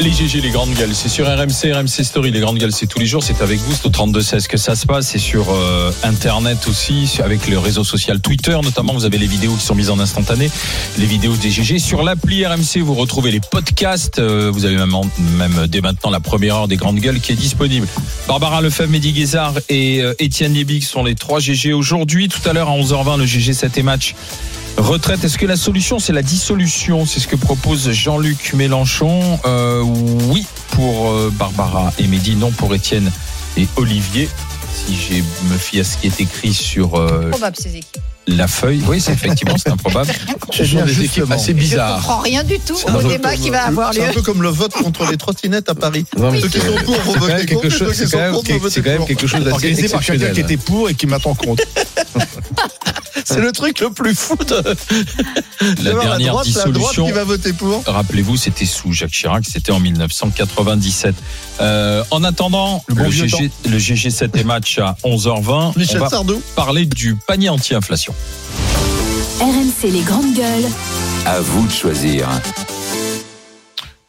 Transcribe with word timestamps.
Les 0.00 0.12
GG, 0.12 0.40
les 0.40 0.48
grandes 0.48 0.72
gueules, 0.72 0.94
c'est 0.94 1.10
sur 1.10 1.26
RMC, 1.26 1.74
RMC 1.74 2.04
Story. 2.04 2.30
Les 2.30 2.40
grandes 2.40 2.56
gueules, 2.56 2.72
c'est 2.72 2.86
tous 2.86 2.98
les 2.98 3.04
jours, 3.04 3.22
c'est 3.22 3.42
avec 3.42 3.58
vous, 3.58 3.74
c'est 3.74 3.84
au 3.84 3.90
32-16 3.90 4.46
que 4.46 4.56
ça 4.56 4.74
se 4.74 4.86
passe. 4.86 5.08
C'est 5.08 5.18
sur 5.18 5.50
euh, 5.50 5.92
Internet 6.04 6.66
aussi, 6.68 7.18
avec 7.22 7.46
le 7.48 7.58
réseau 7.58 7.84
social 7.84 8.18
Twitter 8.18 8.56
notamment. 8.62 8.94
Vous 8.94 9.04
avez 9.04 9.18
les 9.18 9.26
vidéos 9.26 9.52
qui 9.52 9.62
sont 9.62 9.74
mises 9.74 9.90
en 9.90 9.98
instantané, 9.98 10.50
les 10.96 11.04
vidéos 11.04 11.36
des 11.36 11.50
GG. 11.50 11.78
Sur 11.78 12.02
l'appli 12.02 12.46
RMC, 12.46 12.78
vous 12.78 12.94
retrouvez 12.94 13.30
les 13.30 13.40
podcasts. 13.40 14.20
Euh, 14.20 14.50
vous 14.50 14.64
avez 14.64 14.76
même, 14.76 14.94
même 15.36 15.66
dès 15.66 15.82
maintenant 15.82 16.08
la 16.08 16.20
première 16.20 16.56
heure 16.56 16.68
des 16.68 16.76
grandes 16.76 16.98
gueules 16.98 17.20
qui 17.20 17.32
est 17.32 17.36
disponible. 17.36 17.86
Barbara 18.26 18.62
Lefebvre, 18.62 18.90
Mehdi 18.90 19.12
Guézard 19.12 19.52
et 19.68 20.00
euh, 20.00 20.14
Étienne 20.18 20.54
Liebig 20.54 20.82
sont 20.82 21.04
les 21.04 21.14
trois 21.14 21.40
GG 21.40 21.74
aujourd'hui. 21.74 22.28
Tout 22.28 22.48
à 22.48 22.54
l'heure 22.54 22.70
à 22.70 22.78
11h20, 22.78 23.18
le 23.18 23.26
GG 23.26 23.52
7 23.52 23.76
et 23.76 23.82
match. 23.82 24.14
Retraite, 24.76 25.22
est-ce 25.24 25.36
que 25.38 25.46
la 25.46 25.56
solution 25.56 25.98
c'est 25.98 26.12
la 26.12 26.22
dissolution? 26.22 27.04
C'est 27.06 27.20
ce 27.20 27.28
que 27.28 27.36
propose 27.36 27.90
Jean-Luc 27.90 28.54
Mélenchon. 28.54 29.38
Euh, 29.44 29.82
oui 29.82 30.46
pour 30.70 31.10
euh, 31.10 31.30
Barbara 31.34 31.92
et 31.98 32.06
Mehdi, 32.06 32.36
non 32.36 32.50
pour 32.50 32.74
Étienne 32.74 33.10
et 33.56 33.66
Olivier. 33.76 34.28
Si 34.72 34.94
je 34.96 35.14
me 35.52 35.58
fie 35.58 35.80
à 35.80 35.84
ce 35.84 35.98
qui 35.98 36.06
est 36.06 36.20
écrit 36.20 36.54
sur 36.54 36.94
euh, 36.96 37.28
Probable 37.30 37.56
ces 37.58 37.70
équipes. 37.76 37.98
la 38.28 38.46
feuille, 38.46 38.82
oui, 38.88 39.00
c'est 39.00 39.12
effectivement 39.12 39.56
c'est 39.58 39.70
improbable. 39.70 40.10
Ce 40.52 40.64
sont 40.64 40.84
des 40.84 41.04
équipes 41.04 41.30
assez 41.30 41.48
Je 41.52 41.58
bizarres. 41.58 41.96
comprends 41.96 42.20
rien 42.20 42.42
du 42.44 42.58
tout 42.60 42.76
un 42.86 42.94
au 42.94 43.02
débat 43.08 43.36
qui 43.36 43.50
va 43.50 43.64
avoir 43.66 43.92
lieu. 43.92 44.00
C'est 44.02 44.08
un 44.08 44.12
peu 44.12 44.22
comme 44.22 44.42
le 44.42 44.48
vote 44.48 44.72
contre 44.82 45.04
les 45.10 45.16
trottinettes 45.18 45.68
à 45.68 45.74
Paris. 45.74 46.06
Non, 46.16 46.30
mais 46.30 46.40
Ceux 46.40 46.48
qui 46.48 46.60
c'est- 46.60 46.66
sont 46.66 46.84
pour 46.84 46.94
vont 47.00 47.12
c'est 47.12 47.18
quand 47.18 47.26
même 47.26 47.36
voter 47.36 47.46
quelque 47.46 47.54
contre, 47.62 47.68
chose, 47.70 47.88
ceux 47.88 47.92
qui 47.92 47.96
c'est 47.98 48.04
quand 48.04 48.10
sont 48.10 48.18
même, 48.18 48.32
contre 48.32 48.46
vont 48.52 48.52
c'est 48.52 48.58
voter 48.60 48.82
quand 48.82 48.88
même 48.90 48.98
pour. 48.98 49.06
quelque 49.08 49.26
chose 49.26 49.40
d'assez 49.44 49.52
organisé 49.54 49.88
par 49.88 50.00
quelqu'un 50.02 50.30
qui 50.32 50.40
était 50.40 50.56
pour 50.56 50.88
et 50.88 50.94
qui 50.94 51.06
maintenant 51.06 51.34
contre. 51.34 51.64
C'est 53.34 53.40
le 53.40 53.52
truc 53.52 53.80
le 53.80 53.90
plus 53.90 54.14
fou 54.14 54.36
de 54.36 54.54
La 55.82 55.92
dernière 55.92 56.02
droite, 56.02 56.18
la 56.18 56.30
droite 56.30 56.44
dissolution. 56.46 57.06
qui 57.06 57.12
va 57.12 57.24
voter 57.24 57.52
pour. 57.52 57.82
Rappelez-vous, 57.86 58.36
c'était 58.36 58.66
sous 58.66 58.92
Jacques 58.92 59.10
Chirac, 59.12 59.44
c'était 59.50 59.72
en 59.72 59.80
1997. 59.80 61.14
Euh, 61.60 62.02
en 62.10 62.24
attendant, 62.24 62.82
Le 62.88 62.94
le, 62.94 63.02
bon 63.04 63.08
vieux 63.10 63.26
GG, 63.26 63.50
le 63.68 63.78
GG7 63.78 64.38
et 64.38 64.44
match 64.44 64.78
à 64.78 64.96
11h20, 65.04 65.72
Michel 65.78 65.98
on 65.98 66.04
va 66.04 66.10
Sardou. 66.10 66.42
parler 66.56 66.86
du 66.86 67.14
panier 67.16 67.48
anti-inflation. 67.50 68.14
RMC 69.40 69.90
les 69.90 70.00
grandes 70.02 70.34
gueules. 70.34 70.68
À 71.26 71.40
vous 71.40 71.66
de 71.66 71.72
choisir. 71.72 72.28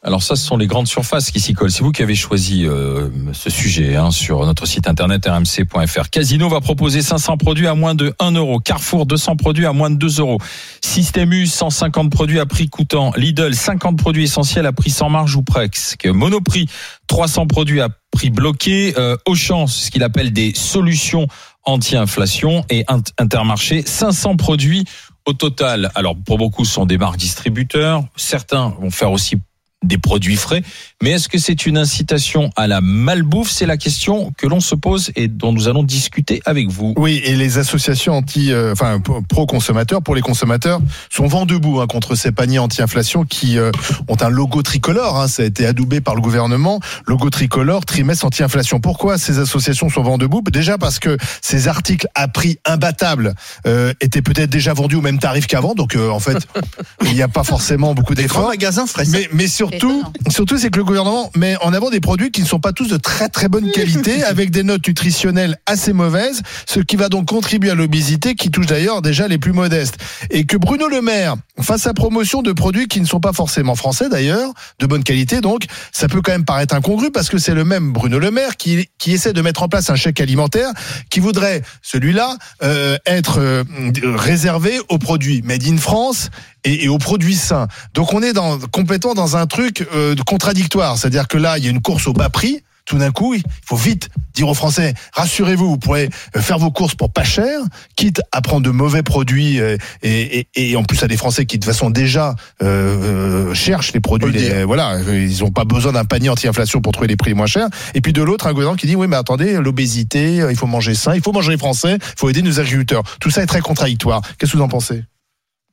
Alors 0.03 0.23
ça, 0.23 0.35
ce 0.35 0.43
sont 0.43 0.57
les 0.57 0.65
grandes 0.65 0.87
surfaces 0.87 1.29
qui 1.29 1.39
s'y 1.39 1.53
collent. 1.53 1.69
C'est 1.69 1.83
vous 1.83 1.91
qui 1.91 2.01
avez 2.01 2.15
choisi 2.15 2.65
euh, 2.65 3.09
ce 3.33 3.51
sujet 3.51 3.95
hein, 3.95 4.09
sur 4.09 4.43
notre 4.47 4.65
site 4.65 4.87
internet 4.87 5.27
rmc.fr. 5.27 6.09
Casino 6.09 6.49
va 6.49 6.59
proposer 6.59 7.03
500 7.03 7.37
produits 7.37 7.67
à 7.67 7.75
moins 7.75 7.93
de 7.93 8.11
1 8.17 8.31
euro. 8.31 8.59
Carrefour, 8.59 9.05
200 9.05 9.35
produits 9.35 9.67
à 9.67 9.73
moins 9.73 9.91
de 9.91 9.95
2 9.97 10.19
euros. 10.19 10.39
Système 10.83 11.31
U, 11.33 11.45
150 11.45 12.09
produits 12.11 12.39
à 12.39 12.47
prix 12.47 12.67
coûtant. 12.67 13.11
Lidl, 13.15 13.53
50 13.53 13.95
produits 13.95 14.23
essentiels 14.23 14.65
à 14.65 14.71
prix 14.73 14.89
sans 14.89 15.09
marge 15.09 15.35
ou 15.35 15.43
presque. 15.43 16.07
Monoprix, 16.07 16.67
300 17.05 17.45
produits 17.45 17.81
à 17.81 17.89
prix 18.09 18.31
bloqué. 18.31 18.95
Euh, 18.97 19.17
Auchan, 19.27 19.67
ce 19.67 19.91
qu'il 19.91 20.01
appelle 20.01 20.33
des 20.33 20.53
solutions 20.55 21.27
anti-inflation. 21.63 22.65
Et 22.71 22.85
Int- 22.85 23.11
Intermarché, 23.19 23.83
500 23.85 24.35
produits 24.35 24.83
au 25.27 25.33
total. 25.33 25.91
Alors 25.93 26.15
pour 26.15 26.39
beaucoup, 26.39 26.65
ce 26.65 26.73
sont 26.73 26.87
des 26.87 26.97
marques 26.97 27.17
distributeurs. 27.17 28.03
Certains 28.15 28.69
vont 28.81 28.89
faire 28.89 29.11
aussi 29.11 29.35
des 29.83 29.97
produits 29.97 30.35
frais. 30.35 30.61
Mais 31.01 31.11
est-ce 31.11 31.27
que 31.27 31.37
c'est 31.39 31.65
une 31.65 31.77
incitation 31.77 32.51
à 32.55 32.67
la 32.67 32.81
malbouffe? 32.81 33.49
C'est 33.49 33.65
la 33.65 33.77
question 33.77 34.31
que 34.37 34.45
l'on 34.47 34.59
se 34.59 34.75
pose 34.75 35.11
et 35.15 35.27
dont 35.27 35.51
nous 35.51 35.67
allons 35.67 35.83
discuter 35.83 36.41
avec 36.45 36.69
vous. 36.69 36.93
Oui, 36.97 37.21
et 37.25 37.35
les 37.35 37.57
associations 37.57 38.13
anti, 38.13 38.51
euh, 38.51 38.73
enfin 38.73 39.01
pro-consommateurs, 39.27 40.01
pour 40.03 40.15
les 40.15 40.21
consommateurs, 40.21 40.79
sont 41.09 41.27
vent 41.27 41.45
debout 41.45 41.81
hein, 41.81 41.87
contre 41.87 42.15
ces 42.15 42.31
paniers 42.31 42.59
anti-inflation 42.59 43.25
qui 43.25 43.57
euh, 43.57 43.71
ont 44.07 44.17
un 44.21 44.29
logo 44.29 44.61
tricolore. 44.61 45.19
hein, 45.19 45.27
ça 45.27 45.43
a 45.43 45.45
été 45.45 45.65
adoubé 45.65 46.01
par 46.01 46.15
le 46.15 46.21
gouvernement. 46.21 46.79
Logo 47.07 47.29
tricolore, 47.29 47.85
trimestre 47.85 48.25
anti-inflation. 48.25 48.79
Pourquoi 48.79 49.17
ces 49.17 49.39
associations 49.39 49.89
sont 49.89 50.03
vent 50.03 50.17
debout? 50.17 50.41
Déjà 50.51 50.77
parce 50.77 50.99
que 50.99 51.17
ces 51.41 51.67
articles 51.67 52.07
à 52.13 52.27
prix 52.27 52.59
imbattable 52.65 53.33
euh, 53.65 53.93
étaient 54.01 54.21
peut-être 54.21 54.49
déjà 54.49 54.73
vendus 54.73 54.95
au 54.97 55.01
même 55.01 55.19
tarif 55.19 55.47
qu'avant. 55.47 55.73
Donc 55.73 55.95
euh, 55.95 56.09
en 56.09 56.19
fait, 56.19 56.37
il 57.05 57.13
n'y 57.13 57.21
a 57.21 57.27
pas 57.27 57.43
forcément 57.43 57.93
beaucoup 57.95 58.13
d'efforts. 58.15 58.49
magasins 58.49 58.85
ça. 58.85 59.01
Mais, 59.09 59.27
mais 59.33 59.47
surtout, 59.47 59.70
étonnant. 59.71 60.13
surtout, 60.29 60.57
c'est 60.57 60.69
que 60.69 60.77
le 60.77 60.83
gouvernement 60.83 61.31
met 61.35 61.55
en 61.61 61.73
avant 61.73 61.89
des 61.89 61.99
produits 61.99 62.31
qui 62.31 62.41
ne 62.41 62.47
sont 62.47 62.59
pas 62.59 62.73
tous 62.73 62.87
de 62.87 62.97
très 62.97 63.29
très 63.29 63.47
bonne 63.47 63.71
qualité, 63.71 64.23
avec 64.23 64.51
des 64.51 64.63
notes 64.63 64.87
nutritionnelles 64.87 65.57
assez 65.65 65.93
mauvaises, 65.93 66.41
ce 66.67 66.79
qui 66.79 66.95
va 66.95 67.09
donc 67.09 67.27
contribuer 67.27 67.71
à 67.71 67.75
l'obésité, 67.75 68.35
qui 68.35 68.51
touche 68.51 68.67
d'ailleurs 68.67 69.01
déjà 69.01 69.27
les 69.27 69.37
plus 69.37 69.53
modestes. 69.53 69.97
Et 70.29 70.45
que 70.45 70.57
Bruno 70.57 70.87
Le 70.87 71.01
Maire 71.01 71.35
fasse 71.59 71.81
sa 71.81 71.93
promotion 71.93 72.41
de 72.41 72.51
produits 72.51 72.87
qui 72.87 73.01
ne 73.01 73.05
sont 73.05 73.19
pas 73.19 73.33
forcément 73.33 73.75
français 73.75 74.09
d'ailleurs, 74.09 74.51
de 74.79 74.85
bonne 74.85 75.03
qualité, 75.03 75.41
donc 75.41 75.65
ça 75.91 76.07
peut 76.07 76.21
quand 76.21 76.31
même 76.31 76.45
paraître 76.45 76.75
incongru 76.75 77.11
parce 77.11 77.29
que 77.29 77.37
c'est 77.37 77.53
le 77.53 77.65
même 77.65 77.91
Bruno 77.91 78.19
Le 78.19 78.31
Maire 78.31 78.57
qui, 78.57 78.89
qui 78.97 79.13
essaie 79.13 79.33
de 79.33 79.41
mettre 79.41 79.63
en 79.63 79.67
place 79.67 79.89
un 79.89 79.95
chèque 79.95 80.21
alimentaire 80.21 80.71
qui 81.09 81.19
voudrait 81.19 81.61
celui-là 81.81 82.37
euh, 82.63 82.97
être 83.05 83.39
euh, 83.39 83.63
réservé 84.03 84.79
aux 84.89 84.97
produits 84.97 85.41
made 85.43 85.67
in 85.67 85.77
France 85.77 86.29
et, 86.63 86.85
et 86.85 86.89
aux 86.89 86.97
produits 86.97 87.35
sains. 87.35 87.67
Donc 87.93 88.13
on 88.13 88.21
est 88.21 88.33
dans, 88.33 88.59
complètement 88.59 89.13
dans 89.13 89.37
un 89.37 89.47
truc 89.47 89.87
euh, 89.93 90.15
contradictoire, 90.25 90.97
c'est-à-dire 90.97 91.27
que 91.27 91.37
là 91.37 91.57
il 91.57 91.63
y 91.63 91.67
a 91.67 91.71
une 91.71 91.81
course 91.81 92.07
au 92.07 92.13
bas 92.13 92.29
prix. 92.29 92.63
Tout 92.85 92.97
d'un 92.97 93.11
coup, 93.11 93.35
il 93.35 93.43
faut 93.63 93.75
vite 93.75 94.09
dire 94.33 94.47
aux 94.47 94.55
Français 94.55 94.95
rassurez-vous, 95.13 95.69
vous 95.69 95.77
pourrez 95.77 96.09
euh, 96.35 96.41
faire 96.41 96.57
vos 96.57 96.71
courses 96.71 96.95
pour 96.95 97.13
pas 97.13 97.23
cher, 97.23 97.59
quitte 97.95 98.21
à 98.31 98.41
prendre 98.41 98.63
de 98.65 98.71
mauvais 98.71 99.03
produits 99.03 99.59
euh, 99.61 99.77
et, 100.01 100.47
et, 100.55 100.71
et 100.71 100.75
en 100.75 100.83
plus 100.83 101.01
à 101.03 101.07
des 101.07 101.15
Français 101.15 101.45
qui 101.45 101.59
de 101.59 101.63
toute 101.63 101.71
façon 101.71 101.91
déjà 101.91 102.35
euh, 102.63 103.49
euh, 103.49 103.53
cherchent 103.53 103.93
les 103.93 103.99
produits. 103.99 104.31
Les- 104.31 104.63
voilà, 104.63 104.99
ils 104.99 105.41
n'ont 105.41 105.51
pas 105.51 105.63
besoin 105.63 105.91
d'un 105.91 106.05
panier 106.05 106.29
anti-inflation 106.29 106.81
pour 106.81 106.91
trouver 106.91 107.07
les 107.07 107.15
prix 107.15 107.29
les 107.29 107.35
moins 107.35 107.45
chers. 107.45 107.69
Et 107.93 108.01
puis 108.01 108.13
de 108.13 108.23
l'autre, 108.23 108.47
un 108.47 108.51
gouvernement 108.51 108.75
qui 108.75 108.87
dit 108.87 108.95
oui, 108.95 109.07
mais 109.07 109.15
attendez, 109.15 109.53
l'obésité, 109.61 110.43
il 110.49 110.57
faut 110.57 110.67
manger 110.67 110.95
sain, 110.95 111.13
il 111.13 111.21
faut 111.21 111.31
manger 111.31 111.51
les 111.51 111.59
Français, 111.59 111.97
il 112.01 112.13
faut 112.19 112.29
aider 112.29 112.41
nos 112.41 112.59
agriculteurs. 112.59 113.03
Tout 113.19 113.29
ça 113.29 113.43
est 113.43 113.47
très 113.47 113.61
contradictoire. 113.61 114.21
Qu'est-ce 114.39 114.53
que 114.53 114.57
vous 114.57 114.63
en 114.63 114.67
pensez? 114.67 115.03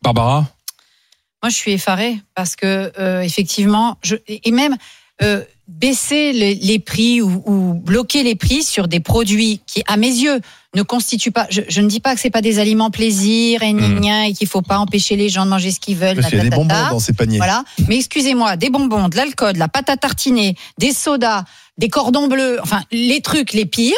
Barbara? 0.04 0.46
Moi, 1.42 1.50
je 1.50 1.54
suis 1.54 1.72
effarée 1.72 2.18
parce 2.34 2.56
que 2.56 2.92
euh, 2.98 3.20
effectivement, 3.22 3.96
je, 4.02 4.16
et 4.28 4.50
même 4.50 4.76
euh, 5.22 5.42
baisser 5.66 6.32
les, 6.32 6.54
les 6.54 6.78
prix 6.78 7.20
ou, 7.20 7.42
ou 7.46 7.74
bloquer 7.74 8.22
les 8.22 8.34
prix 8.34 8.62
sur 8.62 8.88
des 8.88 9.00
produits 9.00 9.60
qui, 9.66 9.82
à 9.86 9.96
mes 9.96 10.08
yeux, 10.08 10.40
ne 10.74 10.82
constituent 10.82 11.32
pas. 11.32 11.46
Je, 11.50 11.62
je 11.68 11.80
ne 11.80 11.88
dis 11.88 12.00
pas 12.00 12.14
que 12.14 12.20
c'est 12.20 12.30
pas 12.30 12.40
des 12.40 12.58
aliments 12.58 12.90
plaisir 12.90 13.62
et, 13.62 13.72
gna 13.72 14.28
et 14.28 14.32
qu'il 14.32 14.46
faut 14.46 14.62
pas 14.62 14.78
empêcher 14.78 15.16
les 15.16 15.28
gens 15.28 15.44
de 15.44 15.50
manger 15.50 15.70
ce 15.70 15.80
qu'ils 15.80 15.96
veulent. 15.96 16.16
Parce 16.16 16.28
qu'il 16.28 16.38
y 16.38 16.40
a 16.40 16.44
des 16.44 16.50
bonbons 16.50 16.74
dans 16.90 17.00
ces 17.00 17.12
paniers. 17.12 17.38
Voilà. 17.38 17.64
Mais 17.88 17.96
excusez-moi, 17.96 18.56
des 18.56 18.70
bonbons, 18.70 19.08
de 19.08 19.16
l'alcool, 19.16 19.54
de 19.54 19.58
la 19.58 19.68
pâte 19.68 19.90
à 19.90 19.96
tartiner, 19.96 20.56
des 20.78 20.92
sodas, 20.92 21.44
des 21.78 21.88
cordons 21.88 22.28
bleus, 22.28 22.58
enfin 22.62 22.82
les 22.90 23.20
trucs 23.20 23.52
les 23.52 23.66
pires. 23.66 23.94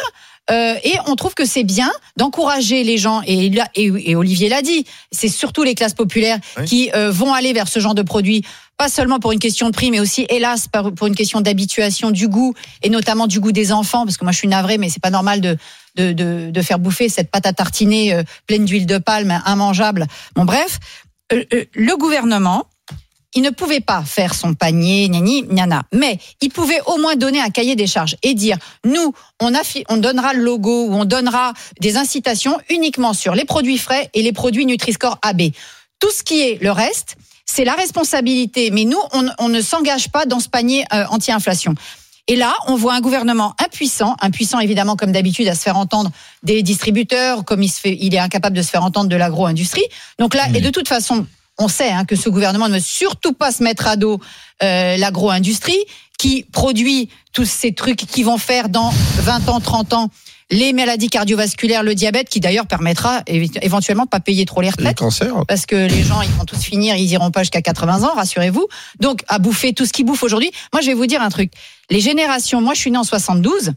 Euh, 0.51 0.75
et 0.83 0.95
on 1.07 1.17
trouve 1.17 1.35
que 1.35 1.45
c'est 1.45 1.65
bien 1.65 1.91
d'encourager 2.17 2.83
les 2.85 2.99
gens, 2.99 3.23
et, 3.27 3.47
il 3.47 3.65
et, 3.75 4.11
et 4.11 4.17
Olivier 4.17 4.49
l'a 4.49 4.63
dit, 4.63 4.85
c'est 5.13 5.29
surtout 5.29 5.63
les 5.63 5.75
classes 5.75 5.95
populaires 5.95 6.39
Oui. 6.59 6.65
qui 6.65 6.91
euh, 6.95 7.11
vont 7.11 7.33
aller 7.33 7.53
vers 7.53 7.69
ce 7.69 7.79
genre 7.81 7.95
de 7.95 8.03
produits, 8.03 8.43
pas 8.77 8.89
seulement 8.89 9.21
pour 9.21 9.33
une 9.33 9.39
question 9.39 9.69
de 9.69 9.73
prix, 9.73 9.91
mais 9.91 10.01
aussi, 10.01 10.27
hélas, 10.29 10.67
pour 10.97 11.07
une 11.07 11.15
question 11.15 11.41
d'habituation, 11.41 12.11
du 12.11 12.29
goût, 12.29 12.55
et 12.83 12.89
notamment 12.89 13.27
du 13.27 13.39
goût 13.39 13.53
des 13.53 13.73
enfants, 13.73 14.05
parce 14.05 14.17
que 14.17 14.25
moi 14.25 14.33
je 14.33 14.39
suis 14.39 14.49
navrée, 14.49 14.79
mais 14.79 14.89
c'est 14.89 15.03
pas 15.03 15.11
normal 15.11 15.41
de, 15.41 15.57
de, 15.97 16.13
de, 16.13 16.51
de 16.51 16.63
faire 16.63 16.79
bouffer 16.79 17.09
cette 17.09 17.31
pâte 17.31 17.47
à 17.47 17.53
tartiner 17.53 18.15
euh, 18.15 18.23
pleine 18.47 18.65
d'huile 18.65 18.87
de 18.87 18.99
palme, 18.99 19.43
immangeable. 19.47 20.07
Bon 20.35 20.45
bref, 20.45 20.79
le 21.31 21.97
gouvernement 21.97 22.67
il 23.35 23.43
ne 23.43 23.51
pouvait 23.51 23.81
pas 23.81 24.03
faire 24.03 24.35
son 24.35 24.55
panier, 24.55 25.09
nani, 25.09 25.45
nana, 25.51 25.85
mais 25.93 26.19
il 26.41 26.51
pouvait 26.51 26.81
au 26.87 26.99
moins 26.99 27.15
donner 27.17 27.41
un 27.41 27.51
cahier 27.51 27.77
des 27.77 27.87
charges 27.87 28.17
et 28.23 28.35
dire, 28.35 28.57
nous, 28.85 29.15
on, 29.41 29.53
affi- 29.53 29.85
on 29.89 29.99
donnera 29.99 30.33
le 30.33 30.43
logo 30.43 30.87
ou 30.87 30.95
on 30.95 31.05
donnera 31.05 31.53
des 31.81 31.97
incitations 31.97 32.59
uniquement 32.71 33.13
sur 33.13 33.35
les 33.35 33.45
produits 33.45 33.79
frais 33.79 34.11
et 34.15 34.23
les 34.23 34.33
produits 34.33 34.67
Nutri-Score 34.67 35.19
AB. 35.23 35.43
Tout 36.01 36.11
ce 36.11 36.23
qui 36.23 36.41
est 36.41 36.63
le 36.63 36.73
reste, 36.73 37.17
c'est 37.47 37.65
la 37.65 37.75
responsabilité, 37.75 38.71
mais 38.71 38.85
nous, 38.85 39.01
on, 39.13 39.27
on 39.39 39.49
ne 39.49 39.61
s'engage 39.61 40.11
pas 40.11 40.27
dans 40.27 40.41
ce 40.41 40.49
panier 40.49 40.85
euh, 40.93 41.05
anti-inflation. 41.11 41.75
Et 42.27 42.37
là, 42.37 42.55
on 42.69 42.77
voit 42.77 42.95
un 42.95 43.01
gouvernement 43.01 43.55
impuissant, 43.59 44.15
impuissant 44.21 44.61
évidemment 44.61 44.95
comme 44.95 45.11
d'habitude 45.11 45.49
à 45.49 45.55
se 45.55 45.63
faire 45.63 45.77
entendre 45.77 46.11
des 46.45 46.63
distributeurs, 46.63 47.45
comme 47.45 47.63
il, 47.63 47.69
se 47.69 47.81
fait, 47.81 47.97
il 48.01 48.15
est 48.15 48.19
incapable 48.19 48.57
de 48.57 48.63
se 48.63 48.71
faire 48.71 48.85
entendre 48.85 49.09
de 49.09 49.17
l'agro-industrie. 49.17 49.85
Donc 50.19 50.35
là, 50.35 50.47
et 50.55 50.61
de 50.61 50.71
toute 50.71 50.87
façon, 50.87 51.27
on 51.61 51.69
sait 51.69 51.91
hein, 51.91 52.05
que 52.05 52.17
ce 52.17 52.29
gouvernement 52.29 52.69
ne 52.69 52.75
veut 52.75 52.81
surtout 52.81 53.33
pas 53.33 53.53
se 53.53 53.63
mettre 53.63 53.87
à 53.87 53.97
dos 53.97 54.19
euh, 54.63 54.97
l'agro-industrie, 54.97 55.79
qui 56.19 56.45
produit 56.53 57.09
tous 57.33 57.45
ces 57.45 57.73
trucs 57.73 57.99
qui 57.99 58.23
vont 58.23 58.39
faire 58.39 58.69
dans 58.69 58.91
20 59.19 59.49
ans, 59.49 59.61
30 59.61 59.93
ans 59.93 60.11
les 60.51 60.73
maladies 60.73 61.09
cardiovasculaires, 61.09 61.85
le 61.85 61.95
diabète, 61.95 62.29
qui 62.29 62.41
d'ailleurs 62.41 62.67
permettra 62.67 63.23
éventuellement 63.27 64.05
de 64.05 64.09
pas 64.09 64.19
payer 64.19 64.45
trop 64.45 64.61
les 64.61 64.67
Les 64.67 64.71
retraites. 64.73 64.97
cancers. 64.99 65.47
Parce 65.47 65.65
que 65.65 65.77
les 65.77 66.03
gens, 66.03 66.23
ils 66.23 66.31
vont 66.31 66.45
tous 66.45 66.61
finir, 66.61 66.97
ils 66.97 67.07
iront 67.13 67.31
pas 67.31 67.43
jusqu'à 67.43 67.63
80 67.63 68.03
ans, 68.03 68.15
rassurez-vous. 68.15 68.67
Donc, 68.99 69.23
à 69.29 69.39
bouffer 69.39 69.73
tout 69.73 69.87
ce 69.87 69.93
qu'ils 69.93 70.05
bouffent 70.05 70.25
aujourd'hui. 70.25 70.51
Moi, 70.73 70.83
je 70.83 70.89
vais 70.89 70.95
vous 70.95 71.07
dire 71.07 71.23
un 71.23 71.29
truc. 71.29 71.53
Les 71.89 72.01
générations, 72.01 72.61
moi, 72.61 72.75
je 72.75 72.81
suis 72.81 72.91
née 72.91 72.99
en 72.99 73.05
72. 73.05 73.75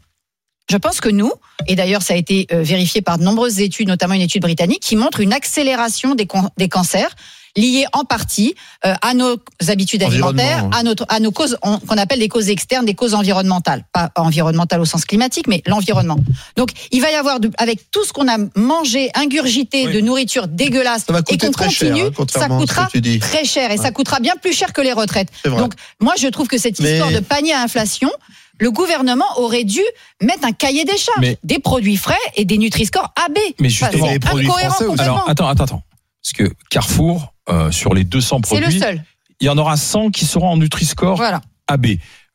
Je 0.69 0.77
pense 0.77 0.99
que 0.99 1.09
nous, 1.09 1.31
et 1.67 1.75
d'ailleurs 1.75 2.01
ça 2.01 2.13
a 2.13 2.17
été 2.17 2.47
euh, 2.51 2.63
vérifié 2.63 3.01
par 3.01 3.17
de 3.17 3.23
nombreuses 3.23 3.59
études, 3.59 3.89
notamment 3.89 4.13
une 4.13 4.21
étude 4.21 4.41
britannique, 4.41 4.81
qui 4.81 4.95
montre 4.95 5.19
une 5.19 5.33
accélération 5.33 6.15
des 6.15 6.69
cancers 6.69 7.13
liés 7.55 7.85
en 7.93 8.03
partie 8.03 8.55
euh, 8.85 8.93
à 9.01 9.13
nos 9.13 9.37
habitudes 9.67 10.01
alimentaires, 10.03 10.67
à, 10.71 10.83
notre, 10.83 11.05
à 11.09 11.19
nos 11.19 11.31
causes 11.31 11.57
on- 11.61 11.77
qu'on 11.79 11.97
appelle 11.97 12.19
des 12.19 12.29
causes 12.29 12.49
externes, 12.49 12.85
des 12.85 12.95
causes 12.95 13.13
environnementales. 13.13 13.85
Pas 13.93 14.11
environnementales 14.15 14.81
au 14.81 14.85
sens 14.85 15.05
climatique, 15.05 15.47
mais 15.47 15.61
l'environnement. 15.67 16.17
Donc 16.55 16.69
il 16.91 17.01
va 17.01 17.11
y 17.11 17.15
avoir, 17.15 17.39
de- 17.39 17.51
avec 17.57 17.91
tout 17.91 18.03
ce 18.05 18.13
qu'on 18.13 18.27
a 18.27 18.37
mangé, 18.55 19.11
ingurgité 19.13 19.87
Oui. 19.87 19.93
de 19.93 20.01
nourriture 20.01 20.47
dégueulasse, 20.47 21.05
et 21.29 21.37
qu'on 21.37 21.51
cher, 21.51 21.67
continue, 21.67 22.01
hein, 22.03 22.25
ça 22.29 22.47
coûtera 22.47 22.89
très 23.21 23.45
cher 23.45 23.71
et 23.71 23.77
ça 23.77 23.91
coûtera 23.91 24.19
bien 24.19 24.33
plus 24.41 24.53
cher 24.53 24.73
que 24.73 24.81
les 24.81 24.93
retraites. 24.93 25.29
Donc 25.45 25.73
moi 25.99 26.13
je 26.19 26.27
trouve 26.27 26.47
que 26.47 26.57
cette 26.57 26.79
Mais- 26.79 26.93
histoire 26.93 27.11
de 27.11 27.19
panier 27.19 27.53
à 27.53 27.61
inflation, 27.61 28.09
le 28.59 28.71
gouvernement 28.71 29.25
aurait 29.37 29.63
dû 29.63 29.81
mettre 30.21 30.45
un 30.45 30.51
cahier 30.51 30.85
des 30.85 30.97
charges, 30.97 31.19
Mais- 31.21 31.37
des 31.43 31.59
produits 31.59 31.97
frais 31.97 32.15
et 32.35 32.45
des 32.45 32.57
Nutri-Score 32.57 33.11
AB. 33.25 33.33
Mais 33.59 33.67
Enfin, 33.67 33.87
justement- 33.87 34.07
c'est 34.07 34.13
Les 34.13 34.19
produits 34.19 34.47
français. 34.47 34.85
Alors, 34.99 35.25
attends, 35.29 35.47
attends, 35.47 35.63
attends. 35.65 35.83
Parce 36.23 36.33
que 36.49 36.53
Carrefour, 36.69 37.32
euh, 37.49 37.71
sur 37.71 37.93
les 37.93 38.03
200 38.03 38.41
C'est 38.45 38.59
produits, 38.59 38.81
il 39.39 39.47
y 39.47 39.49
en 39.49 39.57
aura 39.57 39.77
100 39.77 40.11
qui 40.11 40.25
seront 40.25 40.49
en 40.49 40.57
Nutri-Score 40.57 41.17
Voilà. 41.17 41.41
AB. 41.67 41.87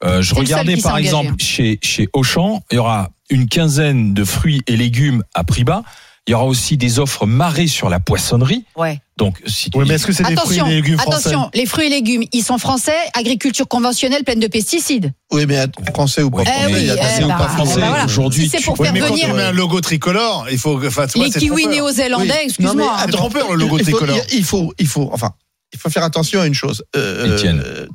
Euh, 0.05 0.22
je 0.22 0.34
regardais 0.34 0.76
par 0.76 0.93
engagé, 0.93 1.06
exemple 1.06 1.32
hein. 1.32 1.37
chez, 1.38 1.78
chez 1.82 2.08
Auchan, 2.12 2.62
il 2.70 2.76
y 2.76 2.78
aura 2.78 3.10
une 3.31 3.49
quinzaine 3.49 4.14
de 4.14 4.25
fruits 4.25 4.62
et 4.66 4.76
légumes 4.76 5.22
à 5.34 5.44
prix 5.44 5.64
bas. 5.64 5.82
Il 6.28 6.32
y 6.32 6.34
aura 6.34 6.44
aussi 6.44 6.76
des 6.76 6.98
offres 6.98 7.25
marées 7.25 7.66
sur 7.69 7.88
la 7.88 8.00
poissonnerie. 8.00 8.66
Ouais. 8.76 9.00
Donc, 9.16 9.40
si 9.46 9.70
tu 9.70 9.78
Oui, 9.78 9.84
dis- 9.84 9.88
mais 9.88 9.94
est-ce 9.94 10.06
que 10.06 10.12
c'est 10.12 10.25
des 10.25 10.36
fruits 10.36 10.58
Attention, 10.58 10.66
et 10.66 10.69
des 10.69 10.75
légumes 10.76 10.98
français 10.98 11.28
attention, 11.30 11.50
les 11.54 11.64
fruits 11.64 11.86
et 11.86 11.88
légumes, 11.88 12.25
ils 12.32 12.42
sont 12.44 12.58
français, 12.58 12.94
agriculture 13.14 13.66
conventionnelle 13.66 14.25
pleine 14.25 14.38
de 14.38 14.46
pesticides. 14.46 15.12
Oui, 15.32 15.46
mais 15.46 15.64
français 15.92 16.22
ou 16.22 16.30
pas 16.30 16.42
Eh 16.42 16.44
français, 16.44 16.66
oui, 16.66 16.80
il 16.80 16.86
y 16.86 16.90
a 16.90 16.94
eh 17.19 17.25
bah, 17.25 17.34
pas 17.38 17.48
français. 17.48 17.72
eh 17.78 17.80
bah 17.80 17.88
voilà. 17.88 18.04
Aujourd'hui, 18.04 18.44
si 18.44 18.50
c'est 18.50 18.58
tu- 18.58 18.64
pour 18.64 18.78
Oui, 18.78 18.84
faire 18.86 18.92
mais 18.92 19.00
quand 19.00 19.06
venir 19.08 19.26
tu 19.28 19.32
mets 19.32 19.42
un 19.42 19.52
logo 19.52 19.80
tricolore, 19.80 20.46
il 20.52 20.58
faut. 20.58 20.76
Enfin, 20.86 21.06
tu 21.06 21.16
vois, 21.19 21.28
les 21.28 21.32
kiwis 21.32 21.66
néo-zélandais, 21.66 22.26
Oui. 22.30 22.44
excuse-moi. 22.44 22.75
Non, 22.75 22.78
mais 22.78 22.86
hein. 22.88 23.02
C'est 23.06 23.12
trompeur, 23.12 23.50
le 23.52 23.56
logo 23.56 23.78
il 23.78 23.84
faut, 23.86 23.96
tricolore. 23.96 24.19
il 24.34 24.44
faut, 24.44 24.75
il 24.78 24.86
faut, 24.86 25.08
enfin, 25.12 25.32
il 25.72 25.78
faut 25.78 25.88
faire 25.88 26.04
attention 26.04 26.42
à 26.42 26.46
une 26.46 26.52
chose. 26.54 26.84
Euh, 26.94 27.36
Étienne. 27.36 27.62
euh, 27.64 27.86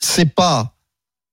c'est 0.00 0.34
pas, 0.34 0.74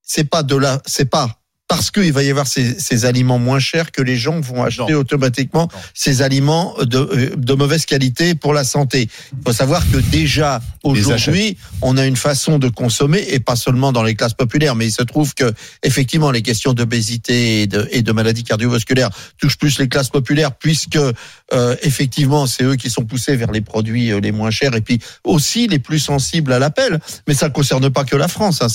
c'est 0.04 0.26
pas 0.30 0.44
de 0.44 0.56
là, 0.56 0.80
c'est 0.86 1.10
pas 1.10 1.40
parce 1.76 1.90
qu'il 1.90 2.14
va 2.14 2.22
y 2.22 2.30
avoir 2.30 2.46
ces, 2.46 2.80
ces 2.80 3.06
aliments 3.06 3.40
moins 3.40 3.58
chers 3.58 3.92
que 3.92 4.04
les 4.04 4.16
gens 4.16 4.40
vont 4.40 4.64
acheter 4.64 4.94
Non. 4.94 5.00
automatiquement 5.00 5.70
ces 5.96 6.22
aliments 6.22 6.76
de, 6.82 6.98
euh, 6.98 7.36
de 7.36 7.54
mauvaise 7.54 7.86
qualité 7.88 8.36
pour 8.36 8.54
la 8.54 8.64
santé. 8.64 9.10
Il 9.32 9.44
faut 9.44 9.54
savoir 9.54 9.82
que 9.92 9.98
déjà 9.98 10.62
aujourd'hui, 10.84 11.58
on 11.82 11.98
a 11.98 12.06
une 12.06 12.16
façon 12.16 12.60
de 12.60 12.70
consommer 12.70 13.26
et 13.28 13.40
pas 13.40 13.56
seulement 13.56 13.92
dans 13.92 14.04
les 14.04 14.14
classes 14.14 14.36
populaires, 14.36 14.76
mais 14.76 14.86
il 14.86 14.92
se 14.92 15.02
trouve 15.02 15.34
que 15.34 15.52
effectivement 15.82 16.30
les 16.30 16.44
questions 16.44 16.74
d'obésité 16.74 17.64
et 17.64 17.68
de, 17.68 17.88
et 17.92 18.04
de 18.04 18.12
maladies 18.12 18.44
cardiovasculaires 18.44 19.10
touchent 19.40 19.58
plus 19.58 19.80
les 19.80 19.88
classes 19.88 20.10
populaires 20.10 20.52
puisque 20.52 20.98
euh, 20.98 21.76
effectivement 21.82 22.46
c'est 22.46 22.64
eux 22.64 22.76
qui 22.76 22.92
sont 22.92 23.06
poussés 23.06 23.36
vers 23.36 23.52
les 23.52 23.62
produits 23.62 24.12
euh, 24.12 24.20
les 24.20 24.32
moins 24.32 24.52
chers 24.52 24.76
et 24.76 24.82
puis 24.82 25.00
aussi 25.24 25.68
les 25.68 25.80
plus 25.80 26.00
sensibles 26.00 26.54
à 26.54 26.60
l'appel. 26.60 27.00
Mais 27.28 27.34
ça 27.34 27.48
ne 27.48 27.54
concerne 27.54 27.90
pas 27.90 28.04
que 28.04 28.16
la 28.16 28.28
France, 28.28 28.62
hein, 28.62 28.68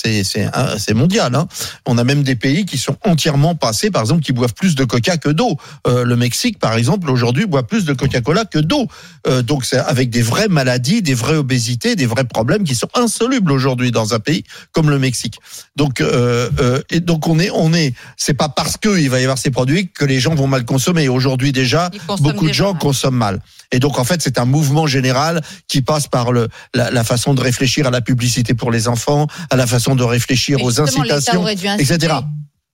hein, 0.55 0.75
c'est 0.79 0.95
mondial. 0.95 1.35
Hein. 1.37 1.47
On 1.87 1.97
a 1.97 2.03
même 2.05 2.25
des 2.25 2.35
pays 2.35 2.65
qui 2.65 2.79
sont 2.79 2.88
entièrement 3.05 3.55
passés, 3.55 3.91
par 3.91 4.03
exemple, 4.03 4.23
qui 4.23 4.33
boivent 4.33 4.55
plus 4.55 4.75
de 4.75 4.85
Coca 4.85 5.17
que 5.17 5.29
d'eau. 5.29 5.57
Euh, 5.87 6.05
le 6.05 6.17
Mexique, 6.17 6.59
par 6.59 6.75
exemple, 6.75 7.11
aujourd'hui 7.11 7.47
boit 7.47 7.67
plus 7.67 7.85
de 7.85 7.93
Coca-Cola 7.93 8.45
que 8.45 8.59
d'eau. 8.59 8.87
Euh, 9.27 9.43
donc 9.43 9.65
c'est 9.65 9.79
avec 9.79 10.11
des 10.11 10.23
vraies 10.23 10.49
maladies, 10.49 11.03
des 11.03 11.15
vraies 11.15 11.37
obésités, 11.37 11.97
des 11.97 12.07
vrais 12.07 12.25
problèmes 12.25 12.65
qui 12.65 12.75
sont 12.75 12.89
insolubles 12.95 13.53
aujourd'hui 13.53 13.91
dans 13.91 14.15
un 14.15 14.21
pays 14.21 14.45
comme 14.73 14.91
le 14.91 14.99
Mexique. 14.99 15.39
Donc 15.77 16.01
euh, 16.01 16.51
euh, 16.61 16.81
et 16.91 17.01
donc 17.01 17.27
on 17.27 17.39
est 17.39 17.51
on 17.51 17.73
est 17.75 17.95
c'est 18.17 18.35
pas 18.35 18.49
parce 18.49 18.77
que 18.77 18.99
il 18.99 19.11
va 19.11 19.21
y 19.21 19.23
avoir 19.23 19.39
ces 19.39 19.51
produits 19.51 19.91
que 19.91 20.05
les 20.05 20.21
gens 20.21 20.35
vont 20.35 20.47
mal 20.47 20.65
consommer. 20.65 21.09
Aujourd'hui 21.09 21.53
déjà, 21.53 21.91
beaucoup 22.21 22.49
de 22.49 22.53
gens 22.53 22.73
mal. 22.73 22.81
consomment 22.81 23.19
mal. 23.19 23.41
Et 23.71 23.81
donc 23.81 23.99
en 23.99 24.05
fait, 24.05 24.23
c'est 24.23 24.39
un 24.39 24.47
mouvement 24.47 24.87
général 24.87 25.43
qui 25.67 25.83
passe 25.83 26.07
par 26.07 26.33
le 26.33 26.49
la, 26.75 26.91
la 26.91 27.05
façon 27.05 27.35
de 27.35 27.41
réfléchir 27.41 27.87
à 27.87 27.91
la 27.91 28.01
publicité 28.01 28.55
pour 28.55 28.71
les 28.71 28.89
enfants, 28.89 29.27
à 29.51 29.57
la 29.57 29.67
façon 29.67 29.95
de 29.95 30.05
réfléchir 30.05 30.63
aux 30.63 30.81
incitations, 30.81 31.47
etc. 31.47 32.15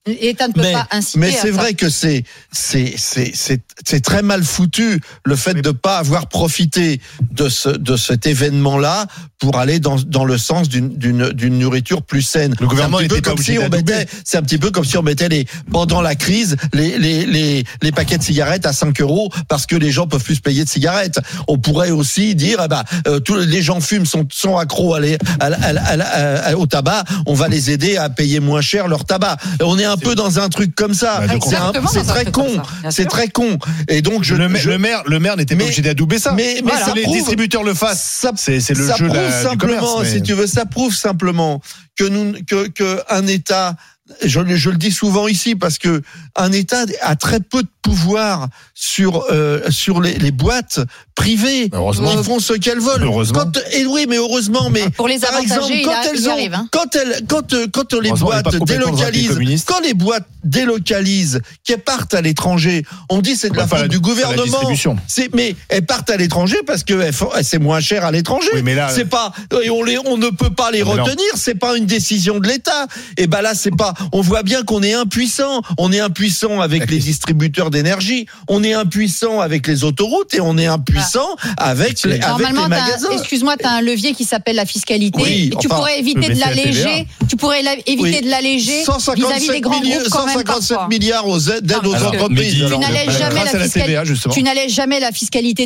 L'État 0.07 0.47
ne 0.47 0.53
peut 0.53 0.61
Mais- 0.61 0.73
pas. 0.73 0.87
Mais 1.15 1.31
c'est 1.31 1.49
vrai 1.49 1.73
que 1.73 1.89
c'est 1.89 2.23
c'est 2.51 2.93
c'est 2.95 3.31
c'est 3.33 3.61
c'est 3.87 4.01
très 4.01 4.21
mal 4.21 4.43
foutu 4.43 5.01
le 5.25 5.35
fait 5.35 5.55
de 5.55 5.71
pas 5.71 5.97
avoir 5.97 6.27
profité 6.27 7.01
de 7.31 7.49
ce 7.49 7.69
de 7.69 7.97
cet 7.97 8.27
événement 8.27 8.77
là 8.77 9.07
pour 9.39 9.57
aller 9.57 9.79
dans 9.79 9.95
dans 9.95 10.23
le 10.23 10.37
sens 10.37 10.69
d'une 10.69 10.95
d'une 10.95 11.29
d'une 11.31 11.57
nourriture 11.57 12.03
plus 12.03 12.21
saine. 12.21 12.53
Le 12.59 12.67
gouvernement 12.67 12.99
C'est 12.99 13.05
un 13.05 13.07
petit 13.07 13.13
peu 13.13 13.17
était 13.17 13.29
comme 13.29 13.37
si 13.43 13.57
on 13.57 13.69
mettait 13.69 14.05
c'est 14.23 14.37
un 14.37 14.41
petit 14.43 14.57
peu 14.59 14.69
comme 14.69 14.85
si 14.85 14.95
on 14.97 15.01
mettait 15.01 15.27
les 15.29 15.47
pendant 15.71 16.01
la 16.03 16.13
crise 16.13 16.55
les 16.73 16.99
les 16.99 17.25
les 17.25 17.63
les 17.81 17.91
paquets 17.91 18.19
de 18.19 18.23
cigarettes 18.23 18.67
à 18.67 18.73
5 18.73 19.01
euros 19.01 19.31
parce 19.47 19.65
que 19.65 19.75
les 19.75 19.91
gens 19.91 20.05
peuvent 20.05 20.23
plus 20.23 20.35
se 20.35 20.41
payer 20.41 20.63
de 20.63 20.69
cigarettes. 20.69 21.19
On 21.47 21.57
pourrait 21.57 21.89
aussi 21.91 22.35
dire 22.35 22.57
ah 22.59 22.67
bah 22.67 22.83
euh, 23.07 23.19
tous 23.19 23.35
les 23.37 23.61
gens 23.63 23.81
fument 23.81 24.05
sont 24.05 24.27
sont 24.31 24.57
accros 24.57 24.93
à 24.93 24.99
les, 24.99 25.17
à, 25.39 25.49
la- 25.49 26.45
à 26.49 26.55
au 26.55 26.67
tabac, 26.67 27.03
on 27.25 27.33
va 27.33 27.47
les 27.47 27.71
aider 27.71 27.97
à 27.97 28.09
payer 28.09 28.39
moins 28.39 28.61
cher 28.61 28.87
leur 28.87 29.03
tabac. 29.05 29.37
On 29.61 29.79
est 29.79 29.83
un 29.85 29.94
peu 29.97 30.15
dans 30.15 30.39
un 30.39 30.49
truc 30.49 30.75
comme 30.75 30.93
ça. 30.93 31.21
Bah, 31.27 31.33
C'est 31.47 31.55
un- 31.55 31.69
un 31.69 31.71
très 31.71 32.23
truc 32.23 32.31
con. 32.31 32.43
comme 32.43 32.55
ça, 32.55 32.63
bien 32.81 32.91
C'est 32.91 33.05
très 33.05 33.27
con. 33.29 33.57
Et 33.87 34.01
donc 34.01 34.23
je 34.23 34.35
le, 34.35 34.53
je- 34.55 34.69
le 34.69 34.77
maire, 34.77 35.03
le 35.05 35.19
maire 35.19 35.37
n'était 35.37 35.55
pas 35.55 35.63
obligé 35.63 35.81
d'adouber 35.81 36.19
ça. 36.19 36.33
mais 36.33 36.55
mais 36.63 36.71
Voilà, 36.71 36.85
ça 36.85 36.93
les 36.93 37.03
prouve- 37.03 37.15
distributeurs 37.15 37.63
le 37.63 37.73
fassent. 37.73 38.03
ça, 38.21 38.31
C'est 38.35 38.59
c'est 38.59 38.73
le 38.73 38.87
ça 38.87 38.95
jeu 38.95 39.05
de 39.05 39.09
prouve 39.09 39.21
la- 39.21 39.37
du 39.37 39.43
simplement, 39.43 39.79
commerce. 39.79 40.01
mais- 40.03 40.11
si 40.17 40.21
tu 40.23 40.33
veux, 40.33 40.47
ça 40.47 40.65
prouve 40.65 40.93
simplement 40.93 41.61
que 41.97 42.03
nous, 42.03 42.33
que, 42.47 42.67
que 42.67 42.99
un 43.09 43.25
État, 43.27 43.75
je, 44.23 44.39
le- 44.39 44.55
je 44.55 44.69
le 44.69 44.77
dis 44.77 44.91
souvent 44.91 45.27
ici 45.27 45.55
parce 45.55 45.77
que 45.77 46.01
un 46.35 46.51
État 46.51 46.85
a 47.01 47.15
très 47.15 47.39
peu 47.39 47.63
de 47.63 47.67
pouvoir 47.81 48.49
sur 48.73 49.25
euh, 49.31 49.61
sur 49.69 50.01
les, 50.01 50.17
les 50.17 50.31
boîtes 50.31 50.79
privées. 51.15 51.69
Heureusement. 51.73 52.11
Ils 52.15 52.23
font 52.23 52.39
ce 52.39 52.53
qu'elles 52.53 52.79
veulent. 52.79 53.03
Heureusement. 53.03 53.39
Quand, 53.45 53.59
et 53.71 53.85
oui, 53.85 54.05
mais 54.09 54.17
heureusement, 54.17 54.69
mais 54.69 54.89
Pour 54.91 55.07
les 55.07 55.17
par 55.19 55.37
exemple, 55.39 55.71
quand 55.83 55.91
a- 55.91 56.03
elles 56.11 56.27
ont, 56.29 56.31
arrive, 56.33 56.53
hein. 56.53 56.67
quand 56.71 56.95
elles, 56.95 57.21
quand, 57.27 57.53
euh, 57.53 57.67
quand 57.71 57.93
les 57.93 58.11
boîtes 58.11 58.45
délocalisent, 58.65 59.63
quand 59.65 59.79
les 59.81 59.93
boîtes 59.93 60.27
délocalisent, 60.43 61.41
qu'elles 61.63 61.79
partent 61.83 62.13
à 62.13 62.21
l'étranger, 62.21 62.83
on 63.09 63.21
dit 63.21 63.35
c'est 63.35 63.49
de 63.49 63.57
la 63.57 63.67
faute 63.67 63.79
la- 63.79 63.87
du 63.87 63.99
gouvernement. 63.99 64.43
distribution. 64.43 64.97
C'est, 65.07 65.33
mais 65.33 65.55
elles 65.69 65.85
partent 65.85 66.09
à 66.09 66.17
l'étranger 66.17 66.57
parce 66.65 66.83
que 66.83 67.09
c'est 67.43 67.59
moins 67.59 67.79
cher 67.79 68.03
à 68.05 68.11
l'étranger. 68.11 68.49
Oui, 68.53 68.61
mais 68.63 68.75
là- 68.75 68.89
c'est 68.93 69.05
pas, 69.05 69.31
et 69.63 69.69
on 69.69 69.83
les, 69.83 69.97
on 69.99 70.17
ne 70.17 70.29
peut 70.29 70.49
pas 70.51 70.71
les 70.71 70.81
retenir. 70.83 71.25
C'est 71.35 71.55
pas 71.55 71.77
une 71.77 71.85
décision 71.85 72.39
de 72.39 72.47
l'État. 72.47 72.87
Et 73.17 73.27
ben 73.27 73.41
là, 73.41 73.53
c'est 73.55 73.75
pas. 73.75 73.93
On 74.11 74.21
voit 74.21 74.43
bien 74.43 74.63
qu'on 74.63 74.83
est 74.83 74.93
impuissant. 74.93 75.61
On 75.77 75.91
est 75.91 75.99
impuissant 75.99 76.61
avec 76.61 76.89
les 76.91 76.99
distributeurs 76.99 77.69
d'énergie. 77.71 78.25
On 78.47 78.63
est 78.63 78.73
impuissant 78.73 79.39
avec 79.41 79.67
les 79.67 79.83
autoroutes 79.83 80.33
et 80.33 80.41
on 80.41 80.57
est 80.57 80.65
impuissant 80.67 81.35
avec, 81.57 82.01
les, 82.03 82.13
avec 82.13 82.27
Normalement, 82.27 82.63
les 82.65 82.69
t'as 82.69 82.75
un- 82.75 82.85
magasins. 82.85 83.09
excuse-moi, 83.11 83.55
tu 83.57 83.65
as 83.65 83.71
un 83.71 83.81
levier 83.81 84.13
qui 84.13 84.23
s'appelle 84.25 84.55
la 84.55 84.65
fiscalité. 84.65 85.21
Oui, 85.21 85.49
et 85.53 85.57
tu 85.57 85.67
enfin, 85.67 85.75
pourrais 85.77 85.99
éviter 85.99 86.29
de 86.33 86.39
la 86.39 86.47
l'alléger. 86.47 87.07
Tu 87.29 87.35
pourrais 87.37 87.61
la- 87.63 87.73
éviter 87.73 87.99
Oui. 88.01 88.21
de 88.21 88.29
l'alléger 88.29 88.71
vis-à-vis 88.71 88.85
157, 88.85 89.51
des 89.51 89.61
grands 89.61 89.79
milliards, 89.79 89.99
groupes 90.01 90.11
quand 90.11 90.25
même 90.25 90.35
157 90.35 90.69
parfois. 90.77 90.87
milliards 90.89 91.27
aux 91.27 91.39
aides 91.49 91.71
Non, 91.83 91.89
aux 91.89 91.95
entreprises. 91.95 92.53
Tu 92.67 92.77
n'allèges 92.77 93.17
jamais 93.17 93.43
la 93.43 93.59
fiscalité. 93.59 94.69
Jamais 94.69 94.99
la 94.99 95.11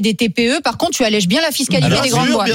des 0.01 0.13
TPE. 0.13 0.61
Par 0.63 0.77
contre, 0.77 0.91
tu 0.91 1.03
allèges 1.03 1.27
bien 1.27 1.41
la 1.41 1.51
fiscalité 1.51 1.85
Alors, 1.87 2.01
des 2.01 2.09
grandes 2.09 2.29
boîtes. 2.29 2.49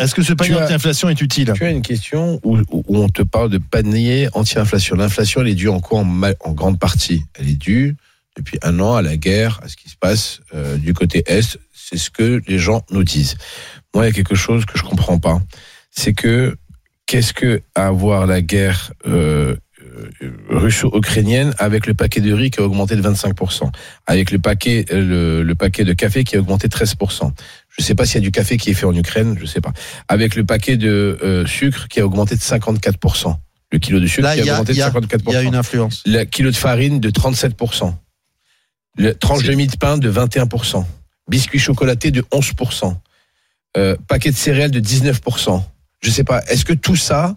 est-ce 0.00 0.14
que 0.14 0.22
ce 0.22 0.32
panier 0.32 0.54
anti-inflation 0.56 1.08
est 1.08 1.20
utile 1.20 1.52
Tu 1.54 1.64
as 1.64 1.70
une 1.70 1.82
question 1.82 2.40
où, 2.44 2.58
où 2.70 2.84
on 2.98 3.08
te 3.08 3.22
parle 3.22 3.50
de 3.50 3.58
panier 3.58 4.28
anti-inflation. 4.34 4.87
L'inflation, 4.96 5.40
elle 5.40 5.48
est 5.48 5.54
due 5.54 5.68
en 5.68 5.80
quoi 5.80 6.00
en, 6.00 6.52
grande 6.52 6.78
partie? 6.78 7.24
Elle 7.34 7.48
est 7.48 7.58
due 7.58 7.96
depuis 8.36 8.58
un 8.62 8.78
an 8.80 8.94
à 8.94 9.02
la 9.02 9.16
guerre, 9.16 9.60
à 9.62 9.68
ce 9.68 9.76
qui 9.76 9.88
se 9.88 9.96
passe 9.96 10.40
euh, 10.54 10.76
du 10.76 10.94
côté 10.94 11.24
Est. 11.26 11.58
C'est 11.72 11.98
ce 11.98 12.10
que 12.10 12.40
les 12.46 12.58
gens 12.58 12.84
nous 12.90 13.04
disent. 13.04 13.36
Moi, 13.94 14.04
il 14.04 14.08
y 14.08 14.10
a 14.10 14.14
quelque 14.14 14.34
chose 14.34 14.64
que 14.64 14.78
je 14.78 14.84
comprends 14.84 15.18
pas. 15.18 15.40
C'est 15.90 16.12
que 16.12 16.56
qu'est-ce 17.08 17.32
que 17.32 17.62
avoir 17.74 18.26
la 18.26 18.42
guerre 18.42 18.92
euh, 19.06 19.56
euh, 20.22 20.30
russo-ukrainienne 20.50 21.54
avec 21.58 21.86
le 21.86 21.94
paquet 21.94 22.20
de 22.20 22.32
riz 22.32 22.50
qui 22.50 22.60
a 22.60 22.64
augmenté 22.64 22.94
de 22.96 23.02
25%, 23.02 23.70
avec 24.06 24.30
le 24.30 24.38
paquet, 24.38 24.84
euh, 24.92 25.42
le, 25.42 25.54
paquet 25.54 25.84
de 25.84 25.94
café 25.94 26.22
qui 26.22 26.36
a 26.36 26.40
augmenté 26.40 26.68
de 26.68 26.76
13%. 26.76 27.32
Je 27.70 27.82
sais 27.82 27.94
pas 27.94 28.04
s'il 28.04 28.16
y 28.16 28.18
a 28.18 28.20
du 28.20 28.30
café 28.30 28.58
qui 28.58 28.70
est 28.70 28.74
fait 28.74 28.86
en 28.86 28.94
Ukraine, 28.94 29.36
je 29.40 29.46
sais 29.46 29.62
pas. 29.62 29.72
Avec 30.08 30.36
le 30.36 30.44
paquet 30.44 30.76
de 30.76 31.44
sucre 31.46 31.88
qui 31.88 32.00
a 32.00 32.06
augmenté 32.06 32.36
de 32.36 32.40
54%. 32.40 33.36
Le 33.72 33.78
kilo 33.78 34.00
de 34.00 34.06
sucre 34.06 34.22
Là, 34.22 34.34
qui 34.36 34.48
a 34.48 34.52
a- 34.56 34.60
augmenté 34.60 34.74
de 34.74 34.80
a- 34.80 34.90
54%. 34.90 35.22
Il 35.28 35.32
y 35.32 35.36
a 35.36 35.42
une 35.42 35.54
influence. 35.54 36.02
Le 36.06 36.24
kilo 36.24 36.50
de 36.50 36.56
farine 36.56 37.00
de 37.00 37.10
37%. 37.10 37.94
Le 38.96 39.14
tranche 39.14 39.44
de 39.44 39.54
mie 39.54 39.66
de 39.66 39.76
pain 39.76 39.98
de 39.98 40.10
21%. 40.10 40.86
Biscuit 41.28 41.58
chocolaté 41.58 42.10
de 42.10 42.24
11%. 42.32 42.96
Euh, 43.76 43.96
paquet 44.08 44.30
de 44.30 44.36
céréales 44.36 44.70
de 44.70 44.80
19%. 44.80 45.62
Je 46.00 46.10
sais 46.10 46.24
pas. 46.24 46.40
Est-ce 46.48 46.64
que 46.64 46.72
tout 46.72 46.96
ça 46.96 47.36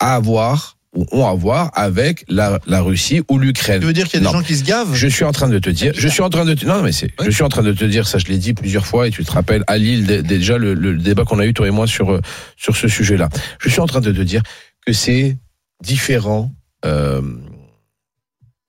a 0.00 0.16
à 0.16 0.18
voir 0.20 0.74
ont 1.12 1.26
à 1.26 1.34
voir 1.34 1.70
avec 1.74 2.24
la, 2.28 2.58
la 2.66 2.80
Russie 2.80 3.20
ou 3.28 3.38
l'Ukraine? 3.38 3.78
Tu 3.80 3.86
veux 3.86 3.92
dire 3.92 4.08
qu'il 4.08 4.20
y 4.20 4.26
a 4.26 4.26
des 4.26 4.36
gens 4.36 4.42
qui 4.42 4.56
se 4.56 4.64
gavent? 4.64 4.94
Je 4.94 5.06
suis 5.06 5.22
en 5.24 5.32
train 5.32 5.48
de 5.48 5.58
te 5.58 5.70
dire, 5.70 5.92
je 5.94 6.08
suis 6.08 6.22
en 6.22 6.30
train 6.30 6.44
de 6.44 6.54
te, 6.54 6.64
non 6.66 6.82
mais 6.82 6.92
c'est, 6.92 7.10
je 7.24 7.30
suis 7.30 7.42
en 7.44 7.48
train 7.48 7.62
de 7.62 7.72
te 7.72 7.84
dire 7.84 8.08
ça, 8.08 8.18
je 8.18 8.24
l'ai 8.26 8.38
dit 8.38 8.52
plusieurs 8.54 8.86
fois 8.86 9.06
et 9.06 9.10
tu 9.10 9.22
te 9.24 9.30
rappelles 9.30 9.62
à 9.68 9.76
Lille 9.76 10.06
dé- 10.06 10.22
déjà 10.22 10.56
le, 10.58 10.74
le 10.74 10.96
débat 10.96 11.24
qu'on 11.24 11.38
a 11.38 11.46
eu 11.46 11.52
toi 11.54 11.68
et 11.68 11.70
moi 11.70 11.86
sur 11.86 12.10
euh, 12.10 12.20
sur 12.56 12.74
ce 12.76 12.88
sujet-là. 12.88 13.28
Je 13.60 13.68
suis 13.68 13.80
en 13.80 13.86
train 13.86 14.00
de 14.00 14.10
te 14.10 14.20
dire 14.22 14.42
que 14.86 14.92
c'est 14.92 15.36
différents 15.82 16.50
euh, 16.84 17.22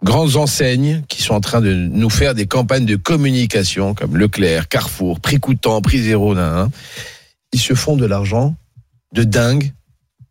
grandes 0.04 0.36
enseignes 0.36 1.04
qui 1.08 1.22
sont 1.22 1.34
en 1.34 1.42
train 1.42 1.62
de 1.62 1.74
nous 1.74 2.10
faire 2.10 2.36
des 2.36 2.48
campagnes 2.48 2.86
de 2.86 2.96
communication 2.96 3.94
comme 3.94 4.18
Leclerc, 4.18 4.68
Carrefour, 4.68 5.20
Prix 5.20 5.40
Coûtant, 5.40 5.82
Prix 5.82 6.00
Zéro, 6.00 6.36
ils 7.52 7.60
se 7.60 7.74
font 7.74 7.98
de 7.98 8.06
l'argent 8.06 8.56
de 9.14 9.24
dingue 9.24 9.74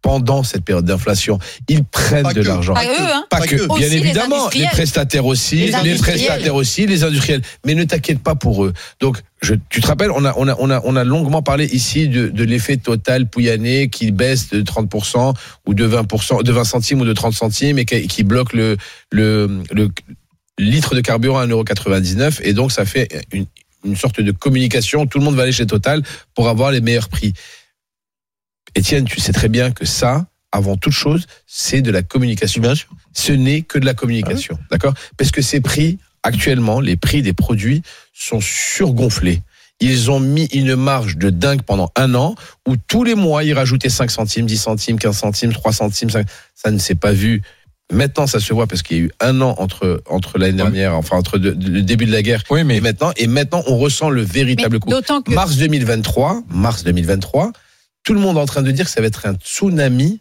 pendant 0.09 0.43
cette 0.43 0.65
période 0.65 0.87
d'inflation. 0.87 1.39
Ils 1.69 1.85
prennent 1.85 2.23
Pas 2.23 2.33
de 2.33 2.41
l'argent. 2.41 2.73
Pas 2.73 2.87
eux, 2.87 3.13
hein. 3.13 3.27
Pas 3.29 3.41
Pas 3.41 3.47
que, 3.47 3.57
que. 3.57 3.77
bien 3.77 3.89
les 3.89 3.97
évidemment, 3.97 4.49
les, 4.55 4.65
prestataires 4.69 5.27
aussi, 5.27 5.71
Les 5.85 5.97
prestataires 5.97 6.55
aussi, 6.55 6.87
les 6.87 7.05
industriels. 7.05 7.43
Mais 7.67 7.75
ne 7.75 7.85
t'inquiète 7.85 8.21
pas 8.21 8.35
pour 8.35 8.65
eux. 8.65 8.73
Donc, 9.01 9.19
je, 9.43 9.55
tu 9.69 9.83
te 9.83 9.87
rappelles, 9.87 10.11
on 10.11 10.25
a, 10.25 10.33
on 10.39 10.49
a, 10.49 10.57
on 10.59 10.71
a, 10.71 10.81
on 10.83 10.97
a 10.97 11.05
longuement 11.05 11.43
parlé 11.43 11.67
ici 11.67 12.09
de, 12.09 12.29
de 12.29 12.45
l'effet 12.45 12.79
total 12.79 13.29
Pouyanné 13.29 13.91
qui 13.91 14.11
baisse 14.11 14.49
de 14.49 14.63
30% 14.63 15.35
ou 15.67 15.75
de 15.75 15.87
20%, 15.87 16.43
de 16.43 16.53
20 16.53 16.65
centimes 16.65 17.03
ou 17.03 17.05
de 17.05 17.13
30 17.13 17.35
centimes 17.35 17.79
et 17.79 17.85
qui, 17.85 18.09
qui 18.09 18.23
bloque 18.23 18.55
le, 18.55 18.79
le, 19.13 19.63
le 19.73 19.91
litre 20.57 20.95
de 20.95 21.03
carburant 21.03 21.41
à 21.41 21.47
1,99€ 21.47 22.41
et 22.45 22.55
donc 22.55 22.73
ça 22.73 22.87
fait 22.87 23.09
une, 23.35 23.45
une 23.85 23.97
sorte 23.97 24.21
de 24.21 24.33
communication. 24.33 25.07
Tout 25.07 25.19
le 25.19 25.25
monde 25.25 25.35
va 25.35 25.43
aller 25.43 25.53
chez 25.53 25.67
Total 25.67 26.03
pour 26.35 26.49
avoir 26.49 26.71
les 26.71 26.81
meilleurs 26.81 27.11
prix. 27.11 27.35
Étienne, 28.79 29.05
tu 29.05 29.21
sais 29.21 29.33
très 29.33 29.49
bien 29.49 29.71
que 29.71 29.85
ça, 29.85 30.27
avant 30.53 30.77
toute 30.77 30.93
chose, 30.93 31.27
c'est 31.47 31.83
de 31.83 31.91
la 31.91 32.03
communication. 32.03 32.61
Bien 32.63 32.75
sûr. 32.75 32.89
Ce 33.13 33.33
n'est 33.33 33.63
que 33.63 33.79
de 33.79 33.85
la 33.85 33.95
communication, 33.95 34.59
d'accord? 34.71 34.95
Parce 35.17 35.31
que 35.31 35.43
ces 35.43 35.61
prix, 35.61 35.99
actuellement, 36.23 36.81
les 36.81 36.97
prix 36.97 37.23
des 37.23 37.33
produits 37.33 37.83
sont 38.15 38.41
surgonflés. 38.41 39.43
Ils 39.81 40.11
ont 40.11 40.19
mis 40.21 40.47
une 40.47 40.75
marge 40.75 41.17
de 41.17 41.31
dingue 41.31 41.63
pendant 41.63 41.91
un 41.97 42.15
an 42.15 42.35
où 42.67 42.77
tous 42.77 43.05
les 43.05 43.15
mois, 43.15 43.45
ils 43.45 43.53
rajoutaient 43.53 43.89
5 43.89 44.11
centimes, 44.11 44.47
10 44.47 44.57
centimes, 44.59 44.99
15 44.99 45.17
centimes, 45.17 45.53
3 45.53 45.73
centimes. 45.73 46.11
5... 46.11 46.27
Ça 46.55 46.71
ne 46.73 46.79
s'est 46.79 46.97
pas 46.97 47.13
vu. 47.13 47.43
Maintenant, 47.93 48.27
ça 48.27 48.41
se 48.41 48.53
voit 48.53 48.67
parce 48.67 48.83
qu'il 48.83 48.97
y 48.97 49.01
a 49.01 49.03
eu 49.05 49.11
un 49.21 49.41
an 49.41 49.55
entre, 49.59 50.03
entre 50.11 50.37
l'année 50.39 50.57
dernière, 50.57 50.95
enfin, 50.97 51.17
entre 51.17 51.39
de- 51.39 51.53
de- 51.53 51.71
le 51.71 51.83
début 51.83 52.07
de 52.07 52.13
la 52.13 52.23
guerre 52.23 52.43
Oui, 52.51 52.65
mais 52.65 52.77
et 52.77 52.81
maintenant. 52.81 53.13
Et 53.17 53.27
maintenant, 53.29 53.63
on 53.69 53.79
ressent 53.79 54.11
le 54.11 54.23
Mais 54.23 54.27
véritable 54.27 54.79
coup. 54.81 54.91
D'autant 54.91 55.23
que 55.23 55.33
Mars 55.33 55.57
2023, 55.57 56.43
mars 56.51 56.83
2023, 56.85 57.53
tout 58.09 58.15
le 58.15 58.21
monde 58.21 58.39
est 58.39 58.41
en 58.41 58.47
train 58.47 58.63
de 58.63 58.71
dire 58.71 58.87
que 58.87 58.91
ça 58.91 59.03
va 59.03 59.07
être 59.07 59.27
un 59.27 59.35
tsunami 59.35 60.21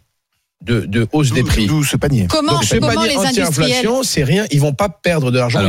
de, 0.60 0.80
de 0.80 1.08
hausse 1.14 1.32
des 1.32 1.42
prix. 1.42 1.66
D'où 1.66 1.82
ce 1.82 1.96
panier. 1.96 2.26
comment, 2.28 2.52
Donc, 2.52 2.68
comment 2.68 3.02
les 3.02 3.16
industriels, 3.16 3.46
anti-inflation, 3.46 4.02
c'est 4.02 4.24
rien. 4.24 4.44
Ils 4.50 4.60
vont 4.60 4.74
pas 4.74 4.90
perdre 4.90 5.30
de 5.30 5.38
l'argent. 5.38 5.60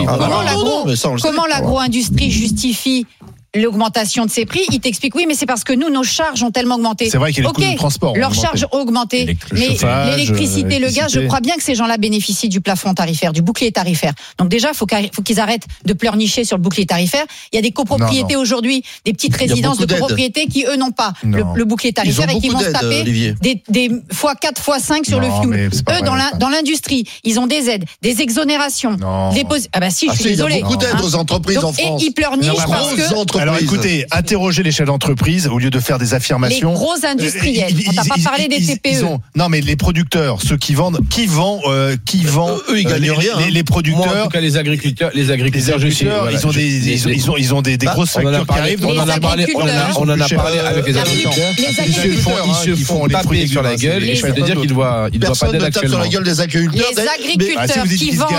Comment 1.21 1.45
l'agro-industrie 1.45 2.29
justifie 2.29 3.07
l'augmentation 3.55 4.25
de 4.25 4.31
ces 4.31 4.45
prix 4.45 4.61
Ils 4.71 4.79
t'expliquent 4.79 5.15
oui, 5.15 5.25
mais 5.27 5.33
c'est 5.35 5.45
parce 5.45 5.63
que 5.63 5.73
nous, 5.73 5.89
nos 5.89 6.03
charges 6.03 6.43
ont 6.43 6.51
tellement 6.51 6.75
augmenté. 6.75 7.09
C'est 7.09 7.17
vrai 7.17 7.31
qu'il 7.31 7.43
y 7.43 7.47
a 7.47 7.49
les 7.49 7.55
Ok, 7.57 7.63
coûts 7.65 7.71
de 7.71 7.77
transport. 7.77 8.15
Leurs 8.15 8.29
augmenté. 8.31 8.47
charges 8.47 8.65
ont 8.71 8.77
augmenté, 8.79 9.37
mais 9.53 9.67
l'électricité, 10.15 10.79
le 10.79 10.89
gaz, 10.89 11.11
je 11.11 11.21
crois 11.21 11.39
bien 11.41 11.55
que 11.55 11.63
ces 11.63 11.75
gens-là 11.75 11.97
bénéficient 11.97 12.49
du 12.49 12.61
plafond 12.61 12.93
tarifaire, 12.93 13.33
du 13.33 13.41
bouclier 13.41 13.71
tarifaire. 13.71 14.13
Donc 14.37 14.49
déjà, 14.49 14.73
faut 14.73 14.85
faut 15.13 15.21
qu'ils 15.21 15.39
arrêtent 15.39 15.65
de 15.85 15.93
pleurnicher 15.93 16.43
sur 16.43 16.57
le 16.57 16.63
bouclier 16.63 16.85
tarifaire. 16.85 17.25
Il 17.51 17.55
y 17.55 17.59
a 17.59 17.61
des 17.61 17.71
copropriétés 17.71 18.35
aujourd'hui, 18.35 18.83
des 19.05 19.13
petites 19.13 19.35
résidences 19.35 19.77
de 19.77 19.85
copropriétés 19.85 20.47
qui 20.47 20.65
eux 20.65 20.75
n'ont 20.75 20.91
pas 20.91 21.13
le, 21.23 21.43
le 21.55 21.65
bouclier 21.65 21.93
tarifaire 21.93 22.29
et 22.29 22.39
qui 22.39 22.49
vont 22.49 22.59
se 22.59 22.65
taper 22.71 23.01
Olivier. 23.01 23.35
des, 23.41 23.61
des 23.69 23.91
fois 24.11 24.35
4 24.35 24.61
fois 24.61 24.79
5 24.79 25.05
sur 25.05 25.19
Non, 25.19 25.43
le 25.43 25.69
pas 25.83 25.99
Eux 25.99 26.03
dans 26.03 26.15
la- 26.15 26.31
dans 26.39 26.49
l'industrie, 26.49 27.05
ils 27.23 27.39
ont 27.39 27.47
des 27.47 27.69
aides, 27.69 27.85
des 28.01 28.21
exonérations, 28.21 28.95
Non. 28.97 29.31
des 29.33 29.43
pos- 29.43 29.55
Ah 29.73 29.79
bah 29.79 29.89
si, 29.89 30.07
Ah, 30.09 30.13
je 30.13 30.17
si, 30.17 30.23
suis 30.23 30.33
il 30.33 30.37
y 30.39 30.41
a 30.41 30.61
beaucoup 30.61 30.75
d'aides 30.77 30.89
Hein. 30.95 31.01
aux 31.03 31.15
entreprises 31.15 31.57
en 31.63 31.73
France. 31.73 32.01
Et 32.01 32.05
ils 32.05 32.11
pleurnichent 32.13 32.47
Les 32.51 32.57
parce 32.57 32.93
que. 32.93 33.01
Alors 33.39 33.57
écoutez, 33.59 34.05
interrogez 34.11 34.63
les 34.63 34.71
chefs 34.71 34.85
d'entreprise 34.87 35.47
au 35.47 35.57
lieu 35.59 35.69
de 35.69 35.79
faire 35.79 35.97
des 35.97 36.05
les 36.09 36.13
affirmations. 36.15 36.73
gros 36.73 36.95
industriels, 37.05 37.71
Euh, 37.73 37.81
on 37.89 37.93
t'a 37.93 38.03
pas 38.03 38.15
ils- 38.17 38.23
parlé 38.23 38.47
des 38.47 38.55
ils- 38.57 38.67
TPE. 38.67 38.89
ils 38.91 39.05
ont- 39.05 39.21
non, 39.35 39.47
mais 39.49 39.61
les 39.61 39.75
producteurs, 39.75 40.41
ceux 40.41 40.57
qui 40.57 40.73
vendent, 40.73 40.99
qui 41.09 41.27
vend, 41.27 41.61
euh, 41.65 41.95
qui 42.05 42.23
vend, 42.23 42.49
eux, 42.69 42.79
ils 42.79 42.85
gagnent 42.85 43.01
les, 43.03 43.11
rien, 43.11 43.37
Les, 43.37 43.43
hein. 43.43 43.47
les 43.47 43.51
Moi, 43.51 43.61
en 43.61 43.63
producteurs, 43.65 44.23
tout 44.23 44.29
cas, 44.29 44.41
les 44.41 44.57
agriculteurs, 44.57 45.11
les 45.13 45.23
les 45.23 45.31
agriculteurs, 45.31 45.77
voilà, 45.79 46.31
ils 46.39 46.47
ont 46.47 46.51
je- 46.51 46.57
des, 46.59 46.91
ils 46.93 47.07
ont, 47.07 47.09
ils 47.11 47.29
ont, 47.31 47.37
ils 47.37 47.53
ont 47.53 47.61
des, 47.61 47.77
des 47.77 47.85
Bah, 47.85 47.93
grosses 47.93 48.15
on 48.15 48.19
en 48.21 48.27
a 48.27 48.31
factures 48.31 48.41
qui 48.41 48.47
parlé, 48.47 48.61
arrivent. 48.63 48.85
on 48.85 48.89
en 48.89 49.05
Les 49.05 49.11
a 49.11 49.19
parlé, 49.19 49.45
on 49.55 49.59
en 49.59 49.67
a, 49.67 49.69
agriculteurs. 49.71 49.99
on 50.01 50.09
en 50.09 50.19
a 50.19 50.25
Plus 50.25 50.35
parlé 50.35 50.59
avec 50.59 50.85
les 50.87 50.97
agriculteurs. 50.97 51.33
les 51.57 51.63
Ils 51.63 51.73
se 51.75 51.81
agriculteurs, 51.81 52.23
font, 52.23 52.31
hein, 52.51 52.55
ils 52.65 52.77
se 52.77 52.83
font 52.85 53.05
les 53.05 53.11
taper 53.13 53.25
fruits 53.25 53.41
et 53.41 53.47
sur 53.47 53.61
la 53.61 53.75
gueule 53.75 54.03
et 54.03 54.15
je 54.15 54.21
peux 54.25 54.31
te 54.31 54.35
les- 54.39 54.41
dire 54.43 54.59
qu'ils 54.59 54.69
doivent, 54.73 55.09
ils 55.13 55.19
doivent 55.19 55.29
pas 55.37 55.45
Personne 55.45 55.51
d'aide 55.51 55.61
ne 55.61 55.65
tape 55.65 55.73
sur 55.73 55.81
actuellement. 55.83 56.03
la 56.03 56.09
gueule 56.09 56.23
des 56.23 56.39
agriculteurs. 56.41 56.89
Les 56.95 57.03
Ah, 57.07 57.11
agriculteurs 57.19 57.85
dites 57.85 57.99
qui 57.99 58.05
qu'ils 58.09 58.13
se 58.15 58.19
vendent, 58.19 58.31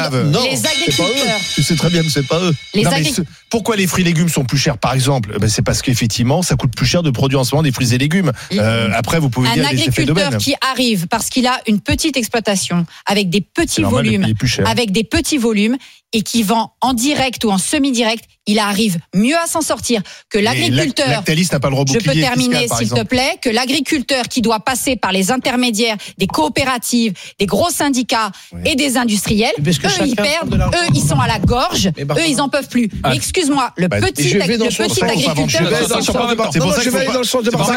les 0.51 0.67
agriculteurs. 0.67 1.41
Tu 1.55 1.63
sais 1.63 1.77
très 1.77 1.91
bien 1.91 2.03
que 2.03 2.11
c'est 2.11 2.27
pas 2.27 2.41
eux. 2.41 2.55
les 2.75 2.85
pourquoi 3.51 3.77
les 3.77 3.87
fruits 3.87 4.03
et 4.03 4.07
légumes 4.07 4.29
sont 4.29 4.45
plus 4.45 4.59
chers, 4.59 4.79
par 4.91 4.97
exemple 4.97 5.39
Ben, 5.39 5.49
C'est 5.49 5.63
parce 5.63 5.83
qu'effectivement, 5.83 6.43
ça 6.43 6.57
coûte 6.57 6.75
plus 6.75 6.87
cher 6.87 7.05
de 7.05 7.11
produire 7.11 7.39
en 7.39 7.45
ce 7.45 7.55
moment 7.55 7.63
des 7.63 7.71
fruits 7.71 7.95
et 7.95 7.99
légumes. 7.99 8.33
Euh, 8.53 8.89
après, 8.93 9.21
vous 9.21 9.31
pouvez 9.31 9.49
Un 9.49 9.55
dire 9.55 9.69
agriculteur 9.69 10.37
qui 10.39 10.55
arrive 10.73 11.07
parce 11.07 11.29
qu'il 11.29 11.47
a 11.47 11.61
une 11.69 11.79
petite 11.79 12.17
exploitation 12.17 12.85
avec 13.07 13.31
des 13.31 13.41
petits 13.41 13.83
volumes, 13.83 14.27
avec 14.67 14.91
des 14.91 15.05
petits 15.05 15.39
volumes 15.39 15.77
et 16.13 16.23
qui 16.23 16.43
vend 16.43 16.73
en 16.81 16.93
direct 16.93 17.45
ou 17.45 17.51
en 17.51 17.59
semi-direct, 17.59 18.25
il 18.47 18.59
arrive 18.59 18.99
mieux 19.15 19.37
à 19.37 19.47
s'en 19.47 19.61
sortir 19.61 20.03
que 20.29 20.39
l'agriculteur. 20.39 21.07
N'a 21.09 21.61
pas 21.61 21.71
le 21.71 21.77
Je 21.87 21.99
peux 21.99 22.13
terminer, 22.13 22.67
s'il 22.77 22.91
te 22.91 23.03
plaît, 23.03 23.39
que 23.41 23.49
l'agriculteur 23.49 24.25
qui 24.25 24.43
doit 24.43 24.61
passer 24.61 24.97
par 24.97 25.13
les 25.13 25.31
intermédiaires 25.31 25.97
des 26.19 26.27
coopératives, 26.27 27.13
des 27.39 27.47
gros 27.47 27.71
syndicats 27.71 28.33
et 28.65 28.75
des 28.75 28.97
industriels, 28.97 29.53
Parce 29.65 29.79
que 29.79 29.87
eux, 29.87 30.07
ils 30.07 30.17
perdent, 30.17 30.55
eux, 30.55 30.89
ils 30.95 31.01
sont 31.03 31.21
à 31.21 31.29
la 31.29 31.39
gorge, 31.39 31.87
eux, 31.89 32.29
ils 32.29 32.41
en 32.41 32.49
peuvent 32.49 32.69
plus. 32.69 32.89
Ah. 33.03 33.15
Excuse-moi, 33.15 33.73
le 33.77 33.89
Bah, 33.89 34.01
petit, 34.01 34.33
le 34.35 34.43
agriculteur. 34.43 34.71
je 34.71 35.65
vais 36.91 37.07
dans 37.07 37.07
aller 37.07 37.19
le 37.19 37.25
sens 37.25 37.45
de 37.45 37.51
Barbara. 37.51 37.77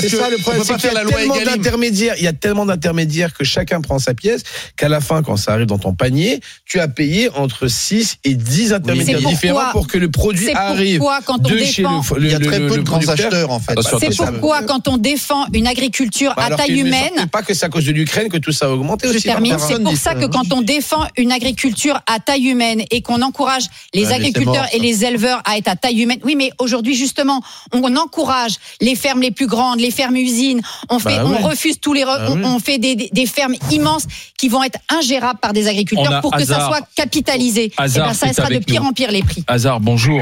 c'est 0.00 0.08
ça 0.08 0.28
le 0.28 0.36
on 0.36 0.40
problème, 0.40 0.64
c'est 0.64 0.76
qu'il 0.76 0.92
y 0.92 0.96
a 0.96 1.04
tellement 1.04 1.36
d'intermédiaires, 1.44 2.14
il 2.18 2.24
y 2.24 2.28
a 2.28 2.32
tellement 2.32 2.66
d'intermédiaires 2.66 3.32
que 3.32 3.44
chacun 3.44 3.80
prend 3.80 3.98
sa 3.98 4.14
pièce, 4.14 4.42
qu'à 4.76 4.88
la 4.88 5.00
fin, 5.00 5.22
quand 5.22 5.36
ça 5.36 5.52
arrive 5.52 5.66
dans 5.66 5.78
ton 5.78 5.94
panier, 5.94 6.40
tu 6.64 6.80
as 6.80 6.88
payé 6.96 7.28
entre 7.34 7.68
6 7.68 8.16
et 8.24 8.34
10 8.34 8.72
intermédiaires 8.72 9.18
C'est 9.18 9.22
pourquoi- 9.22 9.30
différents 9.30 9.70
pour 9.72 9.86
que 9.86 9.98
le 9.98 10.10
produit 10.10 10.50
arrive 10.52 10.98
pourquoi 10.98 11.20
quand 11.24 11.38
on 11.46 11.50
de 11.50 11.58
chez 11.58 11.82
défend 11.82 12.02
le, 12.16 12.20
le, 12.20 12.26
Il 12.26 12.32
y 12.32 12.34
a 12.34 12.40
très 12.40 12.58
le- 12.58 12.66
peu 12.68 12.76
de 12.78 12.82
grands 12.82 13.08
acheteurs 13.08 13.50
en 13.50 13.60
fait. 13.60 13.72
Attention, 13.72 13.98
C'est 14.00 14.16
pourquoi 14.16 14.62
quand 14.62 14.88
on 14.88 14.96
défend 14.96 15.44
une 15.54 15.66
agriculture 15.66 16.32
Bah, 16.36 16.42
à 16.42 16.46
alors 16.46 16.58
taille 16.58 16.80
humaine, 16.80 17.26
pas 17.30 17.42
que 17.42 17.54
c'est 17.54 17.66
à 17.66 17.68
cause 17.68 17.84
de 17.84 17.92
l'Ukraine 17.92 18.28
que 18.28 18.38
tout 18.38 18.52
ça 18.52 18.66
a 18.66 18.70
augmenté 18.70 19.06
je 19.08 19.14
aussi. 19.14 19.22
termine, 19.22 19.56
c'est 19.58 19.80
pour 19.82 19.96
ça 19.96 20.14
que 20.14 20.24
quand 20.26 20.52
on 20.52 20.62
défend 20.62 21.04
une 21.16 21.30
agriculture 21.32 22.00
à 22.06 22.18
taille 22.18 22.48
humaine 22.48 22.82
et 22.90 23.02
qu'on 23.02 23.22
encourage 23.22 23.64
les 23.94 24.10
agriculteurs 24.12 24.66
et 24.72 24.78
les 24.78 25.04
éleveurs 25.04 25.42
à 25.44 25.58
être 25.58 25.68
à 25.68 25.76
taille 25.76 26.00
humaine, 26.02 26.18
oui, 26.24 26.34
mais 26.36 26.50
aujourd'hui 26.58 26.94
justement, 26.94 27.42
on 27.72 27.94
encourage 27.96 28.54
les 28.80 28.94
fermes 28.96 29.20
les 29.20 29.30
plus 29.30 29.46
grandes, 29.46 29.80
les 29.80 29.90
fermes 29.90 30.16
usines, 30.16 30.62
on 30.88 30.98
fait, 30.98 31.16
Bah 31.16 31.24
on 31.26 31.32
ouais. 31.32 31.42
refuse 31.42 31.78
tous 31.80 31.92
les, 31.92 32.02
re- 32.02 32.18
Bah 32.18 32.26
on, 32.30 32.36
oui. 32.36 32.42
on 32.44 32.58
fait 32.58 32.78
des, 32.78 33.26
fermes 33.26 33.54
immenses 33.70 34.04
qui 34.38 34.48
vont 34.48 34.62
être 34.62 34.78
ingérables 34.88 35.38
par 35.40 35.52
des 35.52 35.66
agriculteurs 35.68 36.20
pour 36.20 36.32
que 36.32 36.44
ça 36.44 36.60
soit 36.66 36.85
capitalisé. 36.96 37.64
Et 37.66 37.72
Hazard 37.76 38.08
ben, 38.08 38.14
ça 38.14 38.32
sera 38.32 38.48
de 38.48 38.58
pire 38.58 38.82
nous. 38.82 38.88
en 38.88 38.92
pire 38.92 39.10
les 39.10 39.22
prix. 39.22 39.44
Hazard, 39.48 39.80
bonjour. 39.80 40.20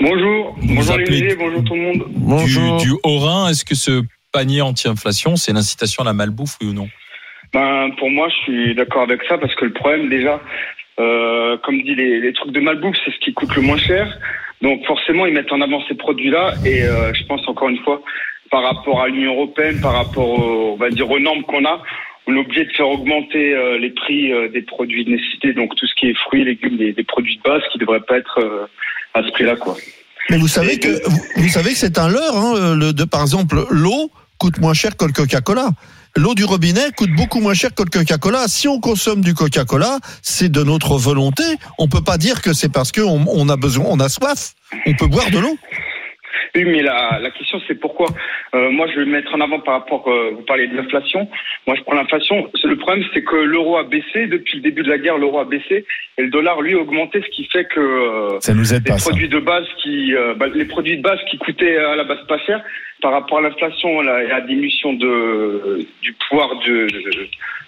Bonjour, 0.00 0.56
Vous 0.60 0.74
bonjour 0.74 0.96
bonjour 1.38 1.64
tout 1.64 1.74
le 1.74 1.80
monde. 1.82 2.04
Du, 2.08 2.14
Bonjour. 2.16 2.76
du 2.78 2.90
Haut-Rhin, 3.04 3.48
est-ce 3.50 3.64
que 3.64 3.74
ce 3.76 4.02
panier 4.32 4.60
anti-inflation, 4.60 5.36
c'est 5.36 5.52
l'incitation 5.52 6.02
à 6.02 6.06
la 6.06 6.12
malbouffe, 6.12 6.56
oui 6.60 6.68
ou 6.68 6.72
non? 6.72 6.88
Ben, 7.52 7.90
pour 7.98 8.10
moi, 8.10 8.28
je 8.28 8.34
suis 8.42 8.74
d'accord 8.74 9.02
avec 9.02 9.20
ça 9.28 9.38
parce 9.38 9.54
que 9.54 9.64
le 9.64 9.72
problème, 9.72 10.08
déjà, 10.08 10.40
euh, 10.98 11.56
comme 11.64 11.82
dit, 11.82 11.94
les, 11.94 12.20
les 12.20 12.32
trucs 12.32 12.52
de 12.52 12.60
malbouffe, 12.60 12.96
c'est 13.04 13.12
ce 13.12 13.18
qui 13.18 13.32
coûte 13.32 13.54
le 13.54 13.62
moins 13.62 13.78
cher. 13.78 14.18
Donc 14.60 14.84
forcément, 14.86 15.26
ils 15.26 15.34
mettent 15.34 15.52
en 15.52 15.60
avant 15.60 15.82
ces 15.88 15.94
produits-là 15.94 16.54
et 16.64 16.82
euh, 16.82 17.12
je 17.14 17.24
pense 17.26 17.46
encore 17.48 17.68
une 17.68 17.78
fois, 17.84 18.00
par 18.50 18.62
rapport 18.62 19.02
à 19.02 19.08
l'Union 19.08 19.34
européenne, 19.34 19.80
par 19.80 19.92
rapport, 19.94 20.28
aux, 20.28 20.72
on 20.72 20.76
va 20.76 20.90
dire, 20.90 21.10
aux 21.10 21.18
normes 21.18 21.42
qu'on 21.44 21.64
a, 21.64 21.80
on 22.26 22.34
est 22.34 22.38
obligé 22.38 22.64
de 22.64 22.72
faire 22.72 22.88
augmenter 22.88 23.54
euh, 23.54 23.78
les 23.78 23.90
prix 23.90 24.32
euh, 24.32 24.48
des 24.48 24.62
produits 24.62 25.04
de 25.04 25.10
nécessité, 25.10 25.52
donc 25.52 25.74
tout 25.76 25.86
ce 25.86 25.94
qui 25.94 26.06
est 26.06 26.14
fruits, 26.14 26.44
légumes, 26.44 26.76
des, 26.76 26.92
des 26.92 27.04
produits 27.04 27.36
de 27.36 27.42
base 27.42 27.62
qui 27.72 27.78
ne 27.78 27.84
devraient 27.84 28.00
pas 28.00 28.18
être 28.18 28.38
euh, 28.38 28.66
à 29.14 29.22
ce 29.22 29.30
prix-là, 29.32 29.56
quoi. 29.56 29.76
Mais 30.30 30.38
vous 30.38 30.48
savez 30.48 30.78
que 30.78 30.88
vous, 31.08 31.20
vous 31.36 31.48
savez 31.48 31.70
que 31.70 31.76
c'est 31.76 31.98
un 31.98 32.08
leurre. 32.08 32.36
Hein, 32.36 32.76
le, 32.76 32.92
de, 32.92 33.04
par 33.04 33.22
exemple, 33.22 33.64
l'eau 33.70 34.10
coûte 34.38 34.60
moins 34.60 34.74
cher 34.74 34.96
que 34.96 35.04
le 35.04 35.12
Coca-Cola. 35.12 35.70
L'eau 36.14 36.34
du 36.34 36.44
robinet 36.44 36.92
coûte 36.96 37.10
beaucoup 37.16 37.40
moins 37.40 37.54
cher 37.54 37.74
que 37.74 37.82
le 37.82 37.88
Coca-Cola. 37.88 38.46
Si 38.46 38.68
on 38.68 38.78
consomme 38.78 39.22
du 39.22 39.34
Coca-Cola, 39.34 39.98
c'est 40.20 40.50
de 40.50 40.62
notre 40.62 40.96
volonté. 40.96 41.42
On 41.78 41.88
peut 41.88 42.04
pas 42.04 42.18
dire 42.18 42.40
que 42.42 42.52
c'est 42.52 42.70
parce 42.70 42.92
qu'on 42.92 43.24
on 43.26 43.48
a 43.48 43.56
besoin, 43.56 43.86
on 43.88 43.98
a 43.98 44.08
soif. 44.08 44.54
On 44.86 44.94
peut 44.94 45.06
boire 45.06 45.30
de 45.30 45.38
l'eau. 45.38 45.56
Oui, 46.54 46.64
mais 46.64 46.82
la, 46.82 47.18
la 47.20 47.30
question 47.30 47.60
c'est 47.68 47.78
pourquoi. 47.78 48.08
Euh, 48.54 48.70
moi, 48.70 48.86
je 48.92 49.00
vais 49.00 49.06
mettre 49.06 49.34
en 49.34 49.40
avant 49.40 49.60
par 49.60 49.74
rapport. 49.74 50.08
euh, 50.08 50.30
vous 50.34 50.42
parlez 50.42 50.66
de 50.66 50.76
l'inflation. 50.76 51.28
Moi, 51.66 51.76
je 51.76 51.82
prends 51.82 51.94
l'inflation. 51.94 52.48
Le 52.64 52.76
problème, 52.76 53.04
c'est 53.14 53.22
que 53.22 53.36
l'euro 53.36 53.76
a 53.76 53.84
baissé 53.84 54.26
depuis 54.26 54.56
le 54.56 54.62
début 54.62 54.82
de 54.82 54.90
la 54.90 54.98
guerre. 54.98 55.18
L'euro 55.18 55.38
a 55.40 55.44
baissé 55.44 55.84
et 56.18 56.22
le 56.22 56.28
dollar 56.28 56.60
lui 56.60 56.74
a 56.74 56.78
augmenté, 56.78 57.20
ce 57.22 57.28
qui 57.30 57.44
fait 57.46 57.64
que 57.64 57.80
euh, 57.80 58.40
Ça 58.40 58.54
nous 58.54 58.72
aide 58.74 58.82
les 58.86 58.92
pas, 58.92 58.98
ça. 58.98 59.10
produits 59.10 59.28
de 59.28 59.38
base 59.38 59.66
qui, 59.82 60.14
euh, 60.14 60.34
bah, 60.34 60.46
les 60.52 60.64
produits 60.64 60.96
de 60.96 61.02
base 61.02 61.18
qui 61.30 61.38
coûtaient 61.38 61.76
à 61.76 61.96
la 61.96 62.04
base 62.04 62.18
pas 62.28 62.38
cher, 62.38 62.62
par 63.02 63.12
rapport 63.12 63.38
à 63.38 63.42
l'inflation 63.42 64.00
la- 64.00 64.22
et 64.22 64.30
à 64.30 64.38
la 64.38 64.46
diminution 64.46 64.92
de, 64.94 65.86
du 66.02 66.14
pouvoir 66.28 66.48
de, 66.66 66.86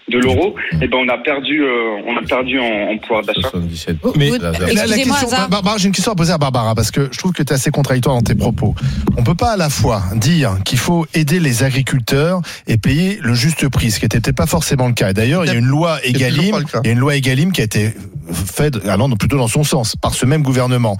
de 0.09 0.19
l'euro, 0.19 0.55
eh 0.81 0.87
ben 0.87 0.99
on 0.99 1.09
a 1.09 1.19
perdu, 1.19 1.63
euh, 1.63 1.97
on 2.07 2.17
a 2.17 2.23
perdu 2.23 2.61
en, 2.61 2.93
en 2.93 2.99
pouvoir 2.99 3.23
d'achat. 3.23 3.49
77. 3.51 3.97
Mais- 4.17 4.31
La, 4.39 4.53
la 4.53 4.97
question. 4.97 5.29
Barbara, 5.51 5.77
j'ai 5.79 5.87
une 5.89 5.93
question 5.95 6.13
à 6.13 6.15
poser 6.15 6.33
à 6.33 6.39
Barbara 6.39 6.75
parce 6.75 6.91
que 6.91 7.09
je 7.11 7.19
trouve 7.19 7.33
que 7.33 7.43
tu 7.43 7.53
es 7.53 7.55
assez 7.55 7.71
contradictoire 7.71 8.15
dans 8.15 8.23
tes 8.23 8.35
propos. 8.35 8.75
On 9.17 9.25
peut 9.25 9.35
pas 9.35 9.53
à 9.53 9.57
la 9.57 9.71
fois 9.71 10.03
dire 10.17 10.59
qu'il 10.65 10.79
faut 10.79 11.07
aider 11.15 11.41
les 11.41 11.63
agriculteurs 11.65 12.41
et 12.67 12.77
payer 12.77 13.19
le 13.23 13.35
juste 13.35 13.69
prix, 13.69 13.91
ce 13.91 13.99
qui 13.99 14.05
n'était 14.07 14.33
pas 14.33 14.47
forcément 14.47 14.87
le 14.89 14.95
cas. 14.95 15.11
Et 15.11 15.15
D'ailleurs, 15.15 15.45
il 15.45 15.49
y 15.49 15.55
a 15.55 15.59
une 15.59 15.65
loi 15.67 15.99
Egalim, 16.05 16.57
il 16.85 16.87
y 16.87 16.91
a 16.91 16.93
une 16.93 16.99
loi 16.99 17.17
Egalim 17.17 17.51
qui 17.53 17.61
a 17.61 17.65
été 17.65 17.93
faite 18.33 18.87
allant 18.87 19.11
plutôt 19.11 19.37
dans 19.37 19.49
son 19.49 19.65
sens 19.65 19.97
par 19.97 20.15
ce 20.15 20.27
même 20.27 20.43
gouvernement. 20.43 20.97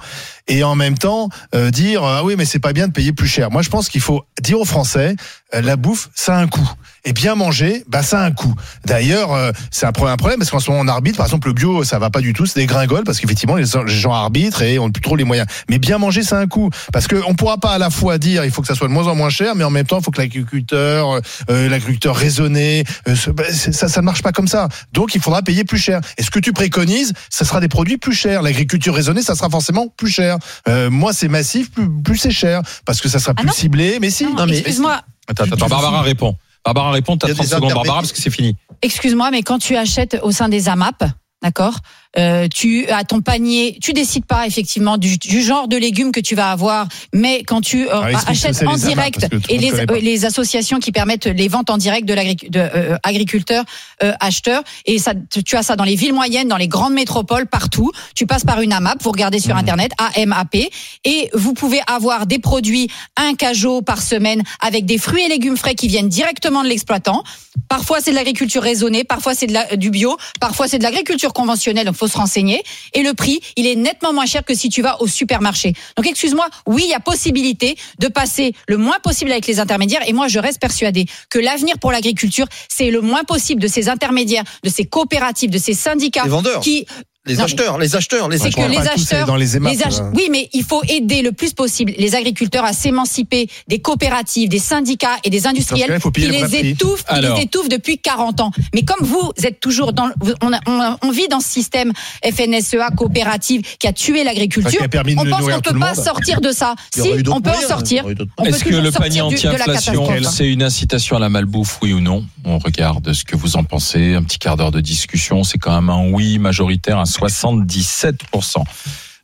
Et 0.47 0.63
en 0.63 0.75
même 0.75 0.97
temps, 0.97 1.29
euh, 1.55 1.71
dire 1.71 2.03
ah 2.03 2.23
oui 2.23 2.35
mais 2.37 2.45
c'est 2.45 2.59
pas 2.59 2.73
bien 2.73 2.87
de 2.87 2.93
payer 2.93 3.13
plus 3.13 3.27
cher. 3.27 3.51
Moi, 3.51 3.61
je 3.61 3.69
pense 3.69 3.89
qu'il 3.89 4.01
faut 4.01 4.25
dire 4.41 4.59
aux 4.59 4.65
Français 4.65 5.15
euh, 5.53 5.61
la 5.61 5.75
bouffe 5.75 6.09
ça 6.15 6.37
a 6.37 6.41
un 6.41 6.47
coût 6.47 6.69
et 7.05 7.13
bien 7.13 7.35
manger 7.35 7.83
bah 7.87 8.03
ça 8.03 8.21
a 8.21 8.25
un 8.25 8.31
coût. 8.31 8.53
D'ailleurs, 8.85 9.31
euh, 9.33 9.51
c'est 9.71 9.85
un 9.85 9.91
problème, 9.91 10.37
parce 10.39 10.49
qu'en 10.49 10.59
ce 10.59 10.69
moment 10.71 10.83
on 10.83 10.87
arbitre. 10.87 11.17
Par 11.17 11.25
exemple, 11.27 11.47
le 11.47 11.53
bio 11.53 11.83
ça 11.83 11.99
va 11.99 12.09
pas 12.09 12.21
du 12.21 12.33
tout, 12.33 12.45
c'est 12.45 12.59
des 12.59 12.65
gringoles 12.65 13.03
parce 13.03 13.19
qu'effectivement 13.19 13.55
les, 13.55 13.65
gens 13.85 14.11
arbitrent 14.11 14.63
et 14.63 14.79
on 14.79 14.87
n'a 14.87 14.91
plus 14.91 15.01
trop 15.01 15.15
les 15.15 15.23
moyens. 15.23 15.47
Mais 15.69 15.77
bien 15.77 15.97
manger 15.97 16.23
ça 16.23 16.37
a 16.37 16.41
un 16.41 16.47
coût 16.47 16.69
parce 16.91 17.07
que 17.07 17.15
on 17.27 17.35
pourra 17.35 17.57
pas 17.57 17.71
à 17.71 17.77
la 17.77 17.89
fois 17.89 18.17
dire 18.17 18.43
il 18.43 18.51
faut 18.51 18.61
que 18.61 18.67
ça 18.67 18.75
soit 18.75 18.87
de 18.87 18.93
moins 18.93 19.07
en 19.07 19.15
moins 19.15 19.29
cher, 19.29 19.55
mais 19.55 19.63
en 19.63 19.69
même 19.69 19.85
temps 19.85 19.99
il 19.99 20.03
faut 20.03 20.11
que 20.11 20.19
l'agriculteur, 20.19 21.21
euh, 21.49 21.69
l'agriculteur 21.69 22.15
raisonné, 22.15 22.83
euh, 23.07 23.15
bah, 23.33 23.43
ça 23.51 23.87
ça 23.87 24.01
ne 24.01 24.05
marche 24.05 24.23
pas 24.23 24.31
comme 24.31 24.47
ça. 24.47 24.67
Donc 24.91 25.15
il 25.15 25.21
faudra 25.21 25.41
payer 25.43 25.63
plus 25.63 25.77
cher. 25.77 26.01
Et 26.17 26.23
ce 26.23 26.31
que 26.31 26.39
tu 26.39 26.53
préconises, 26.53 27.13
ça 27.29 27.45
sera 27.45 27.59
des 27.59 27.67
produits 27.67 27.97
plus 27.97 28.13
chers. 28.13 28.41
L'agriculture 28.41 28.95
raisonnée, 28.95 29.21
ça 29.21 29.35
sera 29.35 29.49
forcément 29.49 29.87
plus 29.95 30.09
cher. 30.09 30.34
Euh, 30.67 30.89
moi 30.89 31.13
c'est 31.13 31.27
massif, 31.27 31.71
plus, 31.71 31.89
plus 32.03 32.17
c'est 32.17 32.31
cher 32.31 32.61
parce 32.85 33.01
que 33.01 33.09
ça 33.09 33.19
sera 33.19 33.33
Ah 33.37 33.41
plus 33.41 33.51
ciblé. 33.53 33.97
Mais 33.99 34.09
si. 34.09 34.25
Non, 34.25 34.45
mais- 34.45 34.53
excuse-moi, 34.57 35.01
Attends, 35.27 35.45
attends, 35.45 35.67
Barbara 35.67 36.01
répond. 36.01 36.35
Barbara 36.63 36.91
répond, 36.91 37.17
t'as 37.17 37.27
Il 37.27 37.29
y 37.29 37.33
a 37.33 37.35
30 37.35 37.45
des 37.47 37.55
secondes, 37.55 37.73
Barbara, 37.73 37.99
parce 38.01 38.11
que 38.11 38.19
c'est 38.19 38.29
fini. 38.29 38.55
excuse-moi, 38.81 39.31
mais 39.31 39.41
quand 39.43 39.59
tu 39.59 39.75
achètes 39.75 40.19
au 40.23 40.31
sein 40.31 40.49
des 40.49 40.67
AMAP, 40.69 41.03
d'accord, 41.43 41.75
euh, 42.17 42.47
tu 42.53 42.87
as 42.89 43.03
ton 43.03 43.21
panier, 43.21 43.77
tu 43.81 43.93
décides 43.93 44.25
pas 44.25 44.47
effectivement 44.47 44.97
du, 44.97 45.17
du 45.17 45.41
genre 45.41 45.67
de 45.67 45.77
légumes 45.77 46.11
que 46.11 46.19
tu 46.19 46.35
vas 46.35 46.51
avoir, 46.51 46.87
mais 47.13 47.43
quand 47.43 47.61
tu 47.61 47.87
euh, 47.89 48.11
que 48.11 48.31
achètes 48.31 48.63
en 48.65 48.75
direct 48.75 49.27
et 49.49 49.57
les, 49.57 49.73
euh, 49.73 49.85
les 50.01 50.25
associations 50.25 50.79
qui 50.79 50.91
permettent 50.91 51.27
les 51.27 51.47
ventes 51.47 51.69
en 51.69 51.77
direct 51.77 52.07
de 52.07 52.13
l'agriculteur 52.13 53.63
euh, 54.03 54.13
acheteur 54.19 54.63
et 54.85 54.97
ça 54.99 55.13
tu 55.45 55.55
as 55.55 55.63
ça 55.63 55.75
dans 55.75 55.83
les 55.83 55.95
villes 55.95 56.13
moyennes, 56.13 56.47
dans 56.47 56.57
les 56.57 56.67
grandes 56.67 56.93
métropoles 56.93 57.47
partout. 57.47 57.91
Tu 58.15 58.25
passes 58.25 58.43
par 58.43 58.61
une 58.61 58.73
AMAP, 58.73 59.03
vous 59.03 59.11
regardez 59.11 59.35
Mmh. 59.35 59.41
sur 59.41 59.57
internet 59.57 59.91
AMAP 59.97 60.55
et 61.03 61.29
vous 61.33 61.53
pouvez 61.53 61.81
avoir 61.87 62.25
des 62.25 62.39
produits 62.39 62.89
un 63.17 63.35
cajot 63.35 63.81
par 63.81 64.01
semaine 64.01 64.43
avec 64.59 64.85
des 64.85 64.97
fruits 64.97 65.23
et 65.23 65.29
légumes 65.29 65.57
frais 65.57 65.75
qui 65.75 65.87
viennent 65.87 66.09
directement 66.09 66.63
de 66.63 66.69
l'exploitant. 66.69 67.23
Parfois 67.69 67.99
c'est 68.01 68.11
de 68.11 68.15
l'agriculture 68.15 68.61
raisonnée, 68.61 69.03
parfois 69.03 69.33
c'est 69.33 69.47
du 69.77 69.89
bio, 69.89 70.17
parfois 70.39 70.67
c'est 70.67 70.77
de 70.77 70.83
l'agriculture 70.83 71.33
conventionnelle, 71.33 71.85
donc 71.85 71.95
faut 71.95 72.04
se 72.07 72.17
renseigner. 72.17 72.63
Et 72.93 73.03
le 73.03 73.13
prix, 73.13 73.39
il 73.55 73.67
est 73.67 73.75
nettement 73.75 74.13
moins 74.13 74.25
cher 74.25 74.43
que 74.43 74.53
si 74.53 74.69
tu 74.69 74.81
vas 74.81 75.01
au 75.01 75.07
supermarché. 75.07 75.73
Donc 75.97 76.07
excuse-moi, 76.07 76.47
oui, 76.67 76.83
il 76.85 76.89
y 76.89 76.93
a 76.93 76.99
possibilité 76.99 77.77
de 77.99 78.07
passer 78.07 78.53
le 78.67 78.77
moins 78.77 78.99
possible 79.01 79.31
avec 79.31 79.47
les 79.47 79.59
intermédiaires. 79.59 80.01
Et 80.07 80.13
moi, 80.13 80.27
je 80.27 80.39
reste 80.39 80.59
persuadée 80.59 81.05
que 81.29 81.39
l'avenir 81.39 81.77
pour 81.79 81.91
l'agriculture, 81.91 82.47
c'est 82.69 82.91
le 82.91 83.01
moins 83.01 83.23
possible 83.23 83.61
de 83.61 83.67
ces 83.67 83.89
intermédiaires, 83.89 84.43
de 84.63 84.69
ces 84.69 84.85
coopératives, 84.85 85.49
de 85.49 85.57
ces 85.57 85.73
syndicats 85.73 86.23
Les 86.23 86.29
vendeurs. 86.29 86.61
qui 86.61 86.85
Les 87.27 87.37
Non, 87.37 87.45
acheteurs, 87.45 87.77
les 87.79 87.95
acheteurs, 87.95 88.29
les 88.29 88.37
c'est 88.37 88.51
que 88.51 88.59
acheteurs. 88.61 88.69
les 88.83 88.87
acheteurs, 88.87 89.25
dans 89.27 89.35
les 89.35 89.57
EMAP, 89.57 89.73
ach- 89.83 89.93
euh. 89.99 90.11
oui, 90.13 90.27
mais 90.31 90.47
il 90.53 90.63
faut 90.63 90.81
aider 90.87 91.23
le 91.23 91.31
plus 91.31 91.53
possible 91.53 91.91
les 91.97 92.13
agriculteurs 92.13 92.63
à 92.65 92.71
s'émanciper 92.73 93.47
des 93.67 93.79
coopératives, 93.79 94.47
des 94.47 94.59
syndicats 94.59 95.17
et 95.23 95.31
des 95.31 95.47
industriels 95.47 95.99
qui 96.13 96.21
les 96.21 96.43
prix. 96.43 96.69
étouffent, 96.69 97.03
qui 97.03 97.19
les 97.21 97.41
étouffent 97.41 97.69
depuis 97.69 97.97
40 97.97 98.41
ans. 98.41 98.51
Mais 98.75 98.83
comme 98.83 99.05
vous 99.07 99.31
êtes 99.43 99.59
toujours 99.59 99.91
dans, 99.93 100.05
le- 100.05 100.13
on, 100.41 100.53
a- 100.53 100.59
on, 100.67 100.79
a- 100.79 100.97
on 101.01 101.09
vit 101.09 101.27
dans 101.27 101.39
ce 101.39 101.49
système 101.49 101.91
FNSEA 102.23 102.89
coopérative 102.95 103.61
qui 103.79 103.87
a 103.87 103.93
tué 103.93 104.23
l'agriculture, 104.23 104.79
on 104.83 105.25
pense 105.25 105.41
qu'on 105.51 105.61
peut 105.61 105.79
pas 105.79 105.93
monde. 105.95 106.03
sortir 106.03 106.41
de 106.41 106.51
ça. 106.51 106.75
Si, 106.93 107.09
on 107.31 107.41
peut 107.41 107.49
en 107.49 107.67
sortir. 107.67 108.05
Est-ce 108.45 108.63
que 108.63 108.75
le 108.75 108.91
panier 108.91 109.21
anti-inflation, 109.21 110.07
c'est 110.31 110.47
une 110.47 110.61
incitation 110.61 111.15
à 111.17 111.19
la 111.19 111.29
malbouffe, 111.29 111.79
oui 111.81 111.93
ou 111.93 112.01
non? 112.01 112.23
On 112.43 112.59
regarde 112.59 113.11
ce 113.13 113.23
que 113.23 113.35
vous 113.35 113.55
en 113.57 113.63
pensez. 113.63 114.13
Un 114.13 114.21
petit 114.23 114.37
quart 114.37 114.57
d'heure 114.57 114.71
de 114.71 114.79
discussion, 114.81 115.43
c'est 115.43 115.57
quand 115.57 115.73
même 115.73 115.89
un 115.89 116.09
oui 116.11 116.37
majoritaire 116.37 116.99
77%. 117.19 118.63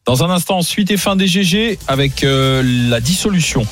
Dans 0.06 0.24
un 0.24 0.30
instant, 0.30 0.62
suite 0.62 0.92
et 0.92 0.98
fin 0.98 1.16
des 1.16 1.28
GG 1.28 1.78
avec 1.88 2.24
euh, 2.24 2.64
la 2.90 3.00
dissolution. 3.00 3.66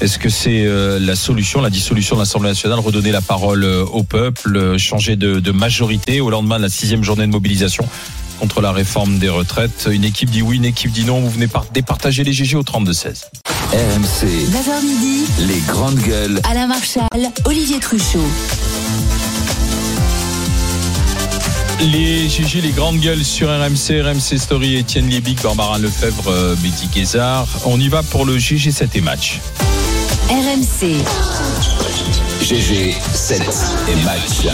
Est-ce 0.00 0.18
que 0.18 0.30
c'est 0.30 0.64
euh, 0.64 0.98
la 0.98 1.14
solution, 1.14 1.60
la 1.60 1.68
dissolution 1.70 2.16
de 2.16 2.20
l'Assemblée 2.20 2.48
nationale, 2.48 2.78
redonner 2.78 3.12
la 3.12 3.20
parole 3.20 3.64
euh, 3.64 3.84
au 3.84 4.02
peuple, 4.02 4.56
euh, 4.56 4.78
changer 4.78 5.16
de, 5.16 5.40
de 5.40 5.52
majorité 5.52 6.20
au 6.20 6.30
lendemain 6.30 6.56
de 6.56 6.62
la 6.62 6.68
sixième 6.70 7.02
journée 7.04 7.26
de 7.26 7.30
mobilisation 7.30 7.86
contre 8.38 8.62
la 8.62 8.72
réforme 8.72 9.18
des 9.18 9.28
retraites? 9.28 9.88
Une 9.90 10.04
équipe 10.04 10.30
dit 10.30 10.40
oui, 10.40 10.56
une 10.56 10.64
équipe 10.64 10.90
dit 10.90 11.04
non. 11.04 11.20
Vous 11.20 11.30
venez 11.30 11.48
par 11.48 11.66
départager 11.66 12.24
les 12.24 12.32
GG 12.32 12.56
au 12.56 12.62
32-16. 12.62 13.24
RMC, 13.72 14.26
9h 14.26 14.84
midi, 14.84 15.24
les 15.40 15.60
grandes 15.68 15.98
gueules. 15.98 16.40
Alain 16.44 16.66
Marchal, 16.66 17.08
Olivier 17.44 17.78
Truchot. 17.78 18.24
Les 21.80 22.28
GG, 22.28 22.60
les 22.60 22.72
grandes 22.72 22.98
gueules 22.98 23.24
sur 23.24 23.48
RMC, 23.48 24.02
RMC 24.02 24.38
Story, 24.38 24.76
Étienne 24.76 25.08
Liebig, 25.08 25.40
Barbara 25.42 25.78
Lefebvre, 25.78 26.28
euh, 26.28 26.54
Mehdi 26.62 26.88
Guézard. 26.88 27.48
On 27.64 27.80
y 27.80 27.88
va 27.88 28.02
pour 28.02 28.26
le 28.26 28.36
GG 28.36 28.70
7 28.70 28.96
et 28.96 29.00
match. 29.00 29.40
RMC, 30.28 31.02
GG, 32.42 32.92
7 32.92 33.40
et 33.88 34.04
match. 34.04 34.46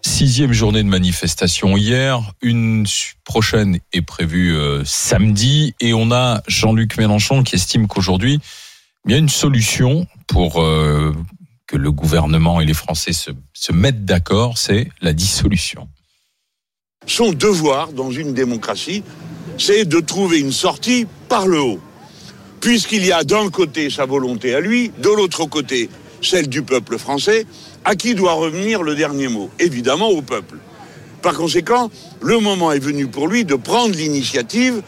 Sixième 0.00 0.54
journée 0.54 0.82
de 0.82 0.88
manifestation 0.88 1.76
hier, 1.76 2.22
une 2.40 2.86
prochaine 3.24 3.78
est 3.92 4.02
prévue 4.02 4.56
euh, 4.56 4.82
samedi 4.86 5.74
et 5.80 5.92
on 5.92 6.12
a 6.12 6.40
Jean-Luc 6.48 6.96
Mélenchon 6.96 7.42
qui 7.42 7.56
estime 7.56 7.88
qu'aujourd'hui 7.88 8.40
il 9.06 9.12
y 9.12 9.14
a 9.14 9.18
une 9.18 9.28
solution 9.28 10.06
pour 10.26 10.62
euh, 10.62 11.14
que 11.70 11.76
le 11.76 11.92
gouvernement 11.92 12.60
et 12.60 12.64
les 12.64 12.74
Français 12.74 13.12
se, 13.12 13.72
mettent 13.72 14.04
d'accord, 14.04 14.58
c'est 14.58 14.88
la 15.02 15.12
dissolution. 15.12 15.88
Son 17.06 17.30
devoir 17.30 17.92
dans 17.92 18.10
une 18.10 18.34
démocratie, 18.34 19.04
c'est 19.56 19.84
de 19.84 20.00
trouver 20.00 20.40
une 20.40 20.50
sortie 20.50 21.06
par 21.28 21.46
le 21.46 21.60
haut. 21.60 21.80
Puisqu'il 22.60 23.06
y 23.06 23.12
a 23.12 23.22
d'un 23.22 23.50
côté 23.50 23.88
sa 23.88 24.04
volonté 24.04 24.52
à 24.52 24.60
lui, 24.60 24.90
de 24.98 25.10
l'autre 25.10 25.44
côté 25.44 25.88
celle 26.20 26.48
du 26.48 26.62
peuple 26.62 26.98
français, 26.98 27.46
à 27.84 27.94
qui 27.94 28.16
doit 28.16 28.32
revenir 28.32 28.82
le 28.82 28.96
dernier 28.96 29.28
mot 29.28 29.48
Évidemment 29.60 30.08
au 30.08 30.22
peuple. 30.22 30.56
Par 31.22 31.34
conséquent, 31.34 31.88
le 32.20 32.40
moment 32.40 32.72
est 32.72 32.80
venu 32.80 33.06
pour 33.06 33.28
lui 33.28 33.44
de 33.44 33.54
prendre 33.54 33.94
l'initiative 33.94 34.82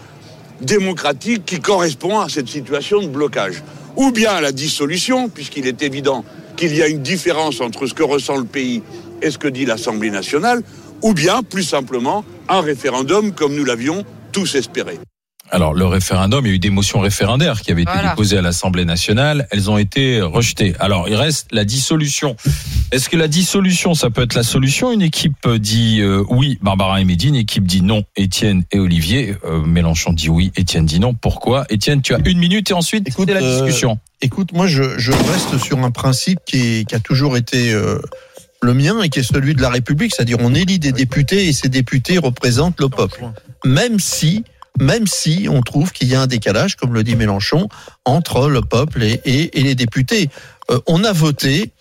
démocratique 0.61 1.45
qui 1.45 1.61
correspond 1.61 2.18
à 2.18 2.29
cette 2.29 2.49
situation 2.49 3.01
de 3.01 3.07
blocage. 3.07 3.62
Ou 3.95 4.11
bien 4.11 4.33
à 4.33 4.40
la 4.40 4.51
dissolution, 4.51 5.29
puisqu'il 5.29 5.68
est 5.68 5.83
évident 5.83 6.25
qu'il 6.62 6.77
y 6.77 6.83
a 6.83 6.87
une 6.87 7.03
différence 7.03 7.61
entre 7.61 7.88
ce 7.88 7.92
que 7.92 8.05
ressent 8.05 8.37
le 8.37 8.44
pays 8.44 8.85
et 9.20 9.33
ce 9.33 9.38
que 9.38 9.48
dit 9.48 9.64
l'Assemblée 9.64 10.11
nationale, 10.11 10.62
ou 11.03 11.12
bien, 11.12 11.42
plus 11.42 11.64
simplement, 11.64 12.25
un 12.48 12.61
référendum 12.61 13.33
comme 13.33 13.57
nous 13.57 13.64
l'avions 13.64 14.05
tous 14.31 14.55
espéré. 14.55 15.01
Alors, 15.54 15.74
le 15.74 15.84
référendum, 15.84 16.46
il 16.46 16.48
y 16.48 16.52
a 16.52 16.54
eu 16.54 16.58
des 16.58 16.70
motions 16.70 16.98
référendaires 17.00 17.60
qui 17.60 17.70
avaient 17.72 17.82
été 17.82 17.92
Voilà. 17.92 18.08
déposées 18.10 18.38
à 18.38 18.42
l'Assemblée 18.42 18.86
nationale. 18.86 19.46
Elles 19.50 19.70
ont 19.70 19.76
été 19.76 20.22
rejetées. 20.22 20.74
Alors, 20.80 21.10
il 21.10 21.14
reste 21.14 21.48
la 21.52 21.66
dissolution. 21.66 22.36
Est-ce 22.90 23.10
que 23.10 23.18
la 23.18 23.28
dissolution, 23.28 23.92
ça 23.94 24.08
peut 24.08 24.22
être 24.22 24.32
la 24.34 24.44
solution? 24.44 24.90
Une 24.92 25.02
équipe 25.02 25.46
dit 25.58 26.00
euh, 26.00 26.24
oui, 26.30 26.58
Barbara 26.62 27.02
et 27.02 27.04
Mehdi. 27.04 27.28
Une 27.28 27.34
équipe 27.36 27.66
dit 27.66 27.82
non, 27.82 28.02
Étienne 28.16 28.64
et 28.72 28.78
Olivier. 28.78 29.36
Euh, 29.44 29.60
Mélenchon 29.62 30.14
dit 30.14 30.30
oui, 30.30 30.52
Étienne 30.56 30.86
dit 30.86 31.00
non. 31.00 31.12
Pourquoi? 31.12 31.66
Étienne, 31.68 32.00
tu 32.00 32.14
as 32.14 32.18
une 32.24 32.38
minute 32.38 32.70
et 32.70 32.74
ensuite, 32.74 33.06
Écoute, 33.06 33.28
c'est 33.28 33.38
la 33.38 33.46
euh, 33.46 33.60
discussion. 33.60 33.98
Écoute, 34.22 34.52
moi, 34.54 34.66
je, 34.66 34.98
je 34.98 35.12
reste 35.12 35.58
sur 35.62 35.78
un 35.80 35.90
principe 35.90 36.38
qui, 36.46 36.56
est- 36.78 36.88
qui 36.88 36.94
a 36.94 37.00
toujours 37.00 37.36
été 37.36 37.74
euh, 37.74 37.98
le 38.62 38.72
mien 38.72 39.02
et 39.02 39.10
qui 39.10 39.18
est 39.18 39.22
celui 39.22 39.54
de 39.54 39.60
la 39.60 39.68
République, 39.68 40.14
c'est-à-dire 40.14 40.38
on 40.40 40.54
élit 40.54 40.78
des 40.78 40.92
députés 40.92 41.46
et 41.48 41.52
ces 41.52 41.68
députés 41.68 42.16
représentent 42.16 42.80
le 42.80 42.88
peuple. 42.88 43.24
Même 43.66 44.00
si, 44.00 44.44
même 44.80 45.06
si 45.06 45.46
on 45.50 45.61
trouve 45.61 45.92
qu'il 45.92 46.08
y 46.08 46.14
a 46.14 46.20
un 46.20 46.26
décalage, 46.26 46.76
comme 46.76 46.94
le 46.94 47.04
dit 47.04 47.16
Mélenchon, 47.16 47.68
entre 48.04 48.48
le 48.48 48.62
peuple 48.62 49.02
et, 49.02 49.50
les 49.54 49.74
députés. 49.74 50.30
Euh, 50.70 50.80
on 50.87 51.04
a 51.04 51.12
voté 51.12 51.72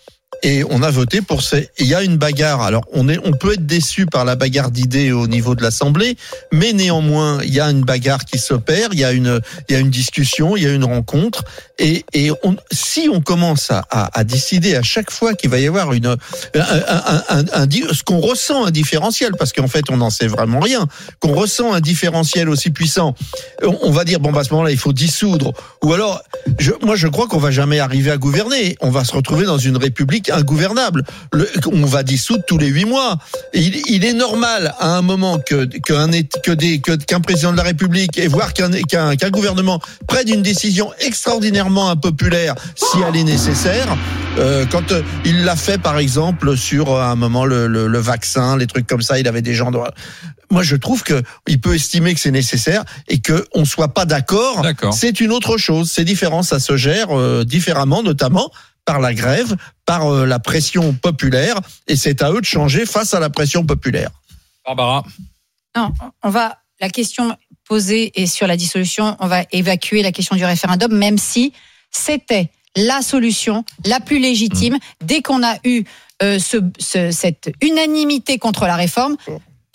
et 0.42 0.64
on 0.70 0.82
a 0.82 0.90
voté 0.90 1.20
pour 1.20 1.42
ces. 1.42 1.70
Il 1.78 1.86
y 1.86 1.94
a 1.94 2.02
une 2.02 2.16
bagarre. 2.16 2.62
Alors 2.62 2.84
on 2.92 3.08
est, 3.08 3.18
on 3.24 3.32
peut 3.32 3.54
être 3.54 3.66
déçu 3.66 4.06
par 4.06 4.24
la 4.24 4.36
bagarre 4.36 4.70
d'idées 4.70 5.12
au 5.12 5.26
niveau 5.26 5.54
de 5.54 5.62
l'Assemblée, 5.62 6.16
mais 6.52 6.72
néanmoins 6.72 7.40
il 7.42 7.52
y 7.52 7.60
a 7.60 7.70
une 7.70 7.82
bagarre 7.82 8.24
qui 8.24 8.38
s'opère. 8.38 8.88
Il 8.92 8.98
y 8.98 9.04
a 9.04 9.12
une, 9.12 9.40
il 9.68 9.72
y 9.74 9.76
a 9.76 9.80
une 9.80 9.90
discussion, 9.90 10.56
il 10.56 10.62
y 10.62 10.66
a 10.66 10.72
une 10.72 10.84
rencontre, 10.84 11.44
et, 11.78 12.04
et 12.12 12.30
on, 12.42 12.56
si 12.70 13.08
on 13.12 13.20
commence 13.20 13.70
à, 13.70 13.84
à, 13.90 14.18
à 14.18 14.24
décider 14.24 14.76
à 14.76 14.82
chaque 14.82 15.10
fois 15.10 15.34
qu'il 15.34 15.50
va 15.50 15.58
y 15.58 15.66
avoir 15.66 15.92
une, 15.92 16.06
un, 16.06 16.16
un, 16.54 17.44
un, 17.52 17.66
ce 17.70 18.02
qu'on 18.02 18.20
ressent 18.20 18.64
un 18.64 18.70
différentiel, 18.70 19.32
parce 19.38 19.52
qu'en 19.52 19.68
fait 19.68 19.90
on 19.90 19.98
n'en 19.98 20.10
sait 20.10 20.26
vraiment 20.26 20.60
rien, 20.60 20.86
qu'on 21.20 21.34
ressent 21.34 21.72
un 21.72 21.80
différentiel 21.80 22.48
aussi 22.48 22.70
puissant, 22.70 23.14
on, 23.62 23.78
on 23.82 23.90
va 23.90 24.04
dire 24.04 24.20
bon 24.20 24.32
bah 24.32 24.40
à 24.40 24.44
ce 24.44 24.50
moment-là 24.50 24.70
il 24.70 24.78
faut 24.78 24.92
dissoudre, 24.92 25.52
ou 25.82 25.92
alors 25.92 26.22
je, 26.58 26.72
moi 26.82 26.96
je 26.96 27.08
crois 27.08 27.26
qu'on 27.28 27.38
va 27.38 27.50
jamais 27.50 27.78
arriver 27.78 28.10
à 28.10 28.16
gouverner. 28.16 28.76
On 28.80 28.90
va 28.90 29.04
se 29.04 29.12
retrouver 29.12 29.46
dans 29.46 29.58
une 29.58 29.76
république 29.76 30.30
ingouvernable. 30.32 31.04
Le- 31.32 31.48
on 31.72 31.84
va 31.86 32.02
dissoudre 32.02 32.44
tous 32.46 32.58
les 32.58 32.68
huit 32.68 32.84
mois. 32.84 33.18
Il, 33.54 33.76
il 33.88 34.04
est 34.04 34.12
normal 34.14 34.74
à 34.78 34.96
un 34.96 35.02
moment 35.02 35.38
que 35.38 35.64
qu'un 35.64 36.10
que 36.42 36.52
des 36.52 36.80
président 37.22 37.52
de 37.52 37.56
la 37.56 37.62
République 37.62 38.18
et 38.18 38.26
voire 38.28 38.52
qu'un 38.52 38.70
qu'un 38.82 39.30
gouvernement 39.30 39.80
prenne 40.08 40.28
une 40.28 40.42
décision 40.42 40.90
extraordinairement 41.00 41.90
impopulaire 41.90 42.54
si 42.74 42.98
elle 43.06 43.16
est 43.16 43.24
nécessaire. 43.24 43.86
Euh, 44.38 44.64
quand 44.70 44.92
euh, 44.92 45.02
il 45.26 45.44
l'a 45.44 45.56
fait 45.56 45.76
par 45.78 45.98
exemple 45.98 46.56
sur 46.56 46.90
euh, 46.90 47.00
à 47.02 47.06
un 47.08 47.16
moment 47.16 47.44
le, 47.44 47.66
le, 47.66 47.86
le 47.86 47.98
vaccin, 47.98 48.56
les 48.56 48.66
trucs 48.66 48.86
comme 48.86 49.02
ça, 49.02 49.18
il 49.18 49.28
avait 49.28 49.42
des 49.42 49.54
gens. 49.54 49.70
de- 49.70 49.78
Moi 50.50 50.62
je 50.62 50.74
trouve 50.76 51.02
que 51.02 51.22
il 51.46 51.60
peut 51.60 51.74
estimer 51.74 52.14
que 52.14 52.20
c'est 52.20 52.30
nécessaire 52.30 52.82
et 53.08 53.18
que 53.18 53.46
on 53.54 53.64
soit 53.66 53.92
pas 53.92 54.06
d'accord. 54.06 54.62
D'accord. 54.62 54.94
C'est 54.94 55.20
une 55.20 55.32
autre 55.32 55.58
chose. 55.58 55.90
C'est 55.92 56.04
différent. 56.04 56.42
Ça 56.42 56.58
se 56.60 56.76
gère 56.78 57.08
euh, 57.10 57.44
différemment, 57.44 58.02
notamment 58.02 58.50
par 58.84 59.00
la 59.00 59.14
grève, 59.14 59.56
par 59.86 60.06
euh, 60.06 60.26
la 60.26 60.38
pression 60.38 60.92
populaire, 60.92 61.60
et 61.86 61.96
c'est 61.96 62.22
à 62.22 62.30
eux 62.32 62.40
de 62.40 62.46
changer 62.46 62.86
face 62.86 63.14
à 63.14 63.20
la 63.20 63.30
pression 63.30 63.64
populaire. 63.64 64.10
Barbara. 64.64 65.04
Non, 65.76 65.92
on 66.22 66.30
va 66.30 66.58
la 66.80 66.88
question 66.90 67.36
posée 67.68 68.12
et 68.20 68.26
sur 68.26 68.46
la 68.46 68.56
dissolution, 68.56 69.16
on 69.20 69.26
va 69.28 69.44
évacuer 69.52 70.02
la 70.02 70.12
question 70.12 70.36
du 70.36 70.44
référendum, 70.44 70.92
même 70.92 71.18
si 71.18 71.52
c'était 71.90 72.50
la 72.76 73.02
solution 73.02 73.64
la 73.84 74.00
plus 74.00 74.18
légitime 74.18 74.78
dès 75.04 75.22
qu'on 75.22 75.42
a 75.44 75.56
eu 75.64 75.84
euh, 76.22 76.38
ce, 76.38 76.56
ce- 76.78 77.10
cette 77.10 77.52
unanimité 77.60 78.38
contre 78.38 78.66
la 78.66 78.76
réforme. 78.76 79.16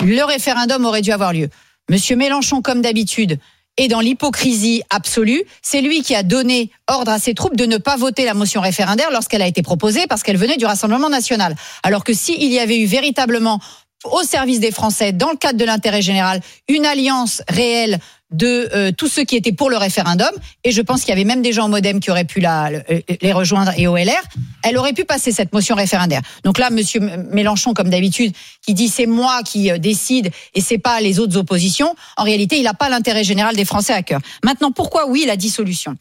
Le 0.03 0.23
référendum 0.23 0.85
aurait 0.85 1.01
dû 1.01 1.11
avoir 1.11 1.33
lieu. 1.33 1.49
Monsieur 1.89 2.15
Mélenchon, 2.15 2.61
comme 2.61 2.81
d'habitude, 2.81 3.39
est 3.77 3.87
dans 3.87 3.99
l'hypocrisie 3.99 4.81
absolue. 4.89 5.43
C'est 5.61 5.81
lui 5.81 6.01
qui 6.01 6.15
a 6.15 6.23
donné 6.23 6.71
ordre 6.87 7.11
à 7.11 7.19
ses 7.19 7.33
troupes 7.33 7.55
de 7.55 7.65
ne 7.65 7.77
pas 7.77 7.95
voter 7.95 8.25
la 8.25 8.33
motion 8.33 8.61
référendaire 8.61 9.11
lorsqu'elle 9.11 9.41
a 9.41 9.47
été 9.47 9.61
proposée 9.61 10.07
parce 10.07 10.23
qu'elle 10.23 10.37
venait 10.37 10.57
du 10.57 10.65
Rassemblement 10.65 11.09
national. 11.09 11.55
Alors 11.83 12.03
que 12.03 12.13
s'il 12.13 12.51
y 12.51 12.59
avait 12.59 12.79
eu 12.79 12.85
véritablement 12.85 13.59
au 14.03 14.23
service 14.23 14.59
des 14.59 14.71
Français, 14.71 15.11
dans 15.11 15.31
le 15.31 15.37
cadre 15.37 15.57
de 15.57 15.65
l'intérêt 15.65 16.01
général, 16.01 16.41
une 16.67 16.85
alliance 16.85 17.41
réelle 17.49 17.99
de 18.31 18.69
euh, 18.73 18.91
tous 18.91 19.07
ceux 19.07 19.23
qui 19.23 19.35
étaient 19.35 19.53
pour 19.53 19.69
le 19.69 19.77
référendum, 19.77 20.31
et 20.63 20.71
je 20.71 20.81
pense 20.81 21.01
qu'il 21.01 21.09
y 21.09 21.13
avait 21.13 21.23
même 21.23 21.41
des 21.41 21.53
gens 21.53 21.65
au 21.65 21.69
MoDem 21.69 21.99
qui 21.99 22.11
auraient 22.11 22.25
pu 22.25 22.39
la, 22.39 22.67
euh, 22.67 23.01
les 23.21 23.31
rejoindre 23.31 23.71
et 23.77 23.87
au 23.87 23.95
LR, 23.95 24.21
elle 24.63 24.77
aurait 24.77 24.93
pu 24.93 25.05
passer 25.05 25.31
cette 25.31 25.53
motion 25.53 25.75
référendaire. 25.75 26.21
Donc 26.43 26.57
là, 26.57 26.69
Monsieur 26.69 26.99
Mélenchon, 26.99 27.73
comme 27.73 27.89
d'habitude, 27.89 28.33
qui 28.61 28.73
dit 28.73 28.89
c'est 28.89 29.05
moi 29.05 29.43
qui 29.43 29.71
euh, 29.71 29.77
décide 29.77 30.31
et 30.53 30.61
c'est 30.61 30.77
pas 30.77 30.99
les 30.99 31.19
autres 31.19 31.37
oppositions, 31.37 31.95
en 32.17 32.23
réalité, 32.23 32.57
il 32.57 32.63
n'a 32.63 32.73
pas 32.73 32.89
l'intérêt 32.89 33.23
général 33.23 33.55
des 33.55 33.65
Français 33.65 33.93
à 33.93 34.03
cœur. 34.03 34.19
Maintenant, 34.43 34.71
pourquoi 34.71 35.07
oui 35.07 35.23
la 35.25 35.37
dissolution? 35.37 35.95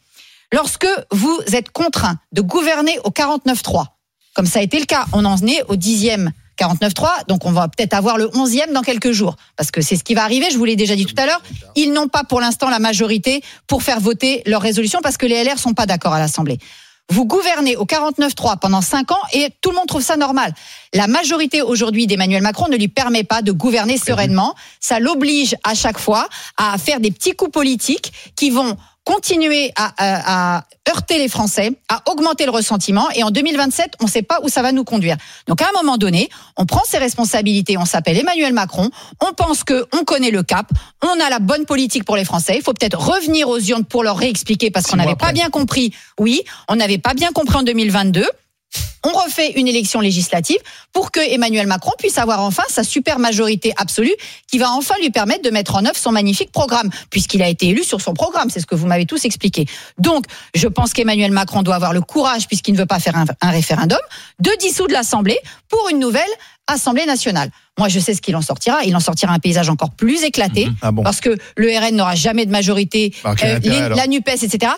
Lorsque 0.51 0.87
vous 1.11 1.39
êtes 1.53 1.71
contraint 1.71 2.19
de 2.31 2.41
gouverner 2.41 2.97
au 3.03 3.09
49-3, 3.09 3.85
comme 4.33 4.45
ça 4.45 4.59
a 4.59 4.61
été 4.61 4.79
le 4.79 4.85
cas, 4.85 5.05
on 5.13 5.25
en 5.25 5.37
est 5.45 5.63
au 5.67 5.75
dixième 5.75 6.31
49.3, 6.57 7.27
donc 7.27 7.45
on 7.45 7.51
va 7.51 7.67
peut-être 7.67 7.93
avoir 7.93 8.17
le 8.17 8.27
11e 8.27 8.71
dans 8.73 8.81
quelques 8.81 9.11
jours, 9.11 9.35
parce 9.55 9.71
que 9.71 9.81
c'est 9.81 9.95
ce 9.95 10.03
qui 10.03 10.13
va 10.13 10.23
arriver, 10.23 10.47
je 10.51 10.57
vous 10.57 10.65
l'ai 10.65 10.75
déjà 10.75 10.95
dit 10.95 11.05
tout 11.05 11.15
à 11.17 11.25
l'heure, 11.25 11.41
ils 11.75 11.93
n'ont 11.93 12.07
pas 12.07 12.23
pour 12.23 12.41
l'instant 12.41 12.69
la 12.69 12.79
majorité 12.79 13.41
pour 13.67 13.83
faire 13.83 13.99
voter 13.99 14.41
leur 14.45 14.61
résolution, 14.61 14.99
parce 15.01 15.17
que 15.17 15.25
les 15.25 15.43
LR 15.43 15.59
sont 15.59 15.73
pas 15.73 15.85
d'accord 15.85 16.13
à 16.13 16.19
l'Assemblée. 16.19 16.59
Vous 17.09 17.25
gouvernez 17.25 17.77
au 17.77 17.85
49.3 17.85 18.59
pendant 18.59 18.81
5 18.81 19.11
ans 19.13 19.21
et 19.31 19.49
tout 19.61 19.69
le 19.69 19.77
monde 19.77 19.87
trouve 19.87 20.01
ça 20.01 20.17
normal. 20.17 20.53
La 20.93 21.07
majorité 21.07 21.61
aujourd'hui 21.61 22.05
d'Emmanuel 22.05 22.43
Macron 22.43 22.67
ne 22.67 22.75
lui 22.75 22.89
permet 22.89 23.23
pas 23.23 23.41
de 23.41 23.53
gouverner 23.53 23.97
sereinement. 23.97 24.55
Ça 24.81 24.99
l'oblige 24.99 25.55
à 25.63 25.73
chaque 25.73 25.99
fois 25.99 26.27
à 26.57 26.77
faire 26.77 26.99
des 26.99 27.11
petits 27.11 27.31
coups 27.31 27.51
politiques 27.51 28.11
qui 28.35 28.49
vont 28.49 28.75
continuer 29.07 29.71
à, 29.77 29.93
à- 29.97 30.57
à 30.57 30.63
heurter 30.89 31.17
les 31.17 31.29
Français, 31.29 31.71
à 31.87 32.01
augmenter 32.11 32.43
le 32.45 32.51
ressentiment. 32.51 33.09
Et 33.15 33.23
en 33.23 33.31
2027, 33.31 33.93
on 34.01 34.05
ne 34.05 34.09
sait 34.09 34.21
pas 34.21 34.39
où 34.43 34.49
ça 34.49 34.61
va 34.61 34.73
nous 34.73 34.83
conduire. 34.83 35.15
Donc 35.47 35.61
à 35.61 35.65
un 35.69 35.71
moment 35.81 35.95
donné, 35.97 36.29
on 36.57 36.65
prend 36.65 36.81
ses 36.85 36.97
responsabilités, 36.97 37.77
on 37.77 37.85
s'appelle 37.85 38.17
Emmanuel 38.17 38.51
Macron, 38.53 38.89
on 39.25 39.31
pense 39.33 39.63
que 39.63 39.85
on 39.97 40.03
connaît 40.03 40.31
le 40.31 40.43
cap, 40.43 40.67
on 41.01 41.19
a 41.25 41.29
la 41.29 41.39
bonne 41.39 41.65
politique 41.65 42.03
pour 42.03 42.17
les 42.17 42.25
Français. 42.25 42.55
Il 42.57 42.61
faut 42.63 42.73
peut-être 42.73 42.99
revenir 42.99 43.47
aux 43.47 43.59
urnes 43.59 43.85
pour 43.85 44.03
leur 44.03 44.17
réexpliquer 44.17 44.71
parce 44.71 44.87
qu'on 44.87 44.97
n'avait 44.97 45.15
pas 45.15 45.31
bien 45.33 45.49
compris. 45.49 45.93
Oui, 46.19 46.41
on 46.67 46.75
n'avait 46.75 46.97
pas 46.97 47.13
bien 47.13 47.31
compris 47.31 47.55
en 47.55 47.63
2022. 47.63 48.25
On 49.03 49.11
refait 49.11 49.51
une 49.51 49.67
élection 49.69 50.01
législative 50.01 50.57
pour 50.91 51.11
que 51.11 51.19
Emmanuel 51.21 51.65
Macron 51.67 51.91
puisse 51.97 52.17
avoir 52.17 52.41
enfin 52.41 52.63
sa 52.67 52.83
super 52.83 53.19
majorité 53.19 53.71
absolue 53.77 54.13
qui 54.51 54.57
va 54.57 54.71
enfin 54.71 54.95
lui 54.99 55.11
permettre 55.11 55.43
de 55.43 55.49
mettre 55.49 55.75
en 55.75 55.85
œuvre 55.85 55.95
son 55.95 56.11
magnifique 56.11 56.51
programme 56.51 56.89
puisqu'il 57.09 57.41
a 57.41 57.47
été 57.47 57.67
élu 57.69 57.83
sur 57.85 58.01
son 58.01 58.13
programme. 58.13 58.49
C'est 58.49 58.59
ce 58.59 58.65
que 58.65 58.75
vous 58.75 58.85
m'avez 58.87 59.05
tous 59.05 59.23
expliqué. 59.23 59.65
Donc, 59.97 60.25
je 60.55 60.67
pense 60.67 60.93
qu'Emmanuel 60.93 61.31
Macron 61.31 61.61
doit 61.61 61.75
avoir 61.75 61.93
le 61.93 62.01
courage 62.01 62.47
puisqu'il 62.47 62.73
ne 62.73 62.79
veut 62.79 62.85
pas 62.85 62.99
faire 62.99 63.15
un, 63.15 63.25
un 63.39 63.51
référendum 63.51 63.99
de 64.39 64.51
dissoudre 64.59 64.91
l'Assemblée 64.93 65.37
pour 65.69 65.87
une 65.89 65.99
nouvelle 65.99 66.23
Assemblée 66.65 67.05
nationale. 67.05 67.49
Moi, 67.77 67.87
je 67.87 67.99
sais 67.99 68.13
ce 68.13 68.21
qu'il 68.21 68.35
en 68.35 68.41
sortira. 68.41 68.83
Il 68.83 68.93
en 68.95 68.99
sortira 68.99 69.31
un 69.31 69.39
paysage 69.39 69.69
encore 69.69 69.91
plus 69.91 70.23
éclaté 70.23 70.67
Ah 70.81 70.91
bon 70.91 71.03
parce 71.03 71.21
que 71.21 71.37
le 71.55 71.69
RN 71.79 71.95
n'aura 71.95 72.15
jamais 72.15 72.45
de 72.45 72.51
majorité, 72.51 73.13
euh, 73.45 73.59
les- 73.59 73.69
la 73.95 74.07
Nupes, 74.07 74.27
etc. 74.27 74.73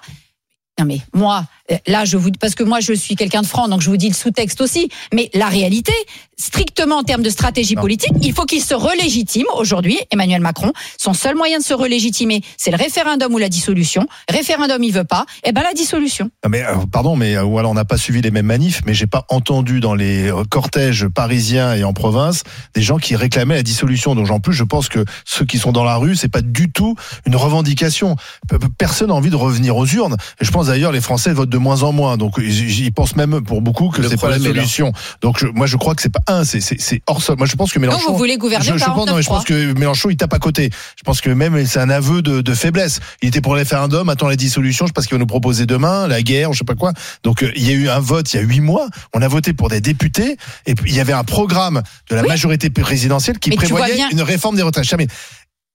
Non 0.77 0.85
mais 0.85 0.99
moi, 1.13 1.43
là 1.87 2.05
je 2.05 2.17
vous 2.17 2.29
parce 2.39 2.55
que 2.55 2.63
moi 2.63 2.79
je 2.79 2.93
suis 2.93 3.15
quelqu'un 3.15 3.41
de 3.41 3.47
franc, 3.47 3.67
donc 3.67 3.81
je 3.81 3.89
vous 3.89 3.97
dis 3.97 4.07
le 4.09 4.13
sous-texte 4.15 4.61
aussi. 4.61 4.89
Mais 5.13 5.29
la 5.33 5.47
réalité, 5.47 5.93
strictement 6.37 6.97
en 6.97 7.03
termes 7.03 7.21
de 7.21 7.29
stratégie 7.29 7.75
Non. 7.75 7.81
politique, 7.81 8.11
il 8.21 8.33
faut 8.33 8.45
qu'il 8.45 8.61
se 8.63 8.73
relégitime 8.73 9.45
aujourd'hui, 9.57 9.99
Emmanuel 10.11 10.41
Macron. 10.41 10.71
Son 10.97 11.13
seul 11.13 11.35
moyen 11.35 11.59
de 11.59 11.63
se 11.63 11.73
relégitimer, 11.73 12.41
c'est 12.57 12.71
le 12.71 12.77
référendum 12.77 13.33
ou 13.33 13.37
la 13.37 13.49
dissolution. 13.49 14.07
Référendum, 14.29 14.81
il 14.83 14.93
veut 14.93 15.03
pas. 15.03 15.25
Eh 15.43 15.51
ben 15.51 15.61
la 15.63 15.73
dissolution. 15.73 16.29
Non, 16.43 16.49
mais 16.49 16.63
euh, 16.63 16.75
pardon, 16.91 17.15
mais 17.15 17.35
euh, 17.35 17.43
ou 17.43 17.59
alors 17.59 17.71
on 17.71 17.75
n'a 17.75 17.85
pas 17.85 17.97
suivi 17.97 18.21
les 18.21 18.31
mêmes 18.31 18.45
manifs, 18.45 18.81
mais 18.85 18.93
j'ai 18.93 19.07
pas 19.07 19.25
entendu 19.29 19.79
dans 19.79 19.95
les 19.95 20.31
euh, 20.31 20.43
cortèges 20.49 21.07
parisiens 21.07 21.73
et 21.75 21.83
en 21.83 21.93
province 21.93 22.43
des 22.73 22.81
gens 22.81 22.97
qui 22.97 23.15
réclamaient 23.15 23.55
la 23.55 23.63
dissolution. 23.63 24.15
Donc 24.15 24.29
en 24.31 24.39
plus, 24.39 24.53
je 24.53 24.63
pense 24.63 24.87
que 24.89 25.03
ceux 25.25 25.45
qui 25.45 25.57
sont 25.57 25.71
dans 25.71 25.83
la 25.83 25.95
rue, 25.97 26.15
c'est 26.15 26.29
pas 26.29 26.41
du 26.41 26.71
tout 26.71 26.95
une 27.25 27.35
revendication. 27.35 28.15
Pe- 28.47 28.57
pe- 28.57 28.67
Personne 28.77 29.09
n'a 29.09 29.13
envie 29.15 29.29
de 29.29 29.35
revenir 29.35 29.75
aux 29.75 29.85
urnes. 29.85 30.15
Et 30.39 30.45
je 30.45 30.51
pense 30.51 30.67
d'ailleurs 30.67 30.91
les 30.93 31.01
Français 31.01 31.33
votent 31.33 31.49
de 31.49 31.57
moins 31.59 31.83
en 31.83 31.91
moins. 31.91 32.17
Donc 32.17 32.35
ils 32.39 32.79
ils 32.85 32.91
pensent 32.91 33.15
même 33.15 33.41
pour 33.41 33.61
beaucoup 33.61 33.89
que 33.89 34.01
c'est 34.07 34.19
pas 34.19 34.29
la 34.29 34.39
solution. 34.39 34.91
Donc 35.21 35.39
je- 35.39 35.47
moi 35.47 35.67
je 35.67 35.77
crois 35.77 35.95
que 35.95 36.01
c'est 36.01 36.09
pas 36.13 36.21
un, 36.27 36.43
c'est 36.43 36.61
c'est 36.61 36.79
c'est 36.79 37.01
hors 37.07 37.21
sol. 37.21 37.37
Moi 37.37 37.47
je 37.47 37.55
pense 37.55 37.71
que 37.71 37.79
Mélenchon. 37.79 38.11
vous 38.11 38.17
voulez 38.17 38.37
gouverner 38.37 38.65
je, 38.65 38.77
je 38.77 38.85
pense, 38.85 39.07
non, 39.07 39.15
mais 39.15 39.21
je 39.21 39.27
49.3. 39.29 39.33
pense 39.35 39.43
que 39.45 39.73
Mélenchon 39.79 40.09
il 40.09 40.17
tape 40.17 40.33
à 40.33 40.39
côté. 40.39 40.69
Je 40.97 41.03
pense 41.03 41.21
que 41.21 41.29
même 41.29 41.65
c'est 41.65 41.79
un 41.79 41.89
aveu 41.89 42.21
de, 42.21 42.41
de 42.41 42.53
faiblesse. 42.53 42.99
Il 43.21 43.29
était 43.29 43.41
pour 43.41 43.53
le 43.53 43.59
référendum, 43.59 44.09
attend 44.09 44.27
la 44.27 44.35
dissolution. 44.35 44.87
Je 44.87 44.91
pense 44.93 45.05
qu'il 45.05 45.15
va 45.15 45.19
nous 45.19 45.25
proposer 45.27 45.65
demain 45.65 46.07
la 46.07 46.21
guerre, 46.21 46.53
je 46.53 46.59
sais 46.59 46.63
pas 46.65 46.75
quoi. 46.75 46.93
Donc 47.23 47.43
euh, 47.43 47.51
il 47.55 47.67
y 47.67 47.69
a 47.71 47.73
eu 47.73 47.89
un 47.89 47.99
vote 47.99 48.33
il 48.33 48.37
y 48.37 48.39
a 48.39 48.43
huit 48.43 48.61
mois. 48.61 48.87
On 49.13 49.21
a 49.21 49.27
voté 49.27 49.53
pour 49.53 49.69
des 49.69 49.81
députés 49.81 50.37
et 50.65 50.73
il 50.85 50.93
y 50.95 50.99
avait 50.99 51.13
un 51.13 51.23
programme 51.23 51.81
de 52.09 52.15
la 52.15 52.21
Oui. 52.21 52.27
majorité 52.27 52.69
présidentielle 52.69 53.39
qui 53.39 53.49
Mais 53.49 53.55
prévoyait 53.55 53.95
bien- 53.95 54.09
une 54.11 54.21
réforme 54.21 54.55
des 54.55 54.61
retraites. 54.61 54.85
Jamais. 54.85 55.07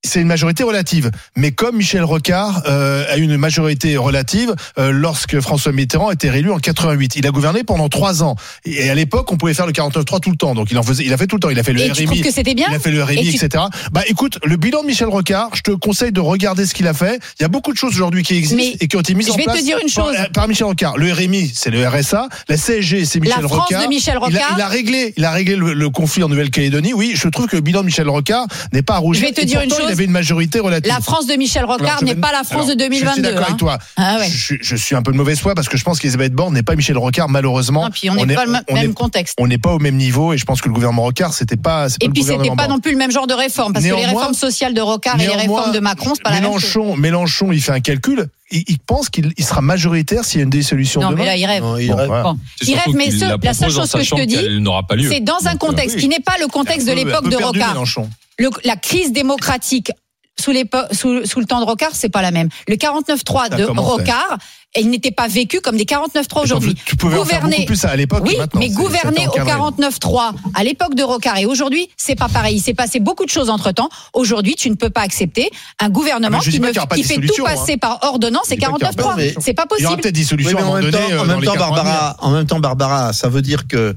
C'est 0.04 0.20
une 0.20 0.26
majorité 0.28 0.62
relative, 0.62 1.10
mais 1.34 1.50
comme 1.52 1.76
Michel 1.76 2.04
Rocard 2.04 2.62
euh, 2.68 3.04
a 3.10 3.16
eu 3.16 3.22
une 3.22 3.36
majorité 3.38 3.96
relative 3.96 4.54
euh, 4.78 4.90
lorsque 4.92 5.40
François 5.40 5.72
Mitterrand 5.72 6.10
était 6.10 6.28
réélu 6.28 6.50
en 6.50 6.58
88, 6.58 7.16
il 7.16 7.26
a 7.26 7.30
gouverné 7.30 7.64
pendant 7.64 7.88
trois 7.88 8.22
ans. 8.22 8.36
Et 8.66 8.90
à 8.90 8.94
l'époque, 8.94 9.32
on 9.32 9.36
pouvait 9.38 9.54
faire 9.54 9.66
le 9.66 9.72
49-3 9.72 10.20
tout 10.20 10.30
le 10.30 10.36
temps, 10.36 10.54
donc 10.54 10.70
il 10.70 10.78
en 10.78 10.82
faisait, 10.82 11.04
il 11.04 11.12
a 11.12 11.16
fait 11.16 11.26
tout 11.26 11.36
le 11.36 11.40
temps. 11.40 11.48
Il 11.50 11.58
a 11.58 11.62
fait 11.62 11.72
le 11.72 11.80
Et 11.80 11.90
RMI, 11.90 12.04
trouves 12.04 12.20
que 12.20 12.30
c'était 12.30 12.54
bien 12.54 12.66
il 12.70 12.74
a 12.76 12.78
fait 12.78 12.90
le 12.90 13.02
RMI, 13.02 13.28
Et 13.28 13.32
tu- 13.32 13.44
etc. 13.44 13.64
Bah 13.92 14.02
écoute, 14.06 14.38
le 14.44 14.56
bilan 14.56 14.82
de 14.82 14.86
Michel 14.88 15.08
Rocard, 15.08 15.50
je 15.54 15.62
te 15.62 15.70
conseille 15.70 16.12
de 16.12 16.20
regarder 16.20 16.66
ce 16.66 16.74
qu'il 16.74 16.86
a 16.86 16.94
fait. 16.94 17.18
Il 17.40 17.42
y 17.42 17.46
a 17.46 17.48
beaucoup 17.48 17.72
de 17.72 17.78
choses 17.78 17.94
aujourd'hui 17.94 18.22
qui 18.22 18.36
existent 18.36 18.56
Mais 18.62 18.76
et 18.80 18.88
qui 18.88 18.96
ont 18.96 19.00
été 19.00 19.14
mises 19.14 19.28
je 19.28 19.32
en 19.32 19.36
vais 19.36 19.44
te 19.44 19.50
place 19.50 19.64
dire 19.64 19.78
une 19.82 19.90
par, 19.90 20.06
chose. 20.06 20.16
par 20.34 20.48
Michel 20.48 20.66
Rocard. 20.66 20.98
Le 20.98 21.10
RMI, 21.12 21.50
c'est 21.54 21.70
le 21.70 21.86
RSA. 21.88 22.28
La 22.50 22.56
CSG, 22.56 23.06
c'est 23.06 23.20
Michel 23.20 23.46
Rocard. 23.46 23.82
de 23.82 23.88
Michel 23.88 24.18
Il 24.28 24.36
a, 24.36 24.40
il 24.56 24.60
a 24.60 24.68
réglé, 24.68 25.14
il 25.16 25.24
a 25.24 25.30
réglé 25.30 25.56
le, 25.56 25.72
le 25.72 25.90
conflit 25.90 26.22
en 26.22 26.28
Nouvelle-Calédonie. 26.28 26.92
Oui, 26.92 27.12
je 27.14 27.28
trouve 27.28 27.46
que 27.46 27.56
le 27.56 27.62
bilan 27.62 27.80
de 27.80 27.86
Michel 27.86 28.08
Rocard 28.08 28.46
n'est 28.72 28.82
pas 28.82 28.96
à 28.96 28.98
rougir. 28.98 29.22
Je 29.22 29.28
vais 29.28 29.32
te 29.40 29.46
dire 29.46 29.62
une 29.62 29.70
chose. 29.70 29.93
Il 29.94 29.98
avait 29.98 30.04
une 30.06 30.10
majorité 30.10 30.60
relative. 30.60 30.92
La 30.92 31.00
France 31.00 31.26
de 31.26 31.34
Michel 31.34 31.64
Rocard 31.64 32.02
n'est 32.02 32.14
pas 32.14 32.32
la 32.32 32.42
France 32.44 32.64
alors, 32.64 32.76
de 32.76 32.84
Je 32.84 32.94
suis 32.94 33.04
2022. 33.04 33.22
d'accord 33.22 33.40
hein. 33.40 33.44
avec 33.46 33.56
toi. 33.56 33.78
Ah 33.96 34.16
ouais. 34.18 34.28
je, 34.28 34.36
suis- 34.36 34.58
je 34.60 34.76
suis 34.76 34.94
un 34.96 35.02
peu 35.02 35.12
de 35.12 35.16
mauvaise 35.16 35.38
foi 35.40 35.54
parce 35.54 35.68
que 35.68 35.76
je 35.76 35.84
pense 35.84 35.98
qu'Elisabeth 36.00 36.32
Borne 36.32 36.52
n'est 36.54 36.62
pas 36.62 36.74
Michel 36.74 36.98
Rocard, 36.98 37.28
malheureusement. 37.28 37.84
Non, 37.84 37.90
puis 37.90 38.10
on 38.10 38.14
n'est 38.14 38.34
pas 38.34 38.44
le 38.44 38.52
on 38.68 38.74
même 38.74 38.90
est- 38.90 38.94
contexte. 38.94 39.36
on 39.40 39.46
n'est 39.46 39.58
pas 39.58 39.72
au 39.72 39.78
même 39.78 39.96
niveau 39.96 40.32
et 40.32 40.38
je 40.38 40.44
pense 40.44 40.60
que 40.60 40.68
le 40.68 40.74
gouvernement 40.74 41.02
Rocard, 41.02 41.32
c'était 41.34 41.56
pas. 41.56 41.86
pas 41.88 41.94
Et 42.00 42.06
le 42.06 42.12
puis 42.12 42.22
c'était 42.22 42.48
pas 42.48 42.54
Borne. 42.54 42.70
non 42.70 42.80
plus 42.80 42.92
le 42.92 42.98
même 42.98 43.10
genre 43.12 43.26
de 43.26 43.34
réforme 43.34 43.72
parce 43.72 43.84
que 43.84 43.90
les 43.90 43.96
Néanmoins- 43.96 44.20
réformes 44.20 44.34
sociales 44.34 44.74
de 44.74 44.80
Rocard 44.80 45.16
et 45.16 45.18
les 45.18 45.26
Néanmoins, 45.28 45.58
réformes 45.58 45.74
de 45.74 45.80
Macron, 45.80 46.12
c'est 46.14 46.22
pas 46.22 46.30
la 46.30 46.40
même 46.40 46.52
chose. 46.58 46.74
Mélenchon, 46.74 46.96
Mélenchon, 46.96 47.52
il 47.52 47.62
fait 47.62 47.72
un 47.72 47.80
calcul. 47.80 48.26
Il, 48.50 48.78
pense 48.78 49.08
qu'il 49.08 49.32
il 49.36 49.44
sera 49.44 49.62
majoritaire 49.62 50.24
s'il 50.24 50.38
y 50.38 50.40
a 50.42 50.44
une 50.44 50.50
dissolution 50.50 51.00
Non, 51.00 51.10
demain. 51.10 51.20
mais 51.22 51.26
là, 51.26 51.36
il 51.36 51.46
rêve. 51.46 51.62
Non, 51.62 51.76
il 51.76 51.88
Bon, 51.88 51.96
rêve. 51.96 52.08
Bon. 52.08 52.38
Il 52.62 52.74
rêve, 52.74 52.94
mais 52.94 53.10
ce- 53.10 53.24
la 53.24 53.36
la 53.42 53.54
seule 53.54 53.70
chose 53.70 53.90
que 53.90 54.02
je 54.02 54.14
te 54.14 54.20
dis, 54.24 54.34
qu'elle 54.36 54.58
n'aura 54.58 54.86
pas 54.86 54.94
lieu. 54.96 55.08
C'est 55.10 55.20
dans 55.20 55.46
un 55.46 55.56
contexte 55.56 55.96
oui. 55.96 56.02
qui 56.02 56.08
n'est 56.08 56.20
pas 56.20 56.34
le 56.40 56.46
contexte 56.46 56.86
de 56.86 56.92
peu- 56.92 56.98
l'époque 56.98 57.28
de 57.28 57.36
Rocard. 57.36 57.72
Mélenchon. 57.72 58.08
Le- 58.38 58.50
la 58.64 58.76
crise 58.76 59.12
démocratique 59.12 59.90
sous, 60.38 60.50
l'épo- 60.50 60.78
sous, 60.92 61.24
sous 61.26 61.38
le 61.38 61.46
temps 61.46 61.60
de 61.60 61.64
Rocard, 61.64 61.90
c'est 61.94 62.08
pas 62.08 62.20
la 62.22 62.32
même. 62.32 62.48
Le 62.66 62.74
49-3 62.74 63.50
Ça 63.50 63.56
de. 63.56 63.64
Rocard, 63.66 64.36
il 64.76 64.90
n'était 64.90 65.12
pas 65.12 65.28
vécu 65.28 65.60
comme 65.60 65.76
des 65.76 65.84
49-3 65.84 66.42
aujourd'hui. 66.42 66.74
Tu 66.84 66.96
pouvais 66.96 67.16
en 67.16 67.24
faire 67.24 67.42
beaucoup 67.42 67.64
plus 67.66 67.84
à 67.84 67.94
l'époque 67.94 68.24
Oui, 68.26 68.36
mais 68.56 68.68
gouverner 68.70 69.28
au 69.28 69.30
encadré. 69.30 69.52
49-3 69.52 70.32
à 70.54 70.64
l'époque 70.64 70.96
de 70.96 71.04
Rocard 71.04 71.38
et 71.38 71.46
aujourd'hui, 71.46 71.88
c'est 71.96 72.16
pas 72.16 72.28
pareil. 72.28 72.56
Il 72.56 72.60
s'est 72.60 72.74
passé 72.74 72.98
beaucoup 72.98 73.24
de 73.24 73.30
choses 73.30 73.48
entre 73.48 73.70
temps. 73.70 73.88
Aujourd'hui, 74.12 74.56
tu 74.56 74.68
ne 74.70 74.74
peux 74.74 74.90
pas 74.90 75.02
accepter 75.02 75.50
un 75.78 75.88
gouvernement 75.88 76.38
Ah, 76.40 76.50
qui, 76.50 76.58
ne- 76.58 76.70
qui 76.96 77.04
fait 77.04 77.20
tout 77.20 77.34
hein. 77.46 77.54
passer 77.54 77.76
par 77.76 78.00
ordonnance 78.02 78.50
et 78.50 78.56
Je 78.56 78.60
dis 78.60 78.66
pas 78.66 78.72
qu'il 78.72 78.82
y 78.82 78.86
aura 78.86 78.90
pas 78.90 78.92
de 78.92 78.96
49-3. 78.96 79.14
dissolution. 79.14 79.40
C'est 79.40 79.54
pas 79.54 79.66
Il 79.78 79.82
y 79.82 79.86
aura 79.86 79.94
possible. 79.94 80.02
peut-être 80.02 80.14
Oui, 80.16 80.20
dissolution 80.20 80.58
mais 80.58 80.64
à 80.64 80.66
un 80.66 80.68
en 80.68 80.74
même 80.82 80.90
temps, 80.90 80.98
euh, 81.12 81.18
en 81.20 81.24
même 81.26 81.40
les 81.40 81.46
temps. 81.46 81.54
Barbara, 81.54 82.16
en 82.18 82.30
même 82.32 82.46
temps, 82.46 82.58
Barbara, 82.58 83.12
ça 83.12 83.28
veut 83.28 83.42
dire 83.42 83.68
que 83.68 83.94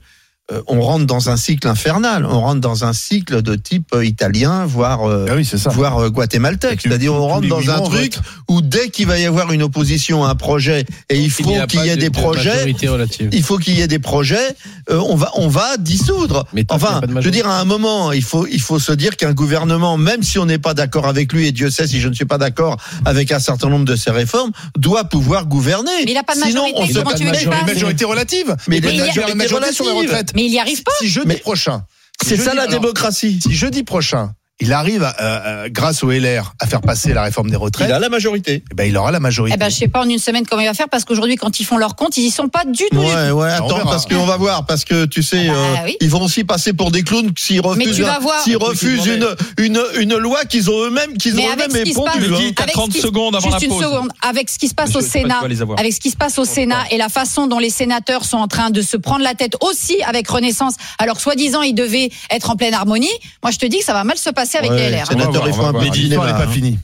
euh, 0.51 0.61
on 0.67 0.79
rentre 0.81 1.05
dans 1.05 1.29
un 1.29 1.35
cycle 1.37 1.67
infernal. 1.67 2.25
On 2.25 2.39
rentre 2.39 2.61
dans 2.61 2.85
un 2.85 2.93
cycle 2.93 3.41
de 3.41 3.55
type 3.55 3.93
euh, 3.93 4.05
italien, 4.05 4.65
voire 4.65 5.03
euh, 5.09 5.25
Ah 5.29 5.35
oui, 5.35 5.43
c'est 5.45 5.57
ça. 5.57 5.69
voire 5.71 5.97
euh, 5.97 6.09
guatémaltèque. 6.09 6.81
C'est-à-dire, 6.81 7.13
on 7.13 7.27
rentre 7.27 7.47
dans 7.47 7.69
un 7.69 7.79
on 7.79 7.89
truc 7.89 8.13
où 8.47 8.61
dès 8.61 8.89
qu'il 8.89 9.07
va 9.07 9.19
y 9.19 9.25
avoir 9.25 9.51
une 9.51 9.61
opposition 9.63 10.23
à 10.23 10.29
un 10.29 10.35
projet 10.35 10.85
et 11.09 11.19
il 11.19 11.29
faut 11.29 11.49
a 11.53 11.67
qu'il 11.67 11.79
pas 11.79 11.85
y 11.85 11.89
ait 11.89 11.95
de- 11.95 12.01
des 12.01 12.09
de 12.09 12.13
projets, 12.13 12.63
relative. 12.87 13.29
il 13.33 13.43
faut 13.43 13.57
qu'il 13.57 13.77
y 13.77 13.81
ait 13.81 13.87
des 13.87 13.99
projets, 13.99 14.55
euh, 14.89 14.99
on 15.09 15.15
va 15.15 15.31
on 15.35 15.49
va 15.49 15.75
dissoudre. 15.77 16.45
Mais 16.53 16.63
a 16.69 16.75
Enfin, 16.75 17.01
pas 17.01 17.07
de 17.07 17.19
je 17.19 17.25
veux 17.25 17.31
dire 17.31 17.47
à 17.47 17.59
un 17.59 17.65
moment, 17.65 18.11
il 18.13 18.23
faut 18.23 18.47
il 18.47 18.61
faut 18.61 18.79
se 18.79 18.93
dire 18.93 19.17
qu'un 19.17 19.33
gouvernement, 19.33 19.97
même 19.97 20.23
si 20.23 20.39
on 20.39 20.45
n'est 20.45 20.59
pas 20.59 20.73
d'accord 20.73 21.07
avec 21.07 21.33
lui 21.33 21.47
et 21.47 21.51
Dieu 21.51 21.69
sait 21.69 21.87
si 21.87 21.99
je 21.99 22.07
ne 22.07 22.13
suis 22.13 22.25
pas 22.25 22.37
d'accord 22.37 22.77
avec 23.05 23.31
un 23.33 23.39
certain 23.39 23.69
nombre 23.69 23.85
de 23.85 23.95
ses 23.97 24.11
réformes, 24.11 24.51
doit 24.77 25.03
pouvoir 25.05 25.45
gouverner. 25.45 25.91
Mais 26.05 26.11
il 26.11 26.13
n'a 26.13 26.23
pas 26.23 26.35
de 26.35 26.39
Sinon, 26.39 26.61
majorité, 26.63 26.79
on 26.81 26.87
se 26.87 26.93
veux 26.93 27.03
met- 27.03 27.13
qu'il 27.15 27.25
Mais 27.25 27.33
fasse 27.33 27.43
une 27.61 27.73
majorité 27.73 28.05
relative. 28.05 28.55
Mais 28.69 28.77
il 28.77 28.83
y 28.85 28.87
a- 28.87 28.91
une 28.91 28.97
majorité 29.07 29.35
majorité 29.35 29.73
sur 29.73 29.83
les 29.85 29.91
relative. 29.91 30.09
retraites. 30.09 30.33
Mais 30.37 30.45
il 30.45 30.51
n'y 30.51 30.59
arrive 30.59 30.83
pas. 30.83 30.91
Si 30.99 31.07
jeudi 31.09 31.27
Mais- 31.29 31.37
prochain. 31.37 31.83
C'est 32.23 32.37
ça 32.37 32.53
la 32.53 32.63
alors, 32.63 32.79
démocratie. 32.79 33.39
Si 33.41 33.53
jeudi 33.55 33.83
prochain, 33.83 34.33
il 34.59 34.73
arrive, 34.73 35.03
à, 35.03 35.15
euh, 35.21 35.69
grâce 35.69 36.03
au 36.03 36.09
LR, 36.11 36.53
à 36.59 36.65
faire 36.65 36.81
passer 36.81 37.13
la 37.13 37.21
réforme 37.21 37.49
des 37.51 37.55
retraites, 37.55 37.89
Il 37.89 37.93
a 37.93 37.99
la 37.99 38.09
majorité. 38.09 38.63
eh 38.71 38.73
ben, 38.75 38.85
il 38.85 38.97
aura 38.97 39.11
la 39.11 39.19
majorité. 39.19 39.55
Eh 39.55 39.59
ben, 39.59 39.69
je 39.69 39.75
sais 39.75 39.87
pas 39.87 40.01
en 40.01 40.09
une 40.09 40.17
semaine 40.17 40.45
comment 40.47 40.61
il 40.63 40.67
va 40.67 40.73
faire 40.73 40.89
parce 40.89 41.05
qu'aujourd'hui, 41.05 41.35
quand 41.35 41.59
ils 41.59 41.63
font 41.63 41.77
leur 41.77 41.95
compte, 41.95 42.17
ils 42.17 42.25
y 42.25 42.31
sont 42.31 42.47
pas 42.49 42.63
du 42.65 42.83
tout. 42.91 42.97
du 42.97 42.97
Ouais, 42.97 43.31
ouais, 43.31 43.49
On 43.61 43.65
attends, 43.67 43.83
parce 43.85 44.07
qu'on 44.07 44.25
va 44.25 44.35
voir, 44.37 44.65
parce 44.65 44.83
que 44.83 45.05
tu 45.05 45.21
sais, 45.21 45.47
Ah 45.49 45.53
bah 45.53 45.59
euh, 45.59 45.85
oui. 45.85 45.97
ils 46.01 46.09
vont 46.09 46.23
aussi 46.23 46.43
passer 46.43 46.73
pour 46.73 46.89
des 46.89 47.03
clowns 47.03 47.31
s'ils 47.37 47.61
refusent, 47.61 48.03
s'ils 48.43 48.57
refusent 48.57 49.05
une, 49.05 49.27
une, 49.59 49.79
une 49.99 50.15
loi 50.17 50.43
qu'ils 50.45 50.71
ont 50.71 50.83
eux-mêmes, 50.85 51.17
qu'ils 51.17 51.35
Mais 51.35 51.47
ont 51.47 51.53
eux-mêmes 51.53 51.69
ce 51.71 51.83
qui 51.83 51.93
se 51.93 51.99
passe- 51.99 52.15
épondu. 52.15 52.29
Mais 52.31 52.35
hein. 52.37 52.39
dis, 52.39 52.53
t'as 52.55 52.63
Avec 52.63 52.73
30 52.73 52.91
ce 52.91 52.95
qui- 52.97 53.01
secondes 53.03 53.35
avant 53.35 53.47
Juste 53.51 53.61
la 53.61 53.65
une 53.67 53.71
pause. 53.73 53.83
seconde. 53.83 54.09
Avec 54.27 54.49
ce 54.49 54.57
qui 54.57 54.67
se 54.69 54.73
passe 54.73 54.87
Monsieur, 54.95 55.01
au 55.07 55.11
Sénat, 55.21 55.39
avec 55.77 55.93
ce 55.93 55.99
qui 55.99 56.09
se 56.09 56.17
passe 56.17 56.39
au 56.39 56.45
Sénat 56.45 56.83
et 56.89 56.97
la 56.97 57.09
façon 57.09 57.45
dont 57.45 57.59
les 57.59 57.69
sénateurs 57.69 58.25
sont 58.25 58.37
en 58.37 58.47
train 58.47 58.71
de 58.71 58.81
se 58.81 58.97
prendre 58.97 59.21
la 59.23 59.35
tête 59.35 59.55
aussi 59.61 60.01
avec 60.03 60.27
Renaissance, 60.27 60.73
alors 60.97 61.19
soi-disant 61.21 61.61
ils 61.61 61.75
devaient 61.75 62.09
être 62.31 62.49
en 62.49 62.55
pleine 62.55 62.73
harmonie. 62.73 63.07
Moi, 63.43 63.51
je 63.51 63.57
te 63.59 63.65
dis 63.67 63.77
que 63.79 63.85
ça 63.85 63.93
va 63.93 64.03
mal 64.03 64.17
se 64.17 64.31
passer 64.31 64.46
avec 64.55 64.71
les 64.71 64.89
LR. 64.89 65.07
sénateur, 65.07 65.47
il 65.47 65.53
faut 65.53 65.63
un 65.63 65.73
n'est 65.73 66.15
pas 66.15 66.43
hein. 66.43 66.47
finie. 66.47 66.79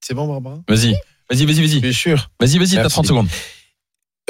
C'est 0.00 0.14
bon, 0.14 0.26
Barbara? 0.26 0.60
Vas-y, 0.68 0.94
vas-y, 1.30 1.44
vas-y, 1.46 1.60
vas-y. 1.66 1.80
Bien 1.80 1.92
sûr. 1.92 2.30
Vas-y, 2.40 2.58
vas-y, 2.58 2.70
t'as 2.70 2.82
Merci. 2.82 2.94
30 2.94 3.06
secondes. 3.06 3.28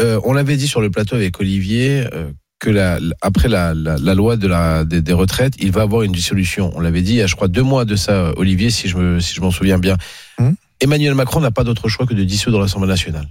Euh, 0.01 0.20
on 0.24 0.33
l'avait 0.33 0.57
dit 0.57 0.68
sur 0.68 0.81
le 0.81 0.90
plateau 0.90 1.16
avec 1.16 1.38
Olivier 1.40 2.05
euh, 2.12 2.31
que 2.61 2.70
la- 2.70 2.98
après 3.20 3.48
la, 3.48 3.74
la, 3.74 3.96
la 3.98 4.14
loi 4.14 4.37
de 4.37 4.46
la, 4.46 4.85
des, 4.85 5.03
des 5.03 5.12
retraites, 5.12 5.55
il 5.59 5.72
va 5.72 5.83
avoir 5.83 6.03
une 6.03 6.12
dissolution. 6.12 6.72
On 6.74 6.81
l'avait 6.81 7.03
dit 7.03 7.12
il 7.12 7.16
y 7.16 7.22
a, 7.22 7.27
je 7.27 7.35
crois, 7.35 7.48
deux 7.48 7.62
mois 7.62 7.85
de 7.85 7.96
ça, 7.96 8.33
Olivier, 8.37 8.70
si 8.70 8.88
je 8.88 8.96
me, 8.96 9.20
si 9.20 9.35
je 9.35 9.40
m'en 9.40 9.51
souviens 9.51 9.79
bien. 9.79 9.96
Hum. 10.38 10.55
Emmanuel 10.81 11.14
Macron 11.14 11.40
n'a 11.40 11.51
pas 11.51 11.64
d'autre 11.64 11.88
choix 11.88 12.07
que 12.07 12.14
de 12.14 12.22
dissoudre 12.22 12.61
l'Assemblée 12.61 12.88
nationale. 12.88 13.27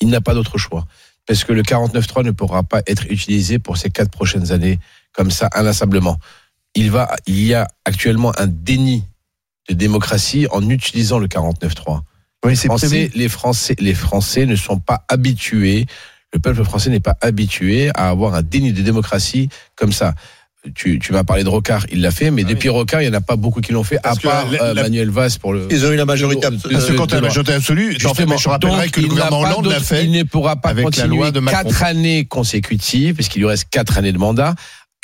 Il 0.00 0.08
n'a 0.08 0.20
pas 0.20 0.34
d'autre 0.34 0.58
choix. 0.58 0.86
Parce 1.26 1.42
que 1.42 1.52
le 1.52 1.62
49.3 1.62 2.24
ne 2.24 2.30
pourra 2.30 2.62
pas 2.62 2.82
être 2.86 3.06
utilisé 3.10 3.58
pour 3.58 3.76
ces 3.76 3.90
quatre 3.90 4.10
prochaines 4.10 4.52
années 4.52 4.78
comme 5.12 5.30
ça, 5.30 5.48
inlassablement. 5.54 6.18
Il 6.74 6.90
va, 6.90 7.08
il 7.26 7.42
y 7.44 7.54
a 7.54 7.68
actuellement 7.84 8.32
un 8.38 8.46
déni 8.46 9.04
de 9.68 9.74
démocratie 9.74 10.46
en 10.50 10.68
utilisant 10.68 11.18
le 11.18 11.26
49.3. 11.28 12.00
Oui, 12.44 12.56
c'est 12.56 12.68
Français, 12.68 13.10
les 13.14 13.28
Français, 13.28 13.74
les 13.78 13.94
Français 13.94 14.44
ne 14.46 14.56
sont 14.56 14.78
pas 14.78 15.04
habitués. 15.08 15.86
Le 16.34 16.40
peuple 16.40 16.64
français 16.64 16.90
n'est 16.90 17.00
pas 17.00 17.16
habitué 17.20 17.90
à 17.94 18.08
avoir 18.10 18.34
un 18.34 18.42
déni 18.42 18.72
de 18.72 18.82
démocratie 18.82 19.48
comme 19.76 19.92
ça. 19.92 20.14
Tu, 20.74 20.98
tu 20.98 21.12
m'as 21.12 21.24
parlé 21.24 21.44
de 21.44 21.48
Rocard, 21.48 21.84
il 21.92 22.00
l'a 22.00 22.10
fait, 22.10 22.30
mais 22.30 22.42
Ah 22.44 22.48
depuis 22.48 22.70
Rocard, 22.70 23.02
il 23.02 23.08
n'y 23.08 23.14
en 23.14 23.18
a 23.18 23.20
pas 23.20 23.36
beaucoup 23.36 23.60
qui 23.60 23.72
l'ont 23.72 23.84
fait, 23.84 23.98
Parce 24.02 24.18
à 24.18 24.20
part 24.20 24.50
la- 24.50 24.62
euh, 24.62 24.74
la- 24.74 24.82
Manuel 24.82 25.10
Valls 25.10 25.30
pour 25.38 25.52
le. 25.52 25.68
Ils 25.70 25.84
ont 25.86 25.92
eu 25.92 25.96
la 25.96 26.06
majorité 26.06 26.46
absolue. 26.46 26.74
Parce 26.74 26.86
que 26.86 26.92
quand 26.94 27.06
tu 27.06 27.14
as 27.14 27.20
la 27.20 27.28
majorité 27.28 27.52
absolue, 27.52 27.96
en 28.04 28.14
fait, 28.14 28.26
je 28.38 28.48
rappellerai 28.48 28.84
donc, 28.86 28.90
que 28.90 29.00
le 29.00 29.08
gouvernement 29.08 29.42
pas 29.42 29.50
Hollande 29.50 29.66
l'a 29.66 29.80
fait. 29.80 30.04
Il 30.06 30.10
ne 30.12 30.22
pourra 30.24 30.56
pas 30.56 30.70
avec 30.70 30.84
la 30.84 30.90
continuer 30.90 31.16
loi 31.18 31.30
de 31.30 31.40
Macron. 31.40 31.62
quatre 31.68 31.82
années 31.84 32.24
consécutives, 32.24 33.14
puisqu'il 33.14 33.40
lui 33.40 33.46
reste 33.46 33.66
quatre 33.70 33.98
années 33.98 34.12
de 34.12 34.18
mandat, 34.18 34.54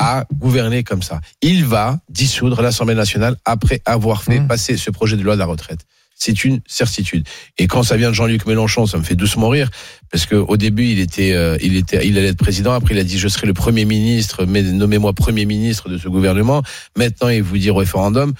à 0.02 0.24
gouverner 0.32 0.82
comme 0.82 1.02
ça. 1.02 1.20
Il 1.42 1.66
va 1.66 2.00
dissoudre 2.08 2.62
l'Assemblée 2.62 2.94
nationale 2.94 3.36
après 3.44 3.82
avoir 3.84 4.22
fait 4.22 4.40
Mmh. 4.40 4.48
passer 4.48 4.76
ce 4.78 4.90
projet 4.90 5.16
de 5.18 5.22
loi 5.22 5.34
de 5.34 5.38
la 5.38 5.44
retraite. 5.46 5.80
C'est 6.14 6.44
une 6.44 6.60
certitude. 6.66 7.26
Et 7.58 7.66
quand 7.66 7.82
ça 7.82 7.96
vient 7.98 8.08
de 8.08 8.14
Jean-Luc 8.14 8.46
Mélenchon, 8.46 8.86
ça 8.86 8.96
me 8.98 9.02
fait 9.02 9.14
doucement 9.14 9.48
rire, 9.50 9.70
parce 10.10 10.24
que 10.26 10.34
au 10.36 10.56
début, 10.56 10.86
il 10.86 11.00
était, 11.00 11.32
euh, 11.32 11.56
il 11.62 11.76
était, 11.76 12.06
il 12.06 12.16
allait 12.18 12.28
être 12.28 12.36
président. 12.38 12.72
Après, 12.72 12.94
il 12.94 12.98
a 12.98 13.04
dit 13.04 13.18
je 13.18 13.28
serai 13.28 13.46
le 13.46 13.54
premier 13.54 13.84
ministre, 13.84 14.44
mais 14.46 14.62
nommez-moi 14.62 15.12
premier 15.12 15.44
ministre 15.46 15.88
de 15.90 15.96
ce 15.98 16.08
gouvernement. 16.08 16.62
Maintenant, 16.96 17.28
il 17.28 17.42
vous 17.42 17.56
dit 17.58 17.70
référendum. 17.70 18.32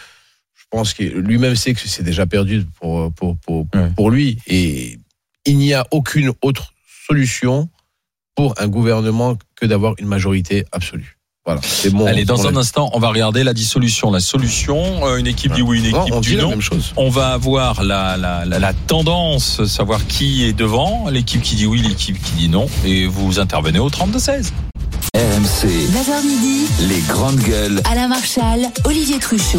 Je 0.55 0.65
pense 0.71 0.95
que 0.95 1.03
lui-même 1.05 1.57
sait 1.57 1.75
que 1.75 1.81
c'est 1.87 2.03
déjà 2.03 2.27
perdu 2.27 2.65
pour 2.81 3.13
pour 3.15 3.37
pour, 3.39 3.67
Ouais. 3.75 3.91
pour 3.97 4.11
lui. 4.11 4.39
Et 4.47 4.99
il 5.47 5.57
n'y 5.59 5.73
a 5.75 5.87
aucune 5.91 6.33
autre 6.43 6.73
solution 7.07 7.69
pour 8.37 8.55
un 8.61 8.69
gouvernement 8.69 9.37
que 9.57 9.67
d'avoir 9.67 9.95
une 9.99 10.07
majorité 10.07 10.65
absolue. 10.73 11.17
Voilà. 11.47 11.61
C'est 11.65 11.91
bon. 11.91 12.07
Allez, 12.07 12.25
dans 12.27 12.47
un 12.47 12.55
instant, 12.57 12.91
on 12.93 12.99
va 12.99 13.09
regarder 13.09 13.45
la 13.45 13.55
dissolution. 13.55 14.11
La 14.11 14.21
solution, 14.21 15.07
euh, 15.07 15.17
une 15.17 15.27
équipe 15.27 15.53
dit 15.55 15.63
oui, 15.63 15.79
une 15.79 15.91
Non, 15.91 16.03
équipe 16.03 16.15
on 16.15 16.21
dit 16.21 16.29
dit 16.31 16.37
la 16.37 16.43
non. 16.43 16.51
même 16.51 16.61
chose. 16.61 16.93
On 16.97 17.09
va 17.09 17.29
avoir 17.33 17.83
la, 17.83 18.17
la, 18.19 18.45
la, 18.45 18.59
la 18.59 18.73
tendance, 18.75 19.65
savoir 19.65 20.07
qui 20.07 20.45
est 20.45 20.53
devant, 20.53 21.09
l'équipe 21.09 21.41
qui 21.41 21.55
dit 21.55 21.67
oui, 21.67 21.81
l'équipe 21.81 22.23
qui 22.23 22.33
dit 22.33 22.49
non, 22.51 22.67
et 22.85 23.07
vous 23.07 23.41
intervenez 23.41 23.79
au 23.79 23.89
32-16. 23.89 24.51
RMC, 25.15 25.67
9h 25.67 26.27
midi, 26.27 26.67
les 26.89 27.01
grandes 27.09 27.41
gueules. 27.41 27.81
Alain 27.91 28.09
Marchal, 28.09 28.67
Olivier 28.85 29.19
Truchot. 29.19 29.59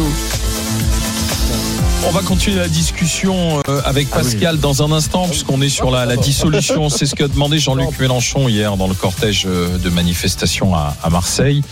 On 2.04 2.10
va 2.10 2.22
continuer 2.22 2.56
la 2.56 2.68
discussion 2.68 3.62
euh, 3.68 3.80
avec 3.84 4.08
Pascal 4.10 4.58
dans 4.58 4.82
un 4.82 4.90
instant, 4.92 5.28
puisqu'on 5.28 5.62
est 5.62 5.68
sur 5.68 5.90
la, 5.90 6.04
la 6.04 6.16
dissolution. 6.16 6.88
C'est 6.88 7.06
ce 7.06 7.14
qu'a 7.14 7.28
demandé 7.28 7.58
Jean-Luc 7.58 7.98
Mélenchon 7.98 8.48
hier 8.48 8.76
dans 8.76 8.88
le 8.88 8.94
cortège 8.94 9.44
euh, 9.46 9.78
de 9.78 9.88
manifestation 9.88 10.74
à, 10.74 10.96
à 11.02 11.10
Marseille. 11.10 11.62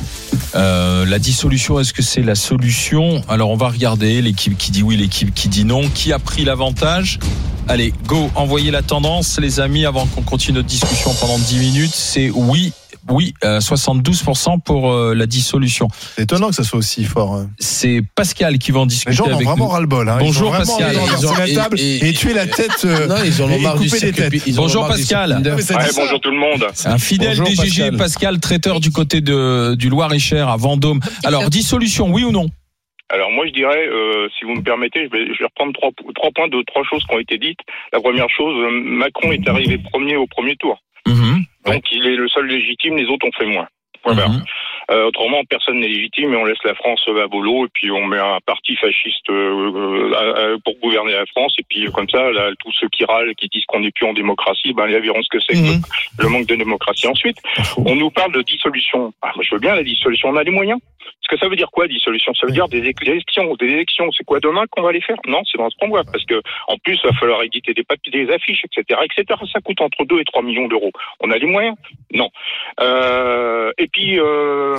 Euh, 0.55 1.05
la 1.05 1.19
dissolution, 1.19 1.81
est-ce 1.81 1.93
que 1.93 2.03
c'est 2.03 2.23
la 2.23 2.35
solution? 2.37 3.23
Alors 3.29 3.51
on 3.51 3.57
va 3.57 3.69
regarder 3.69 4.23
l'équipe 4.23 4.57
qui 4.57 4.71
dit 4.71 4.83
oui, 4.83 4.97
l'équipe 4.97 5.35
qui 5.35 5.49
dit 5.49 5.65
non. 5.65 5.89
Qui 5.95 6.13
a 6.13 6.19
pris 6.19 6.45
l'avantage? 6.45 7.19
Allez, 7.69 7.93
go, 8.07 8.31
envoyez 8.35 8.71
la 8.71 8.83
tendance, 8.83 9.39
les 9.39 9.61
amis, 9.61 9.85
avant 9.85 10.07
qu'on 10.07 10.23
continue 10.23 10.57
notre 10.57 10.69
discussion 10.69 11.13
pendant 11.15 11.39
10 11.39 11.59
minutes. 11.59 11.95
C'est 11.95 12.31
oui, 12.31 12.73
oui, 13.11 13.35
euh, 13.45 13.59
72% 13.61 14.61
pour 14.61 14.93
euh, 14.93 15.15
la 15.15 15.27
dissolution. 15.27 15.89
C'est 16.17 16.23
étonnant 16.23 16.49
que 16.49 16.55
ça 16.55 16.65
soit 16.65 16.79
aussi 16.79 17.05
fort. 17.05 17.35
hein. 17.35 17.51
C'est 17.59 18.03
Pascal 18.15 18.59
qui 18.59 18.73
va 18.73 18.81
en 18.81 18.87
discuter 18.87 19.11
Les 19.11 19.17
gens 19.17 19.25
ont 19.25 19.35
avec 19.35 19.47
vraiment 19.47 19.65
nous. 19.67 19.71
ras-le-bol. 19.71 20.09
Hein. 20.09 20.17
Bonjour, 20.21 20.49
ils 20.49 20.61
ont 20.61 20.65
vraiment 20.65 20.77
Pascal. 20.79 20.97
envie 20.97 21.11
de 21.13 21.19
Ils 21.19 21.27
ont- 21.27 21.31
renverser 21.31 21.55
la 21.55 21.63
table 21.63 21.81
et- 21.81 21.83
et, 21.97 22.09
et- 22.09 22.13
tuer 22.13 22.35
la 22.35 22.47
tête. 22.47 22.85
euh, 22.85 23.07
Non, 23.07 23.15
ils 23.25 23.43
en 23.43 23.47
ont 23.47 23.51
et 23.51 23.59
marre 23.61 23.79
du 23.79 23.89
couper 23.89 24.01
des 24.01 24.13
circuit- 24.13 24.31
têtes. 24.39 24.43
ils 24.47 24.59
en 24.59 24.63
ont 24.63 24.67
Bonjour, 24.67 24.83
marre 24.83 24.93
du 24.95 24.99
Pascal. 25.03 25.29
circuit 25.29 25.43
Tinder. 25.45 25.57
mais 25.57 25.63
ça 25.63 25.77
Ouais, 25.77 25.85
dit 25.85 25.95
ça. 25.95 26.01
bonjour 26.03 26.21
tout 26.21 26.31
le 26.31 26.39
monde. 26.39 26.67
Un 26.85 26.99
fidèle 26.99 27.29
Bonjour, 27.39 27.47
DGG, 27.47 27.63
Pascal. 27.91 27.97
Pascal. 27.97 28.41
traiteur 28.41 28.81
du 28.81 28.91
côté 28.91 29.21
de, 29.21 29.75
du 29.75 29.89
Loir-et-Cher 29.89 30.49
à 30.49 30.57
Vendôme. 30.57 31.01
Alors, 31.25 31.49
dissolution, 31.51 32.09
oui 32.11 32.25
ou 32.25 32.33
non? 32.33 32.49
Alors 33.13 33.29
moi 33.33 33.45
je 33.45 33.53
dirais, 33.53 33.89
euh, 33.89 34.29
si 34.39 34.45
vous 34.45 34.55
me 34.55 34.63
permettez, 34.63 35.01
je 35.07 35.11
vais, 35.11 35.27
je 35.35 35.39
vais 35.41 35.47
reprendre 35.47 35.73
trois, 35.73 35.91
trois 36.15 36.31
points 36.33 36.47
de 36.47 36.63
trois 36.69 36.85
choses 36.89 37.03
qui 37.09 37.13
ont 37.13 37.19
été 37.19 37.39
dites. 37.39 37.59
La 37.93 37.99
première 38.01 38.29
chose, 38.31 38.55
euh, 38.57 38.71
Macron 38.85 39.33
est 39.33 39.49
arrivé 39.49 39.79
premier 39.91 40.15
au 40.15 40.29
premier 40.29 40.55
tour. 40.55 40.79
Donc 41.67 41.83
il 41.93 42.07
est 42.07 42.17
le 42.17 42.29
seul 42.29 42.47
légitime, 42.47 42.97
les 42.97 43.07
autres 43.07 43.27
ont 43.27 43.33
fait 43.39 43.47
moins. 43.47 43.69
Mhm. 44.07 44.43
Euh, 44.91 45.05
autrement, 45.09 45.43
personne 45.49 45.79
n'est 45.79 45.87
légitime 45.89 46.33
et 46.33 46.37
on 46.37 46.47
laisse 46.47 46.63
la 46.65 46.75
France 46.75 47.03
à 47.07 47.27
volo 47.27 47.67
et 47.67 47.69
puis 47.75 47.91
on 47.91 48.05
met 48.07 48.19
un 48.19 48.39
parti 48.47 48.75
fasciste 48.77 49.29
euh, 49.29 50.11
à- 50.15 50.41
à- 50.55 50.59
pour 50.65 50.75
gouverner 50.81 51.13
la 51.13 51.27
France 51.27 51.55
et 51.59 51.65
puis 51.69 51.85
comme 51.93 52.09
ça, 52.09 52.31
là, 52.33 52.51
tous 52.59 52.73
ceux 52.73 52.89
qui 52.89 53.05
râlent, 53.05 53.35
qui 53.37 53.49
disent 53.49 53.67
qu'on 53.67 53.81
n'est 53.81 53.91
plus 53.93 54.07
en 54.07 54.15
démocratie, 54.15 54.73
ben 54.73 54.89
ils 54.89 54.99
verront 54.99 55.23
ce 55.23 55.29
que 55.29 55.39
c'est 55.47 55.53
que 55.55 55.61
Mhm. 55.77 55.83
le 56.19 56.29
manque 56.31 56.47
de 56.47 56.57
démocratie. 56.57 57.07
Ensuite, 57.07 57.37
on 57.77 57.95
nous 57.95 58.11
parle 58.11 58.33
de 58.33 58.43
dissolution. 58.43 59.13
Ah, 59.23 59.33
moi, 59.37 59.45
je 59.47 59.55
veux 59.55 59.61
bien 59.61 59.75
la 59.77 59.83
dissolution, 59.85 60.31
on 60.31 60.37
a 60.37 60.43
les 60.43 60.51
moyens. 60.51 60.81
Parce 61.21 61.37
que 61.39 61.45
ça 61.45 61.51
veut 61.51 61.57
dire 61.57 61.71
quoi, 61.71 61.87
dissolution 61.87 62.33
Ça 62.35 62.47
veut 62.47 62.53
dire 62.53 62.69
des 62.69 62.79
élections. 62.79 63.55
Des 63.57 63.67
élections, 63.67 64.11
c'est 64.13 64.25
quoi 64.25 64.41
demain 64.41 64.65
qu'on 64.71 64.83
va 64.83 64.93
les 64.93 65.01
faire? 65.01 65.17
Non, 65.27 65.43
c'est 65.51 65.59
dans 65.59 65.69
ce 65.69 65.77
qu'on 65.77 65.89
voit. 65.89 66.03
Parce 66.05 66.25
que 66.25 66.41
en 66.67 66.77
plus, 66.79 66.99
il 67.03 67.07
va 67.11 67.15
falloir 67.15 67.43
éditer 67.43 67.75
des 67.75 67.85
papiers, 67.85 68.11
des 68.11 68.33
affiches, 68.33 68.65
etc., 68.65 69.01
etc. 69.05 69.39
Ça 69.53 69.61
coûte 69.61 69.81
entre 69.81 70.05
2 70.05 70.21
et 70.21 70.25
3 70.25 70.43
millions 70.43 70.67
d'euros. 70.67 70.91
On 71.21 71.31
a 71.31 71.37
les 71.37 71.47
moyens? 71.47 71.77
Non. 72.13 72.31
Euh, 72.81 73.73
et 73.79 73.89
puis, 73.89 74.19
euh, 74.19 74.79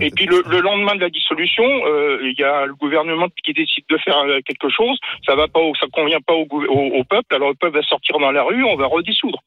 et 0.00 0.10
puis 0.10 0.26
le, 0.26 0.42
le, 0.48 0.60
lendemain 0.60 0.94
de 0.94 1.00
la 1.00 1.10
dissolution, 1.10 1.64
euh, 1.64 2.18
il 2.22 2.38
y 2.38 2.44
a 2.44 2.66
le 2.66 2.74
gouvernement 2.74 3.28
qui 3.44 3.52
décide 3.52 3.84
de 3.88 3.98
faire 3.98 4.18
euh, 4.18 4.40
quelque 4.44 4.68
chose. 4.70 4.98
Ça 5.26 5.34
va 5.34 5.48
pas, 5.48 5.60
ça 5.78 5.86
convient 5.92 6.20
pas 6.20 6.34
au, 6.34 6.46
au, 6.50 6.98
au 6.98 7.04
peuple. 7.04 7.34
Alors 7.34 7.50
le 7.50 7.54
peuple 7.54 7.78
va 7.78 7.82
sortir 7.82 8.18
dans 8.18 8.30
la 8.30 8.42
rue, 8.42 8.64
on 8.64 8.76
va 8.76 8.86
redissoudre. 8.86 9.38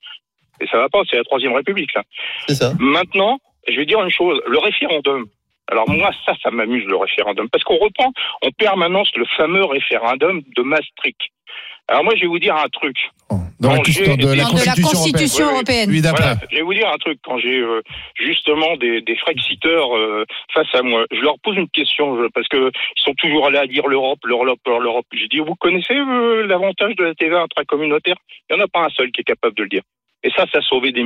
Et 0.62 0.68
ça 0.68 0.78
va 0.78 0.90
pas. 0.90 1.02
C'est 1.10 1.18
la 1.18 1.24
troisième 1.24 1.54
République 1.54 1.94
là. 1.94 2.04
C'est 2.48 2.56
ça. 2.56 2.74
Maintenant, 2.80 3.40
je 3.68 3.76
vais 3.76 3.86
dire 3.86 4.02
une 4.04 4.12
chose. 4.12 4.40
Le 4.48 4.60
référendum. 4.60 5.26
Alors 5.72 5.90
moi, 5.90 6.12
ça, 6.26 6.34
ça 6.42 6.50
m'amuse 6.52 6.86
le 6.86 6.96
référendum, 6.96 7.50
parce 7.50 7.64
qu'on 7.64 7.78
reprend 7.78 8.12
en 8.42 8.52
permanence 8.52 9.10
le 9.16 9.26
fameux 9.36 9.66
référendum 9.66 10.42
de 10.56 10.62
Maastricht. 10.62 11.20
Alors 11.90 12.04
moi, 12.04 12.14
je 12.16 12.22
vais 12.22 12.28
vous 12.28 12.40
dire 12.40 12.56
un 12.56 12.68
truc. 12.70 12.98
Dans, 13.60 13.72
la, 13.72 13.78
de 13.80 13.82
de 13.82 14.44
Constitution, 14.44 14.76
la 14.76 14.90
Constitution 14.90 15.46
Oui, 15.46 15.50
oui. 15.50 15.54
européenne. 15.56 15.90
Oui, 15.90 16.02
d'après. 16.02 16.22
Voilà, 16.24 16.40
je 16.52 16.56
vais 16.58 16.62
vous 16.62 16.74
dire 16.76 16.88
un 16.94 16.98
truc. 16.98 17.18
Quand 17.24 17.40
j'ai 17.40 17.58
euh, 17.60 17.82
justement 18.16 18.76
des, 18.78 19.02
des 19.02 19.16
frexiteurs 19.16 19.98
euh, 19.98 20.26
face 20.54 20.68
à 20.76 20.84
moi, 20.84 21.06
je 21.12 21.20
leur 21.22 21.40
pose 21.40 21.56
une 21.58 21.70
question 21.70 22.22
je- 22.22 22.28
parce 22.36 22.48
que 22.50 22.70
ils 22.70 23.02
sont 23.02 23.14
toujours 23.16 23.50
là 23.50 23.62
à 23.62 23.66
dire 23.66 23.88
l'Europe, 23.88 24.20
l'Europe, 24.26 24.60
l'Europe. 24.68 25.06
J'ai 25.14 25.28
dit, 25.28 25.40
vous 25.40 25.56
connaissez 25.56 25.96
euh, 25.96 26.46
l'avantage 26.46 26.96
de 26.98 27.04
la 27.06 27.16
TVA 27.16 27.42
intracommunautaire? 27.42 28.18
Il 28.50 28.56
n'y 28.56 28.62
en 28.62 28.66
a 28.66 28.68
pas 28.68 28.82
un 28.86 28.90
seul 28.90 29.12
qui 29.12 29.22
est 29.22 29.24
capable 29.26 29.56
de 29.56 29.64
le 29.64 29.70
dire. 29.70 29.82
Et 30.24 30.32
ça, 30.32 30.46
ça 30.52 30.60
a 30.60 30.62
sauvé 30.62 30.92
des, 30.92 31.04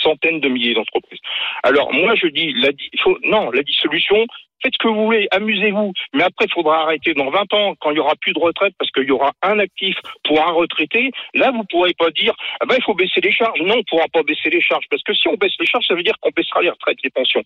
centaines 0.00 0.40
de 0.40 0.48
milliers 0.48 0.74
d'entreprises. 0.74 1.20
Alors 1.62 1.92
moi, 1.92 2.14
je 2.14 2.28
dis, 2.28 2.52
la, 2.54 2.70
faut, 3.02 3.18
non, 3.24 3.50
la 3.50 3.62
dissolution, 3.62 4.26
faites 4.62 4.74
ce 4.74 4.78
que 4.78 4.88
vous 4.88 5.04
voulez, 5.04 5.26
amusez-vous. 5.32 5.92
Mais 6.14 6.22
après, 6.22 6.46
il 6.46 6.52
faudra 6.52 6.82
arrêter 6.82 7.14
dans 7.14 7.30
20 7.30 7.52
ans, 7.54 7.74
quand 7.80 7.90
il 7.90 7.96
y 7.96 8.00
aura 8.00 8.14
plus 8.20 8.32
de 8.32 8.38
retraite, 8.38 8.74
parce 8.78 8.90
qu'il 8.92 9.04
y 9.04 9.10
aura 9.10 9.32
un 9.42 9.58
actif 9.58 9.96
pour 10.24 10.40
un 10.40 10.52
retraité. 10.52 11.10
Là, 11.34 11.50
vous 11.50 11.64
pourrez 11.64 11.94
pas 11.94 12.10
dire, 12.10 12.34
ah 12.60 12.66
ben, 12.66 12.76
il 12.78 12.84
faut 12.84 12.94
baisser 12.94 13.20
les 13.20 13.32
charges. 13.32 13.60
Non, 13.60 13.76
on 13.78 13.84
pourra 13.84 14.06
pas 14.12 14.22
baisser 14.22 14.50
les 14.50 14.60
charges, 14.60 14.86
parce 14.88 15.02
que 15.02 15.14
si 15.14 15.28
on 15.28 15.34
baisse 15.34 15.54
les 15.58 15.66
charges, 15.66 15.86
ça 15.86 15.94
veut 15.94 16.02
dire 16.02 16.16
qu'on 16.20 16.30
baissera 16.30 16.62
les 16.62 16.70
retraites, 16.70 17.02
les 17.02 17.10
pensions. 17.10 17.42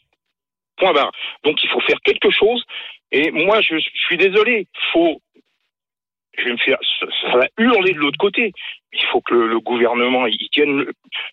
Point 0.76 0.92
barre. 0.92 1.12
Donc, 1.44 1.62
il 1.64 1.70
faut 1.70 1.80
faire 1.80 2.00
quelque 2.04 2.30
chose. 2.30 2.64
Et 3.12 3.30
moi, 3.30 3.60
je, 3.60 3.76
je 3.76 4.00
suis 4.06 4.16
désolé, 4.16 4.66
faut, 4.92 5.20
je 6.38 6.44
vais 6.44 6.52
me 6.52 6.58
faire, 6.58 6.78
ça, 7.00 7.06
ça 7.22 7.36
va 7.38 7.46
hurler 7.58 7.92
de 7.92 7.98
l'autre 7.98 8.18
côté. 8.18 8.52
Il 8.92 9.04
faut 9.12 9.20
que 9.20 9.34
le, 9.34 9.48
le 9.48 9.60
gouvernement, 9.60 10.26
il 10.26 10.48
tienne, 10.52 10.84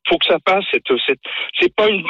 faut 0.08 0.18
que 0.18 0.26
ça 0.26 0.40
passe. 0.40 0.66
Cette, 0.72 0.88
cette, 1.06 1.20
c'est 1.60 1.74
pas 1.76 1.88
une, 1.90 2.04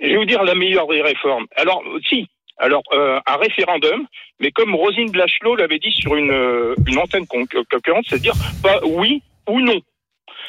je 0.00 0.06
vais 0.08 0.16
vous 0.16 0.24
dire 0.24 0.42
la 0.44 0.54
meilleure 0.54 0.86
des 0.88 1.02
réformes. 1.02 1.46
Alors, 1.56 1.82
si. 2.08 2.26
Alors, 2.58 2.82
euh, 2.92 3.18
un 3.26 3.36
référendum, 3.36 4.06
mais 4.38 4.52
comme 4.52 4.76
Rosine 4.76 5.10
Bachelot 5.10 5.56
l'avait 5.56 5.80
dit 5.80 5.90
sur 5.90 6.14
une, 6.14 6.30
euh, 6.30 6.76
une 6.86 6.98
antenne 6.98 7.26
con- 7.26 7.44
concurrente, 7.68 8.04
c'est-à-dire 8.08 8.34
pas 8.62 8.78
oui 8.86 9.22
ou 9.48 9.60
non. 9.60 9.80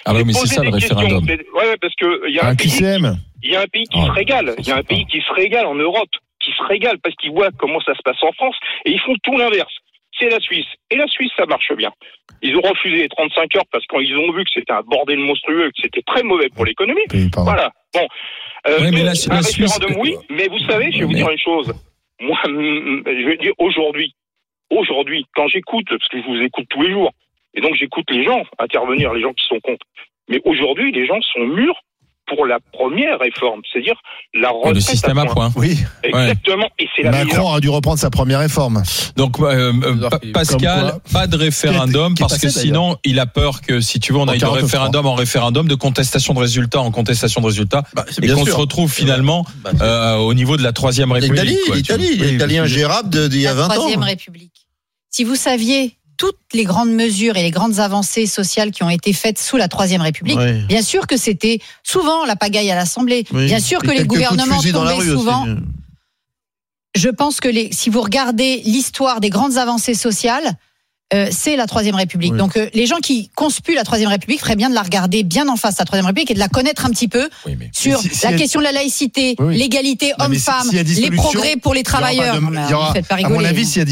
Ah 0.05 0.13
oui, 0.13 0.21
mais 0.23 0.33
c'est 0.33 0.45
ça 0.53 0.63
le 0.63 0.69
référendum. 0.69 1.23
Ouais, 1.25 1.75
parce 1.81 1.95
que 1.95 2.27
il 2.27 2.35
y 2.35 2.39
a 2.39 2.45
un, 2.45 2.49
Un 2.51 2.55
pays, 2.55 2.69
QCM. 2.69 3.17
il 3.41 3.49
y 3.49 3.55
a 3.55 3.61
un 3.61 3.65
pays 3.67 3.85
qui 3.87 3.97
Oh, 3.99 4.05
se 4.05 4.11
régale. 4.11 4.53
Il 4.59 4.67
y 4.67 4.71
a 4.71 4.75
un 4.77 4.83
pays 4.83 5.05
qui 5.07 5.19
se 5.19 5.33
régale 5.33 5.65
en 5.65 5.73
Europe, 5.73 6.09
qui 6.39 6.51
se 6.51 6.61
régale 6.65 6.99
parce 6.99 7.15
qu'ils 7.15 7.31
voient 7.31 7.49
comment 7.57 7.79
ça 7.81 7.95
se 7.95 8.01
passe 8.03 8.21
en 8.21 8.31
France 8.33 8.55
et 8.85 8.91
ils 8.91 8.99
font 8.99 9.15
tout 9.23 9.35
l'inverse. 9.35 9.73
C'est 10.19 10.29
la 10.29 10.39
Suisse. 10.39 10.65
Et 10.91 10.95
la 10.95 11.07
Suisse, 11.07 11.31
ça 11.37 11.45
marche 11.45 11.71
bien. 11.75 11.91
Ils 12.41 12.55
ont 12.55 12.61
refusé 12.61 12.97
les 12.97 13.09
35 13.09 13.55
heures 13.55 13.65
parce 13.71 13.85
qu'ils 13.87 14.15
ont 14.17 14.31
vu 14.31 14.43
que 14.43 14.49
c'était 14.53 14.71
un 14.73 14.81
bordel 14.81 15.19
monstrueux, 15.19 15.67
que 15.69 15.81
c'était 15.81 16.01
très 16.03 16.23
mauvais 16.23 16.49
pour 16.49 16.65
l'économie. 16.65 17.01
Oui. 17.13 17.29
Voilà. 17.35 17.71
Bon. 17.93 18.07
Euh, 18.67 18.77
Oui, 18.81 18.89
mais 18.91 19.03
la- 19.03 19.11
un 19.11 19.35
la 19.35 19.43
Suisse- 19.43 19.71
référendum, 19.73 20.01
oui. 20.01 20.15
Mais 20.29 20.47
vous 20.47 20.59
savez, 20.59 20.91
je 20.91 20.99
vais 20.99 21.03
vous 21.05 21.09
Mais- 21.11 21.15
dire 21.17 21.29
une 21.29 21.37
chose. 21.39 21.73
Moi, 22.21 22.37
je 22.45 23.25
vais 23.27 23.37
dire 23.37 23.53
aujourd'hui, 23.57 24.13
aujourd'hui, 24.69 25.25
quand 25.35 25.47
j'écoute, 25.47 25.85
parce 25.89 26.07
que 26.07 26.21
je 26.21 26.25
vous 26.27 26.41
écoute 26.41 26.65
tous 26.69 26.81
les 26.81 26.91
jours, 26.91 27.11
et 27.53 27.61
donc 27.61 27.75
j'écoute 27.75 28.05
les 28.09 28.23
gens 28.23 28.43
intervenir, 28.59 29.13
les 29.13 29.21
gens 29.21 29.33
qui 29.33 29.45
sont 29.47 29.59
contre. 29.59 29.85
Mais 30.29 30.39
aujourd'hui, 30.45 30.91
les 30.91 31.05
gens 31.05 31.21
sont 31.21 31.41
mûrs 31.45 31.79
pour 32.27 32.45
la 32.45 32.57
première 32.73 33.19
réforme, 33.19 33.61
c'est-à-dire 33.71 33.95
la 34.33 34.49
retraite 34.49 34.73
Le 34.75 34.79
système 34.81 35.17
à 35.17 35.25
point. 35.25 35.51
Oui, 35.55 35.77
Exactement. 36.03 36.67
Et 36.79 36.87
c'est 36.95 37.03
la 37.03 37.11
meilleure. 37.11 37.27
Macron 37.27 37.53
a 37.53 37.59
dû 37.59 37.69
reprendre 37.69 37.99
sa 37.99 38.09
première 38.09 38.39
réforme. 38.39 38.81
Donc 39.15 39.39
euh, 39.39 39.71
euh, 39.83 40.09
Pa- 40.09 40.19
Pascal, 40.33 40.95
pas 41.13 41.27
de 41.27 41.37
référendum 41.37 42.13
Qui 42.15 42.23
est- 42.23 42.25
qui 42.27 42.33
est 42.33 42.39
parce 42.39 42.41
que 42.41 42.49
sinon 42.49 42.97
il 43.03 43.19
a 43.19 43.25
peur 43.25 43.61
que 43.61 43.79
si 43.81 43.99
tu 43.99 44.11
veux 44.13 44.19
on 44.19 44.23
En 44.23 44.27
aille 44.29 44.39
de 44.39 44.45
49.3. 44.45 44.61
référendum 44.61 45.05
en 45.05 45.15
référendum, 45.15 45.67
de 45.67 45.75
contestation 45.75 46.33
de 46.33 46.39
résultats 46.39 46.81
en 46.81 46.91
contestation 46.91 47.41
de 47.41 47.45
résultats, 47.45 47.83
Bah, 47.93 48.05
et 48.21 48.27
qu'on 48.27 48.45
se 48.45 48.51
retrouve 48.51 48.91
finalement 48.91 49.45
Bah, 49.63 49.71
euh, 49.81 50.15
au 50.17 50.33
niveau 50.33 50.57
de 50.57 50.63
la 50.63 50.73
troisième 50.73 51.11
République. 51.11 51.43
L'Italie, 51.43 51.59
l'Italie, 51.75 52.15
l'Italie 52.31 52.57
ingérable 52.57 53.09
de- 53.09 53.27
d'il 53.27 53.41
y 53.41 53.47
a 53.47 53.51
la 53.53 53.55
20 53.55 53.65
ans. 53.67 53.73
Troisième 53.75 54.03
République. 54.03 54.51
Si 55.09 55.23
vous 55.23 55.35
saviez 55.35 55.97
toutes 56.17 56.39
les 56.53 56.63
grandes 56.63 56.91
mesures 56.91 57.37
et 57.37 57.43
les 57.43 57.51
grandes 57.51 57.79
avancées 57.79 58.25
sociales 58.25 58.71
qui 58.71 58.83
ont 58.83 58.89
été 58.89 59.13
faites 59.13 59.39
sous 59.39 59.57
la 59.57 59.67
Troisième 59.67 60.01
République, 60.01 60.39
bien 60.67 60.81
sûr 60.81 61.07
que 61.07 61.17
c'était 61.17 61.59
souvent 61.83 62.25
la 62.25 62.35
pagaille 62.35 62.71
à 62.71 62.75
l'Assemblée. 62.75 63.25
Oui. 63.31 63.45
Bien 63.45 63.59
sûr 63.59 63.83
Et 63.83 63.87
que 63.87 63.91
les 63.91 64.05
gouvernements 64.05 64.61
tombaient 64.61 64.93
aussi. 64.93 65.09
souvent. 65.09 65.45
Je 66.95 67.09
pense 67.09 67.41
que 67.41 67.49
les, 67.49 67.69
si 67.73 67.89
vous 67.89 68.01
regardez 68.01 68.61
l'histoire 68.65 69.19
des 69.19 69.29
grandes 69.29 69.57
avancées 69.57 69.95
sociales, 69.95 70.53
euh, 71.15 71.27
c'est 71.31 71.55
la 71.55 71.65
Troisième 71.65 71.95
République. 71.95 72.33
Oui. 72.33 72.37
Donc 72.37 72.57
euh, 72.57 72.69
les 72.73 72.85
gens 72.85 72.97
qui 72.97 73.29
conspuent 73.35 73.73
la 73.75 73.83
Troisième 73.83 74.09
République 74.09 74.39
feraient 74.41 74.55
bien 74.55 74.69
de 74.69 74.75
la 74.75 74.81
regarder 74.83 75.23
bien 75.23 75.47
en 75.47 75.55
face, 75.55 75.77
la 75.79 75.85
Troisième 75.85 76.05
République, 76.05 76.31
et 76.31 76.33
de 76.33 76.39
la 76.39 76.47
connaître 76.49 76.85
un 76.85 76.89
petit 76.89 77.07
peu 77.07 77.29
Oui, 77.45 77.55
mais- 77.57 77.69
sur 77.73 77.99
si- 77.99 78.09
si 78.09 78.23
la 78.25 78.31
elle- 78.31 78.37
question 78.37 78.59
de 78.59 78.65
la 78.65 78.71
laïcité, 78.71 79.35
Oui, 79.39 79.57
l'égalité 79.57 80.07
si- 80.17 80.23
homme-femme, 80.25 80.69
les 80.71 81.11
progrès 81.11 81.55
pour 81.55 81.73
les 81.73 81.83
travailleurs. 81.83 82.35
de- 82.35 82.39
Non, 82.41 82.49
mais 82.51 82.61
il 82.67 82.71
y 82.71 82.73
aura- 82.73 82.87
vous 82.89 82.93
faites 82.93 83.07
pas 83.07 83.15
à 83.15 83.29
mon 83.29 83.43
avis, 83.43 83.65
s'il 83.65 83.79
y 83.79 83.81
a 83.81 83.85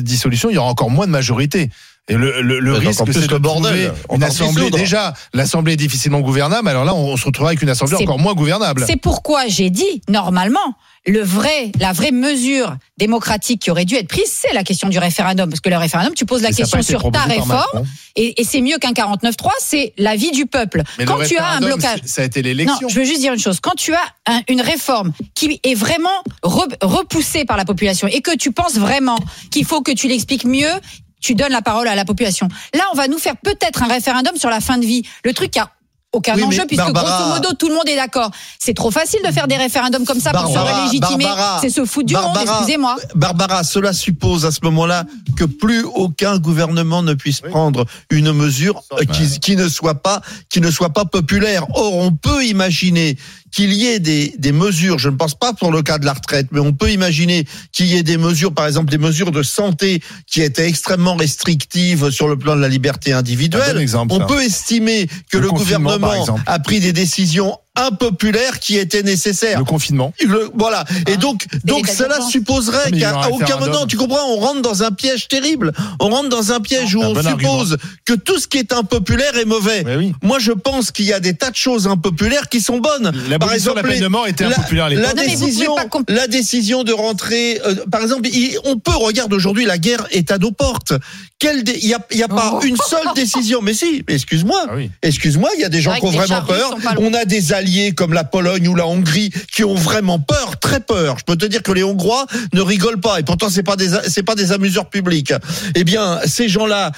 dissolution, 0.00 0.50
il 0.50 0.54
y 0.54 0.58
aura 0.58 0.70
encore 0.70 0.90
moins 0.90 1.06
de 1.06 1.10
majorité. 1.12 1.70
Et 2.08 2.14
le, 2.14 2.40
le, 2.40 2.58
le 2.60 2.72
risque, 2.72 3.02
c'est 3.12 3.26
de 3.26 3.30
le 3.32 3.38
bordel. 3.38 3.92
une 4.12 4.22
assemblée. 4.24 4.70
Déjà, 4.70 5.12
l'assemblée 5.34 5.74
est 5.74 5.76
difficilement 5.76 6.20
gouvernable. 6.20 6.68
Alors 6.68 6.84
là, 6.84 6.94
on, 6.94 7.12
on 7.12 7.16
se 7.16 7.26
retrouvera 7.26 7.50
avec 7.50 7.62
une 7.62 7.68
assemblée 7.68 7.96
encore 7.96 8.18
moins 8.18 8.34
gouvernable. 8.34 8.84
C'est 8.86 8.96
pourquoi 8.96 9.46
j'ai 9.46 9.68
dit, 9.70 10.02
normalement, 10.08 10.74
le 11.06 11.20
vrai, 11.22 11.70
la 11.80 11.92
vraie 11.92 12.10
mesure 12.10 12.76
démocratique 12.98 13.62
qui 13.62 13.70
aurait 13.70 13.84
dû 13.84 13.94
être 13.94 14.08
prise, 14.08 14.24
c'est 14.30 14.52
la 14.54 14.62
question 14.64 14.88
du 14.88 14.98
référendum. 14.98 15.48
Parce 15.48 15.60
que 15.60 15.68
le 15.70 15.76
référendum, 15.76 16.12
tu 16.14 16.26
poses 16.26 16.42
la 16.42 16.50
Et 16.50 16.54
question 16.54 16.82
sur 16.82 17.10
ta 17.12 17.20
réforme, 17.22 17.84
et, 18.16 18.40
et 18.40 18.44
c'est 18.44 18.60
mieux 18.60 18.78
qu'un 18.78 18.92
49-3, 18.92 19.50
c'est 19.60 19.92
l'avis 19.98 20.30
du 20.32 20.46
peuple. 20.46 20.82
Mais 20.98 21.04
Quand 21.04 21.16
le 21.16 21.26
tu 21.26 21.36
as 21.36 21.46
un 21.48 21.60
blocage. 21.60 22.00
Ça 22.04 22.22
a 22.22 22.24
été 22.24 22.40
Non, 22.40 22.48
l'élection. 22.48 22.88
je 22.88 22.94
veux 22.94 23.04
juste 23.04 23.20
dire 23.20 23.32
une 23.32 23.38
chose. 23.38 23.58
Quand 23.60 23.74
tu 23.76 23.92
as 23.94 24.00
un- 24.26 24.40
une 24.48 24.60
réforme 24.60 25.12
qui 25.34 25.60
est 25.62 25.74
vraiment 25.74 26.08
re- 26.42 26.74
repoussée 26.82 27.44
par 27.44 27.56
la 27.56 27.64
population 27.64 28.08
et 28.08 28.20
que 28.20 28.34
tu 28.36 28.50
penses 28.52 28.74
vraiment 28.76 29.18
qu'il 29.50 29.64
faut 29.64 29.82
que 29.82 29.92
tu 29.92 30.08
l'expliques 30.08 30.44
mieux, 30.44 30.72
tu 31.20 31.34
donnes 31.34 31.52
la 31.52 31.62
parole 31.62 31.88
à 31.88 31.94
la 31.94 32.04
population. 32.04 32.48
Là, 32.74 32.82
on 32.92 32.96
va 32.96 33.08
nous 33.08 33.18
faire 33.18 33.36
peut-être 33.36 33.82
un 33.82 33.88
référendum 33.88 34.36
sur 34.36 34.50
la 34.50 34.60
fin 34.60 34.78
de 34.78 34.84
vie. 34.86 35.02
Le 35.24 35.32
truc 35.32 35.50
qui 35.50 35.58
a 35.58 35.70
aucun 36.10 36.36
Oui, 36.36 36.42
enjeu 36.44 36.64
puisque 36.66 36.80
Barbara- 36.80 37.18
grosso 37.18 37.34
modo 37.34 37.52
tout 37.54 37.68
le 37.68 37.74
monde 37.74 37.86
est 37.86 37.94
d'accord. 37.96 38.30
C'est 38.58 38.72
trop 38.72 38.90
facile 38.90 39.20
de 39.26 39.30
faire 39.30 39.46
des 39.46 39.58
référendums 39.58 40.06
comme 40.06 40.20
ça 40.20 40.30
pour 40.32 40.48
se 40.48 40.54
Barbara, 40.54 40.86
légitimer. 40.86 41.24
Barbara, 41.26 41.58
C'est 41.60 41.68
se 41.68 41.84
foutre 41.84 42.06
du 42.06 42.14
monde, 42.14 42.34
excusez-moi. 42.40 42.96
Barbara, 43.14 43.62
cela 43.62 43.92
suppose 43.92 44.46
à 44.46 44.50
ce 44.50 44.60
moment-là 44.62 45.04
que 45.36 45.44
plus 45.44 45.82
aucun 45.84 46.38
gouvernement 46.38 47.02
ne 47.02 47.12
puisse 47.12 47.42
prendre 47.42 47.84
une 48.08 48.32
mesure 48.32 48.80
qui, 49.12 49.38
qui 49.38 49.54
ne 49.56 49.68
soit 49.68 49.96
pas 50.02 50.22
qui 50.48 50.62
ne 50.62 50.70
soit 50.70 50.94
pas 50.94 51.04
populaire. 51.04 51.66
Or, 51.74 51.94
on 51.96 52.10
peut 52.12 52.42
imaginer 52.46 53.18
qu'il 53.52 53.72
y 53.72 53.86
ait 53.86 53.98
des, 53.98 54.34
des 54.38 54.52
mesures, 54.52 54.98
je 54.98 55.08
ne 55.08 55.16
pense 55.16 55.34
pas 55.34 55.52
pour 55.52 55.72
le 55.72 55.82
cas 55.82 55.98
de 55.98 56.04
la 56.04 56.12
retraite, 56.12 56.48
mais 56.50 56.60
on 56.60 56.72
peut 56.72 56.90
imaginer 56.90 57.46
qu'il 57.72 57.86
y 57.86 57.96
ait 57.96 58.02
des 58.02 58.16
mesures, 58.16 58.52
par 58.52 58.66
exemple 58.66 58.90
des 58.90 58.98
mesures 58.98 59.32
de 59.32 59.42
santé 59.42 60.02
qui 60.26 60.42
étaient 60.42 60.68
extrêmement 60.68 61.16
restrictives 61.16 62.10
sur 62.10 62.28
le 62.28 62.36
plan 62.36 62.56
de 62.56 62.60
la 62.60 62.68
liberté 62.68 63.12
bon 63.12 63.18
individuelle. 63.18 63.78
exemple, 63.78 64.12
On 64.14 64.20
ça. 64.20 64.26
peut 64.26 64.42
estimer 64.42 65.08
que 65.30 65.38
Le 65.38 65.50
gouvernement 65.50 66.26
a 66.46 66.58
pris 66.58 66.80
des 66.80 66.92
décisions 66.92 67.56
impopulaires 67.86 68.60
qui 68.60 68.76
étaient 68.76 69.02
nécessaires. 69.02 69.58
Le 69.58 69.64
confinement. 69.64 70.12
Le- 70.24 70.50
voilà. 70.54 70.84
Et 71.06 71.16
donc, 71.16 71.46
donc 71.64 71.86
l'état 71.86 72.04
cela 72.04 72.20
supposerait 72.20 72.90
qu'à 72.92 73.18
un 73.20 73.28
aucun 73.28 73.56
moment, 73.58 73.86
tu 73.86 73.96
comprends, 73.96 74.26
on 74.28 74.36
rentre 74.36 74.62
dans 74.62 74.82
un 74.82 74.90
piège 74.92 75.28
terrible. 75.28 75.72
On 76.00 76.08
rentre 76.08 76.28
dans 76.28 76.52
un 76.52 76.60
piège 76.60 76.94
où 76.94 77.02
Un 77.02 77.08
on 77.08 77.12
bon 77.14 77.22
suppose 77.22 77.76
que 78.04 78.14
tout 78.14 78.38
ce 78.38 78.46
qui 78.48 78.58
est 78.58 78.72
impopulaire 78.72 79.36
est 79.36 79.44
mauvais. 79.44 79.84
Oui. 79.96 80.12
Moi, 80.22 80.38
je 80.38 80.52
pense 80.52 80.90
qu'il 80.90 81.06
y 81.06 81.12
a 81.12 81.20
des 81.20 81.34
tas 81.34 81.50
de 81.50 81.56
choses 81.56 81.86
impopulaires 81.86 82.48
qui 82.48 82.60
sont 82.60 82.78
bonnes. 82.78 83.12
L'abolition 83.28 83.72
de 83.72 83.76
la 83.76 83.82
peine 83.82 84.00
de 84.00 84.06
mort 84.08 84.26
était 84.26 84.44
la- 84.44 84.50
impopulaire 84.58 84.84
à 84.86 84.90
La 84.90 85.12
décision, 85.14 85.76
la 86.08 86.26
décision 86.26 86.84
de 86.84 86.92
rentrer, 86.92 87.60
euh, 87.64 87.74
par 87.90 88.02
exemple, 88.02 88.28
il- 88.28 88.58
on 88.64 88.78
peut 88.78 88.94
regarder 88.96 89.34
aujourd'hui 89.36 89.64
la 89.64 89.78
guerre 89.78 90.06
est 90.10 90.30
à 90.30 90.38
nos 90.38 90.52
portes. 90.52 90.92
Il 91.40 91.86
y 91.86 91.94
a, 91.94 92.00
y 92.12 92.22
a 92.24 92.28
pas 92.28 92.54
Oh. 92.54 92.60
une 92.64 92.76
seule 92.76 93.06
décision. 93.14 93.60
Mais 93.62 93.72
si, 93.72 94.02
excuse-moi, 94.08 94.60
Ah 94.68 94.72
oui. 94.74 94.90
excuse-moi, 95.02 95.48
il 95.56 95.60
y 95.60 95.64
a 95.64 95.68
des 95.68 95.80
gens 95.80 95.94
qui 95.94 96.04
ont 96.04 96.10
vraiment 96.10 96.42
peur. 96.42 96.74
On 96.98 97.14
a 97.14 97.24
des 97.24 97.52
alliés 97.52 97.67
alliés 97.68 97.92
comme 97.92 98.12
la 98.12 98.24
Pologne 98.24 98.68
ou 98.68 98.74
la 98.74 98.86
Hongrie 98.86 99.30
qui 99.52 99.64
ont 99.64 99.74
vraiment 99.74 100.18
peur, 100.18 100.58
très 100.58 100.80
peur. 100.80 101.18
Je 101.18 101.24
peux 101.24 101.36
te 101.36 101.46
dire 101.46 101.62
que 101.62 101.72
les 101.72 101.84
Hongrois 101.84 102.26
ne 102.52 102.60
rigolent 102.60 103.00
pas 103.00 103.20
et 103.20 103.22
pourtant 103.22 103.48
c'est 103.50 103.62
pas 103.62 103.76
des 103.76 103.90
c'est 104.08 104.22
pas 104.22 104.34
des 104.34 104.52
amuseurs 104.52 104.88
publics. 104.88 105.32
Eh 105.74 105.84
bien, 105.84 106.20
ces 106.26 106.48
gens-là, 106.48 106.92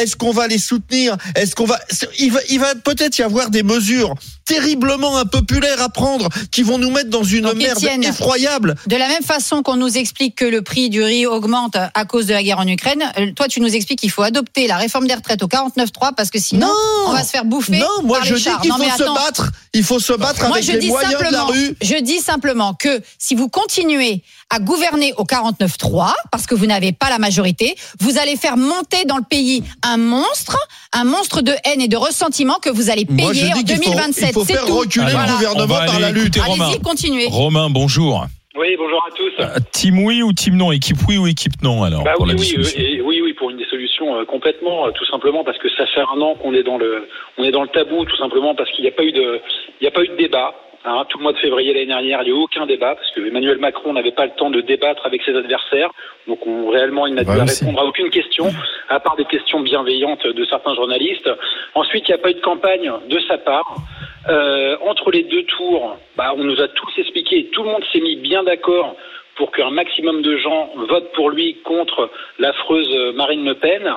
est-ce 0.00 0.16
qu'on 0.16 0.32
va 0.32 0.46
les 0.46 0.58
soutenir? 0.58 1.16
Est-ce 1.34 1.54
qu'on 1.54 1.66
va 1.66 1.78
il 2.18 2.32
va, 2.32 2.40
il 2.50 2.58
va 2.58 2.74
peut-être 2.74 3.18
y 3.18 3.22
avoir 3.22 3.50
des 3.50 3.62
mesures 3.62 4.14
terriblement 4.48 5.18
impopulaires 5.18 5.82
à 5.82 5.90
prendre 5.90 6.28
qui 6.50 6.62
vont 6.62 6.78
nous 6.78 6.90
mettre 6.90 7.10
dans 7.10 7.22
une 7.22 7.44
Donc, 7.44 7.56
merde 7.56 7.78
effroyable. 8.02 8.76
De 8.86 8.96
la 8.96 9.06
même 9.06 9.22
façon 9.22 9.62
qu'on 9.62 9.76
nous 9.76 9.98
explique 9.98 10.36
que 10.36 10.46
le 10.46 10.62
prix 10.62 10.88
du 10.88 11.02
riz 11.02 11.26
augmente 11.26 11.76
à 11.76 12.04
cause 12.06 12.26
de 12.26 12.32
la 12.32 12.42
guerre 12.42 12.58
en 12.58 12.66
Ukraine, 12.66 13.04
euh, 13.18 13.30
toi 13.36 13.46
tu 13.46 13.60
nous 13.60 13.74
expliques 13.74 14.00
qu'il 14.00 14.10
faut 14.10 14.22
adopter 14.22 14.66
la 14.66 14.78
réforme 14.78 15.06
des 15.06 15.14
retraites 15.14 15.42
au 15.42 15.48
49.3 15.48 16.14
parce 16.16 16.30
que 16.30 16.38
sinon 16.38 16.66
Non 16.66 17.08
on 17.08 17.12
va 17.12 17.22
se 17.24 17.30
faire 17.30 17.44
bouffer. 17.44 17.78
Non, 17.78 18.02
moi 18.04 18.18
par 18.18 18.26
je 18.26 18.34
les 18.34 18.40
dis 18.40 18.48
qu'il 18.62 18.72
faut 18.72 18.98
se 18.98 19.14
battre. 19.14 19.50
Il 19.74 19.84
faut 19.84 20.00
se 20.00 20.07
battre 20.14 20.46
Moi, 20.46 20.56
avec 20.56 20.64
je 20.64 20.72
les 20.72 20.78
dis 20.78 20.88
moyens 20.88 21.14
de 21.14 21.22
la 21.22 21.30
simplement, 21.30 21.46
rue. 21.46 21.76
je 21.82 21.96
dis 22.02 22.18
simplement 22.18 22.74
que 22.74 23.00
si 23.18 23.34
vous 23.34 23.48
continuez 23.48 24.22
à 24.50 24.58
gouverner 24.60 25.12
au 25.18 25.24
49-3, 25.24 26.12
parce 26.32 26.46
que 26.46 26.54
vous 26.54 26.66
n'avez 26.66 26.92
pas 26.92 27.10
la 27.10 27.18
majorité, 27.18 27.74
vous 28.00 28.18
allez 28.18 28.36
faire 28.36 28.56
monter 28.56 29.04
dans 29.04 29.16
le 29.18 29.24
pays 29.28 29.62
un 29.82 29.96
monstre, 29.98 30.56
un 30.92 31.04
monstre 31.04 31.42
de 31.42 31.52
haine 31.64 31.80
et 31.80 31.88
de 31.88 31.96
ressentiment 31.96 32.54
que 32.62 32.70
vous 32.70 32.90
allez 32.90 33.06
Moi, 33.08 33.32
je 33.32 33.40
payer 33.40 33.52
en 33.52 33.56
dis 33.58 33.64
qu'il 33.64 33.76
faut, 33.76 33.82
2027. 33.90 34.28
il 34.28 34.32
faut 34.32 34.44
C'est 34.44 34.52
faire 34.54 34.64
tout. 34.66 34.76
reculer 34.78 35.06
le 35.12 35.32
gouvernement 35.36 35.66
par 35.86 36.00
la 36.00 36.10
lutte. 36.10 36.38
Allez-y, 36.38 36.80
continuez. 36.80 37.26
Romain, 37.28 37.68
bonjour. 37.70 38.26
Oui, 38.58 38.68
bonjour 38.76 38.98
à 39.06 39.14
tous. 39.14 39.32
Euh, 39.40 39.58
Team 39.72 40.00
oui 40.04 40.20
ou 40.20 40.32
team 40.32 40.56
non? 40.56 40.72
Équipe 40.72 40.96
oui 41.06 41.16
ou 41.16 41.28
équipe 41.28 41.62
non 41.62 41.84
alors 41.84 42.02
Bah 42.02 42.14
pour 42.16 42.26
oui, 42.26 42.32
la 42.34 42.40
oui, 42.40 42.54
euh, 42.58 42.62
oui, 42.76 42.97
euh, 44.02 44.24
complètement, 44.24 44.86
euh, 44.86 44.90
tout 44.92 45.04
simplement 45.06 45.44
parce 45.44 45.58
que 45.58 45.68
ça 45.70 45.86
fait 45.86 46.00
un 46.00 46.20
an 46.20 46.34
qu'on 46.34 46.54
est 46.54 46.62
dans 46.62 46.78
le, 46.78 47.08
on 47.36 47.44
est 47.44 47.50
dans 47.50 47.62
le 47.62 47.68
tabou, 47.68 48.04
tout 48.04 48.16
simplement 48.16 48.54
parce 48.54 48.70
qu'il 48.72 48.82
n'y 48.82 48.88
a 48.90 48.92
pas 48.92 49.04
eu 49.04 49.12
de, 49.12 49.40
il 49.80 49.82
n'y 49.82 49.88
a 49.88 49.90
pas 49.90 50.02
eu 50.02 50.08
de 50.08 50.16
débat. 50.16 50.54
hein. 50.84 51.04
tout 51.08 51.18
le 51.18 51.22
mois 51.24 51.32
de 51.32 51.38
février 51.38 51.72
l'année 51.74 51.86
dernière, 51.86 52.22
il 52.22 52.32
n'y 52.32 52.32
a 52.32 52.34
eu 52.36 52.42
aucun 52.42 52.66
débat 52.66 52.94
parce 52.94 53.10
que 53.12 53.20
Emmanuel 53.26 53.58
Macron 53.58 53.92
n'avait 53.92 54.12
pas 54.12 54.26
le 54.26 54.32
temps 54.32 54.50
de 54.50 54.60
débattre 54.60 55.04
avec 55.06 55.22
ses 55.22 55.34
adversaires. 55.36 55.90
Donc 56.26 56.46
on, 56.46 56.68
réellement, 56.70 57.06
il 57.06 57.14
n'a 57.14 57.24
dû 57.24 57.30
à 57.30 57.42
aussi. 57.44 57.64
répondre 57.64 57.82
à 57.82 57.86
aucune 57.86 58.10
question, 58.10 58.46
à 58.88 59.00
part 59.00 59.16
des 59.16 59.24
questions 59.24 59.60
bienveillantes 59.60 60.26
de 60.26 60.44
certains 60.46 60.74
journalistes. 60.74 61.30
Ensuite, 61.74 62.04
il 62.08 62.12
n'y 62.12 62.20
a 62.20 62.22
pas 62.22 62.30
eu 62.30 62.34
de 62.34 62.40
campagne 62.40 62.90
de 63.08 63.18
sa 63.28 63.38
part. 63.38 63.74
Euh, 64.28 64.76
entre 64.86 65.10
les 65.10 65.22
deux 65.22 65.44
tours, 65.44 65.96
bah, 66.16 66.34
on 66.36 66.44
nous 66.44 66.60
a 66.60 66.68
tous 66.68 66.92
expliqué, 66.98 67.46
tout 67.52 67.62
le 67.62 67.70
monde 67.70 67.84
s'est 67.92 68.00
mis 68.00 68.16
bien 68.16 68.42
d'accord 68.42 68.94
pour 69.38 69.52
qu'un 69.52 69.70
maximum 69.70 70.20
de 70.20 70.36
gens 70.36 70.70
votent 70.90 71.12
pour 71.14 71.30
lui 71.30 71.56
contre 71.64 72.10
l'affreuse 72.38 72.90
Marine 73.14 73.44
Le 73.44 73.54
Pen. 73.54 73.88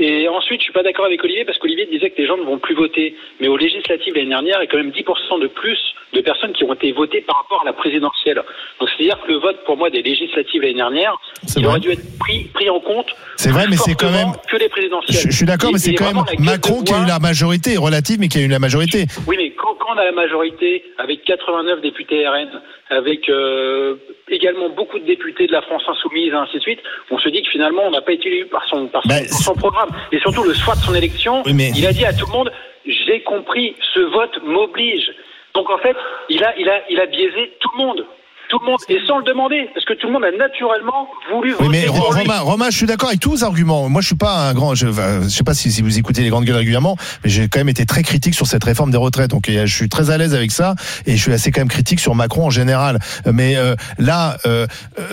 Et 0.00 0.28
ensuite, 0.28 0.60
je 0.60 0.64
suis 0.64 0.72
pas 0.72 0.82
d'accord 0.84 1.04
avec 1.06 1.22
Olivier 1.24 1.44
parce 1.44 1.58
qu'Olivier 1.58 1.84
disait 1.86 2.10
que 2.10 2.18
les 2.22 2.26
gens 2.26 2.36
ne 2.36 2.44
vont 2.44 2.58
plus 2.58 2.74
voter. 2.74 3.16
Mais 3.40 3.48
aux 3.48 3.56
législatives 3.56 4.14
l'année 4.14 4.28
dernière, 4.28 4.58
il 4.60 4.64
y 4.64 4.68
a 4.68 4.70
quand 4.70 4.76
même 4.78 4.90
10% 4.92 5.40
de 5.40 5.48
plus 5.48 5.78
de 6.14 6.20
personnes 6.20 6.52
qui 6.52 6.64
ont 6.64 6.72
été 6.72 6.92
votées 6.92 7.20
par 7.20 7.36
rapport 7.36 7.60
à 7.62 7.64
la 7.66 7.72
présidentielle. 7.74 8.40
Donc 8.80 8.88
c'est-à-dire 8.96 9.18
que 9.26 9.32
le 9.32 9.38
vote 9.38 9.62
pour 9.66 9.76
moi 9.76 9.90
des 9.90 10.00
législatives 10.02 10.62
l'année 10.62 10.74
dernière, 10.74 11.16
il 11.56 11.62
vrai. 11.62 11.66
aurait 11.66 11.80
dû 11.80 11.90
être 11.90 12.18
pris, 12.18 12.44
pris 12.54 12.70
en 12.70 12.80
compte. 12.80 13.08
C'est 13.36 13.50
vrai, 13.50 13.66
mais 13.68 13.76
c'est 13.76 13.94
quand 13.94 14.10
même- 14.10 14.32
que 14.50 14.56
les 14.56 14.68
présidentielles. 14.70 15.16
Je, 15.24 15.30
je 15.30 15.36
suis 15.36 15.46
d'accord, 15.46 15.70
mais 15.72 15.78
c'est 15.78 15.94
quand 15.94 16.14
même 16.14 16.24
Macron 16.38 16.82
qui 16.82 16.94
a 16.94 17.02
eu 17.02 17.06
la 17.06 17.18
majorité, 17.18 17.76
relative, 17.76 18.18
mais 18.20 18.28
qui 18.28 18.38
a 18.38 18.42
eu 18.42 18.48
la 18.48 18.58
majorité. 18.60 19.04
oui, 19.26 19.36
mais 19.36 19.50
quand, 19.50 19.74
quand 19.74 19.94
on 19.94 19.98
a 19.98 20.04
la 20.04 20.12
majorité, 20.12 20.84
avec 20.96 21.24
89 21.24 21.80
députés 21.82 22.26
RN, 22.26 22.48
avec 22.90 23.28
euh, 23.28 23.96
également 24.30 24.68
beaucoup 24.70 24.98
de 24.98 25.04
députés 25.04 25.46
de 25.46 25.52
la 25.52 25.62
France 25.62 25.82
insoumise, 25.88 26.32
et 26.32 26.36
ainsi 26.36 26.56
de 26.56 26.62
suite, 26.62 26.80
on 27.10 27.18
se 27.18 27.28
dit 27.28 27.42
que 27.42 27.48
finalement, 27.50 27.82
on 27.86 27.90
n'a 27.90 28.00
pas 28.00 28.12
été 28.12 28.28
élu 28.28 28.46
par 28.46 28.64
son, 28.68 28.86
par 28.88 29.02
son, 29.02 29.08
Bah, 29.08 29.20
par 29.20 29.38
son 29.38 29.54
programme. 29.54 29.90
Et 30.12 30.18
surtout, 30.20 30.44
le 30.44 30.54
soir 30.54 30.76
de 30.76 30.82
son 30.82 30.94
élection, 30.94 31.42
Oui, 31.46 31.54
mais- 31.54 31.70
il 31.76 31.86
a 31.86 31.92
dit 31.92 32.04
à 32.04 32.12
tout 32.12 32.26
le 32.26 32.32
monde, 32.32 32.52
j'ai 32.86 33.20
compris, 33.22 33.74
ce 33.94 34.00
vote 34.00 34.38
m'oblige. 34.42 35.12
Donc 35.54 35.70
en 35.70 35.78
fait, 35.78 35.96
il 36.28 36.42
a, 36.44 36.54
il, 36.58 36.68
a, 36.68 36.82
il 36.90 37.00
a 37.00 37.06
biaisé 37.06 37.52
tout 37.60 37.68
le 37.76 37.84
monde. 37.84 38.06
Tout 38.48 38.58
le 38.60 38.66
monde, 38.70 38.78
et 38.88 38.98
sans 39.06 39.18
le 39.18 39.24
demander, 39.24 39.68
parce 39.74 39.84
que 39.84 39.92
tout 39.92 40.06
le 40.06 40.12
monde 40.14 40.24
a 40.24 40.30
naturellement 40.36 41.06
voulu 41.30 41.54
Oui, 41.60 41.66
voter 41.66 41.80
mais 41.80 41.86
pour 41.86 41.96
Ro- 42.06 42.12
lui. 42.14 42.20
Romain, 42.22 42.40
Romain, 42.40 42.66
je 42.70 42.76
suis 42.78 42.86
d'accord 42.86 43.08
avec 43.10 43.20
tous 43.20 43.30
vos 43.30 43.44
arguments. 43.44 43.88
Moi, 43.90 44.00
je 44.00 44.06
suis 44.06 44.16
pas 44.16 44.48
un 44.48 44.54
grand. 44.54 44.74
Je, 44.74 44.86
enfin, 44.86 45.20
je 45.22 45.28
sais 45.28 45.44
pas 45.44 45.52
si, 45.54 45.70
si 45.70 45.82
vous 45.82 45.98
écoutez 45.98 46.22
les 46.22 46.30
grandes 46.30 46.44
gueules 46.46 46.56
régulièrement, 46.56 46.96
mais 47.22 47.28
j'ai 47.30 47.48
quand 47.48 47.60
même 47.60 47.68
été 47.68 47.84
très 47.84 48.02
critique 48.02 48.34
sur 48.34 48.46
cette 48.46 48.64
réforme 48.64 48.90
des 48.90 48.96
retraites. 48.96 49.30
Donc, 49.30 49.48
euh, 49.50 49.66
je 49.66 49.74
suis 49.74 49.88
très 49.90 50.08
à 50.10 50.16
l'aise 50.16 50.34
avec 50.34 50.50
ça, 50.50 50.76
et 51.06 51.16
je 51.16 51.22
suis 51.22 51.32
assez 51.32 51.50
quand 51.50 51.60
même 51.60 51.68
critique 51.68 52.00
sur 52.00 52.14
Macron 52.14 52.46
en 52.46 52.50
général. 52.50 52.98
Mais 53.30 53.56
euh, 53.56 53.74
là, 53.98 54.38
euh, 54.46 54.66
euh, 54.98 55.04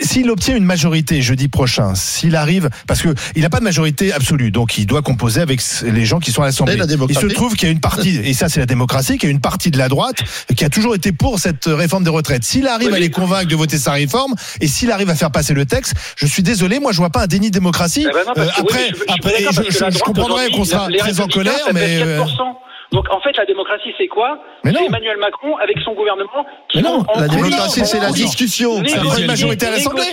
s'il 0.00 0.30
obtient 0.30 0.56
une 0.56 0.64
majorité 0.64 1.20
jeudi 1.20 1.48
prochain, 1.48 1.94
s'il 1.94 2.34
arrive, 2.34 2.70
parce 2.86 3.02
que 3.02 3.10
il 3.36 3.42
n'a 3.42 3.50
pas 3.50 3.58
de 3.58 3.64
majorité 3.64 4.12
absolue, 4.12 4.50
donc 4.50 4.78
il 4.78 4.86
doit 4.86 5.02
composer 5.02 5.42
avec 5.42 5.60
les 5.82 6.04
gens 6.06 6.18
qui 6.18 6.32
sont 6.32 6.42
à 6.42 6.46
l'Assemblée. 6.46 6.76
La 6.76 6.86
Il 7.08 7.14
se 7.14 7.26
trouve 7.26 7.56
qu'il 7.56 7.68
y 7.68 7.70
a 7.70 7.72
une 7.72 7.80
partie, 7.80 8.16
et 8.24 8.32
ça 8.32 8.48
c'est 8.48 8.60
la 8.60 8.66
démocratie, 8.66 9.18
qu'il 9.18 9.28
y 9.28 9.32
a 9.32 9.34
une 9.34 9.40
partie 9.40 9.70
de 9.70 9.76
la 9.78 9.88
droite 9.88 10.16
qui 10.56 10.64
a 10.64 10.70
toujours 10.70 10.94
été 10.94 11.12
pour 11.12 11.38
cette 11.38 11.66
réforme 11.66 12.04
des 12.04 12.10
retraites. 12.10 12.53
S'il 12.54 12.68
arrive 12.68 12.90
Oui, 12.90 12.94
à 12.96 13.00
les 13.00 13.10
convaincre 13.10 13.48
de 13.48 13.56
voter 13.56 13.78
sa 13.78 13.90
réforme, 13.92 14.34
et 14.60 14.68
s'il 14.68 14.92
arrive 14.92 15.10
à 15.10 15.16
faire 15.16 15.32
passer 15.32 15.54
le 15.54 15.66
texte, 15.66 15.94
je 16.16 16.24
suis 16.26 16.42
désolé, 16.44 16.78
moi 16.78 16.92
je 16.92 16.98
vois 16.98 17.10
pas 17.10 17.22
un 17.22 17.26
déni 17.26 17.48
de 17.50 17.54
démocratie. 17.54 18.06
Eh 18.08 18.12
ben 18.12 18.20
non, 18.26 18.32
Euh, 18.36 18.44
oui, 18.46 18.52
après, 18.60 18.88
je- 18.94 19.02
après, 19.12 19.38
je, 19.40 19.62
je- 19.90 19.98
je 19.98 20.02
comprendrais 20.04 20.50
qu'on 20.50 20.64
sera 20.64 20.88
les 20.88 20.98
très 20.98 21.18
en 21.20 21.26
colère, 21.26 21.58
mais 21.72 22.00
euh, 22.00 22.18
4%. 22.22 22.56
Donc 22.92 23.06
en 23.10 23.20
fait, 23.22 23.36
la 23.36 23.44
démocratie, 23.44 23.90
c'est 23.98 24.06
quoi. 24.06 24.38
C'est 24.64 24.70
Emmanuel 24.70 25.16
Macron 25.18 25.56
avec 25.56 25.76
son 25.84 25.94
gouvernement 25.94 26.46
qui 26.70 26.78
Mais 26.78 26.82
non, 26.84 27.04
en 27.08 27.20
La 27.20 27.26
démocratie, 27.26 27.84
c'est 27.84 27.98
la 27.98 28.12
discussion. 28.12 28.80
Prend 28.82 29.16
une 29.16 29.26
majorité 29.26 29.66
à 29.66 29.70
l'Assemblée. 29.72 30.04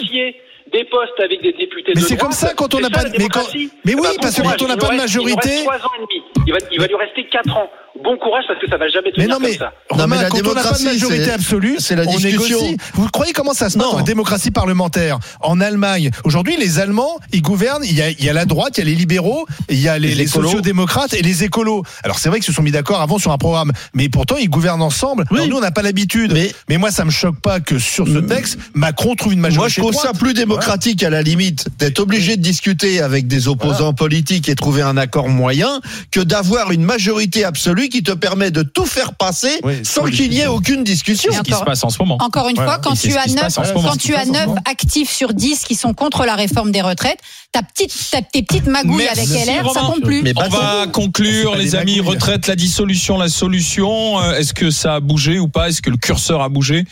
des 0.74 0.86
postes 0.86 1.20
avec 1.22 1.42
des 1.44 1.52
députés 1.52 1.92
Mais 1.96 2.02
de 2.02 2.06
c'est 2.08 2.16
comme 2.16 2.32
ça 2.32 2.54
quand 2.56 2.74
on 2.74 2.78
C'est 2.78 2.84
n'a 2.84 2.89
pas 2.89 3.04
de- 3.04 3.18
mais 3.20 3.28
quand- 3.28 3.46
mais 3.84 3.94
oui, 3.94 4.08
parce 4.22 4.36
que 4.36 4.42
quand 4.42 4.62
on 4.64 4.68
n'a 4.70 4.78
pas 4.78 4.88
de 4.92 4.96
majorité- 4.96 5.58
Il 5.60 5.64
nous 5.66 5.70
reste 5.70 5.80
3 5.82 5.86
ans 5.86 5.92
et 5.98 6.02
demi. 6.02 6.24
Il 6.48 6.54
va, 6.54 6.60
il 6.72 6.80
va 6.80 6.88
lui 6.88 6.96
rester 6.96 7.28
4 7.30 7.58
ans. 7.58 7.70
Bon 8.04 8.18
courage 8.18 8.43
parce 8.47 8.60
que 8.60 8.68
ça 8.70 8.78
va 8.78 8.88
jamais 8.89 9.12
Mais 9.18 9.24
tenir 9.26 9.30
non, 9.30 9.39
mais, 9.41 9.58
comme 9.58 9.68
ça. 9.68 9.74
Non, 9.97 10.08
mais 10.08 10.18
la 10.22 10.30
quand 10.30 10.38
on 10.38 10.41
n'a 10.41 10.54
pas 10.54 10.62
de 10.72 10.78
démocratie, 10.78 10.86
majorité 10.86 11.32
absolue, 11.32 11.76
c'est 11.80 11.95
la 11.95 12.04
on 12.04 12.16
discussion. 12.16 12.60
négocie. 12.62 12.78
Vous 12.93 13.08
croyez 13.10 13.34
comment 13.34 13.54
ça 13.54 13.70
se 13.70 13.78
passe 13.78 13.93
la 13.95 14.02
démocratie 14.04 14.52
parlementaire 14.52 15.20
En 15.41 15.60
Allemagne, 15.62 16.10
aujourd'hui, 16.24 16.56
les 16.58 16.80
Allemands, 16.80 17.20
ils 17.32 17.41
gouvernent. 17.41 17.84
Il 17.84 17.93
y, 17.93 18.02
a, 18.02 18.10
il 18.10 18.24
y 18.24 18.30
a 18.30 18.34
la 18.34 18.45
droite, 18.45 18.78
il 18.78 18.80
y 18.80 18.84
a 18.84 18.86
les 18.86 18.95
libéraux, 18.95 19.45
il 19.70 19.80
y 19.80 19.88
a 19.88 19.99
les, 19.99 20.10
Les 20.10 20.16
les 20.16 20.24
écolos. 20.24 20.47
sociodémocrates 20.47 21.14
et 21.14 21.22
les 21.22 21.43
écolos. 21.43 21.84
Alors 22.04 22.20
c'est 22.20 22.30
vrai 22.30 22.39
qu'ils 22.39 22.47
se 22.47 22.54
sont 22.54 22.64
mis 22.64 22.72
d'accord 22.72 23.02
avant 23.02 23.20
sur 23.20 23.32
un 23.32 23.38
programme, 23.38 23.72
mais 23.93 24.10
pourtant 24.10 24.38
ils 24.38 24.49
gouvernent 24.49 24.82
ensemble. 24.82 25.26
Oui. 25.32 25.38
Alors, 25.38 25.47
nous, 25.49 25.58
on 25.58 25.62
n'a 25.62 25.72
pas 25.72 25.82
l'habitude. 25.82 26.32
Mais- 26.34 26.52
Mais, 26.70 26.78
moi, 26.78 26.91
ça 26.91 27.06
me 27.06 27.12
choque 27.12 27.39
pas 27.39 27.60
que 27.60 27.78
sur 27.80 28.08
ce 28.08 28.18
texte, 28.20 28.58
Macron 28.74 29.16
trouve 29.16 29.34
une 29.34 29.39
Moi, 29.39 29.49
majorité. 29.49 29.74
je 29.76 29.82
trouve 29.82 29.93
ça 29.93 30.14
plus 30.14 30.34
démocratique 30.34 31.04
à 31.04 31.10
la 31.10 31.22
limite 31.22 31.68
d'être 31.80 31.99
obligé 31.99 32.38
de 32.38 32.41
discuter 32.41 33.02
avec 33.02 33.28
des 33.28 33.47
opposants 33.47 33.93
politiques 33.93 34.49
et 34.49 34.56
trouver 34.56 34.82
un 34.82 34.97
accord 34.97 35.30
moyen 35.30 35.82
que 36.12 36.20
d'avoir 36.22 36.72
une 36.72 36.84
majorité 36.84 37.43
absolue 37.43 37.89
qui 37.92 38.02
te 38.02 38.12
permet 38.12 38.50
de 38.50 38.64
tout 38.64 38.88
faire 38.88 39.14
passer 39.14 39.60
Oui, 39.64 39.76
sans 39.84 40.06
qu'il 40.06 40.34
y 40.34 40.39
ait 40.39 40.48
aucune 40.48 40.84
discussion. 40.84 41.32
Ce 41.32 41.42
qui 41.42 41.52
se 41.54 41.64
passe 41.64 41.84
en 41.84 41.89
ce 41.89 42.00
moment. 42.00 42.18
Encore 42.22 42.50
une 42.50 42.56
fois, 42.56 42.80
quand 42.80 42.96
tu 42.96 43.16
as 43.16 43.24
qui 43.26 43.30
se 43.32 43.36
9, 43.36 43.44
passe 43.44 43.58
en 43.60 43.64
ce 43.66 43.74
moment. 43.74 43.89
quand 43.89 43.98
tu 43.98 44.16
as 44.16 44.26
9 44.26 44.50
actifs 44.66 45.12
sur 45.12 45.34
10 45.34 45.64
qui 45.66 45.76
sont 45.76 45.94
contre 45.94 46.26
la 46.26 46.36
réforme 46.36 46.72
des 46.72 46.82
retraites, 46.82 47.20
ta 47.52 47.62
petite, 47.62 47.94
ta- 48.10 48.22
tes 48.24 48.42
petites 48.42 48.66
magouilles 48.68 49.04
Merci, 49.14 49.36
avec 49.38 49.48
LR, 49.64 49.72
ça 49.72 49.82
compte 49.82 50.02
plus. 50.02 50.24
Mais 50.24 50.34
On 50.36 50.50
va 50.50 50.88
conclure, 50.92 51.56
les 51.56 51.76
amis. 51.76 51.98
magouilles. 51.98 52.14
Retraite, 52.16 52.48
la 52.48 52.56
dissolution, 52.56 53.18
la 53.18 53.30
solution. 53.30 54.20
Euh, 54.20 54.34
Est-ce 54.38 54.54
que 54.54 54.72
ça 54.72 54.96
a 54.96 55.00
bougé 55.02 55.38
ou 55.38 55.48
pas? 55.50 55.70
Est-ce 55.70 55.82
que 55.82 55.89
le 55.89 55.98
curseur 55.98 56.42
a 56.42 56.50
bougé? 56.50 56.86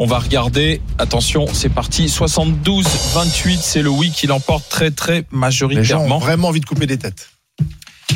On 0.00 0.06
va 0.06 0.18
regarder. 0.18 0.80
Attention, 0.98 1.46
c'est 1.52 1.68
parti. 1.68 2.08
72-28, 2.08 3.58
c'est 3.60 3.82
le 3.82 3.90
oui 3.90 4.10
qui 4.10 4.26
l'emporte 4.26 4.68
très 4.68 4.90
très 4.90 5.16
Les 5.16 5.20
gens 5.22 5.34
ont 5.34 5.38
majoritairement. 5.38 6.18
vraiment 6.18 6.48
envie 6.48 6.60
de 6.60 6.66
couper 6.66 6.86
des 6.86 6.98
têtes. 6.98 7.28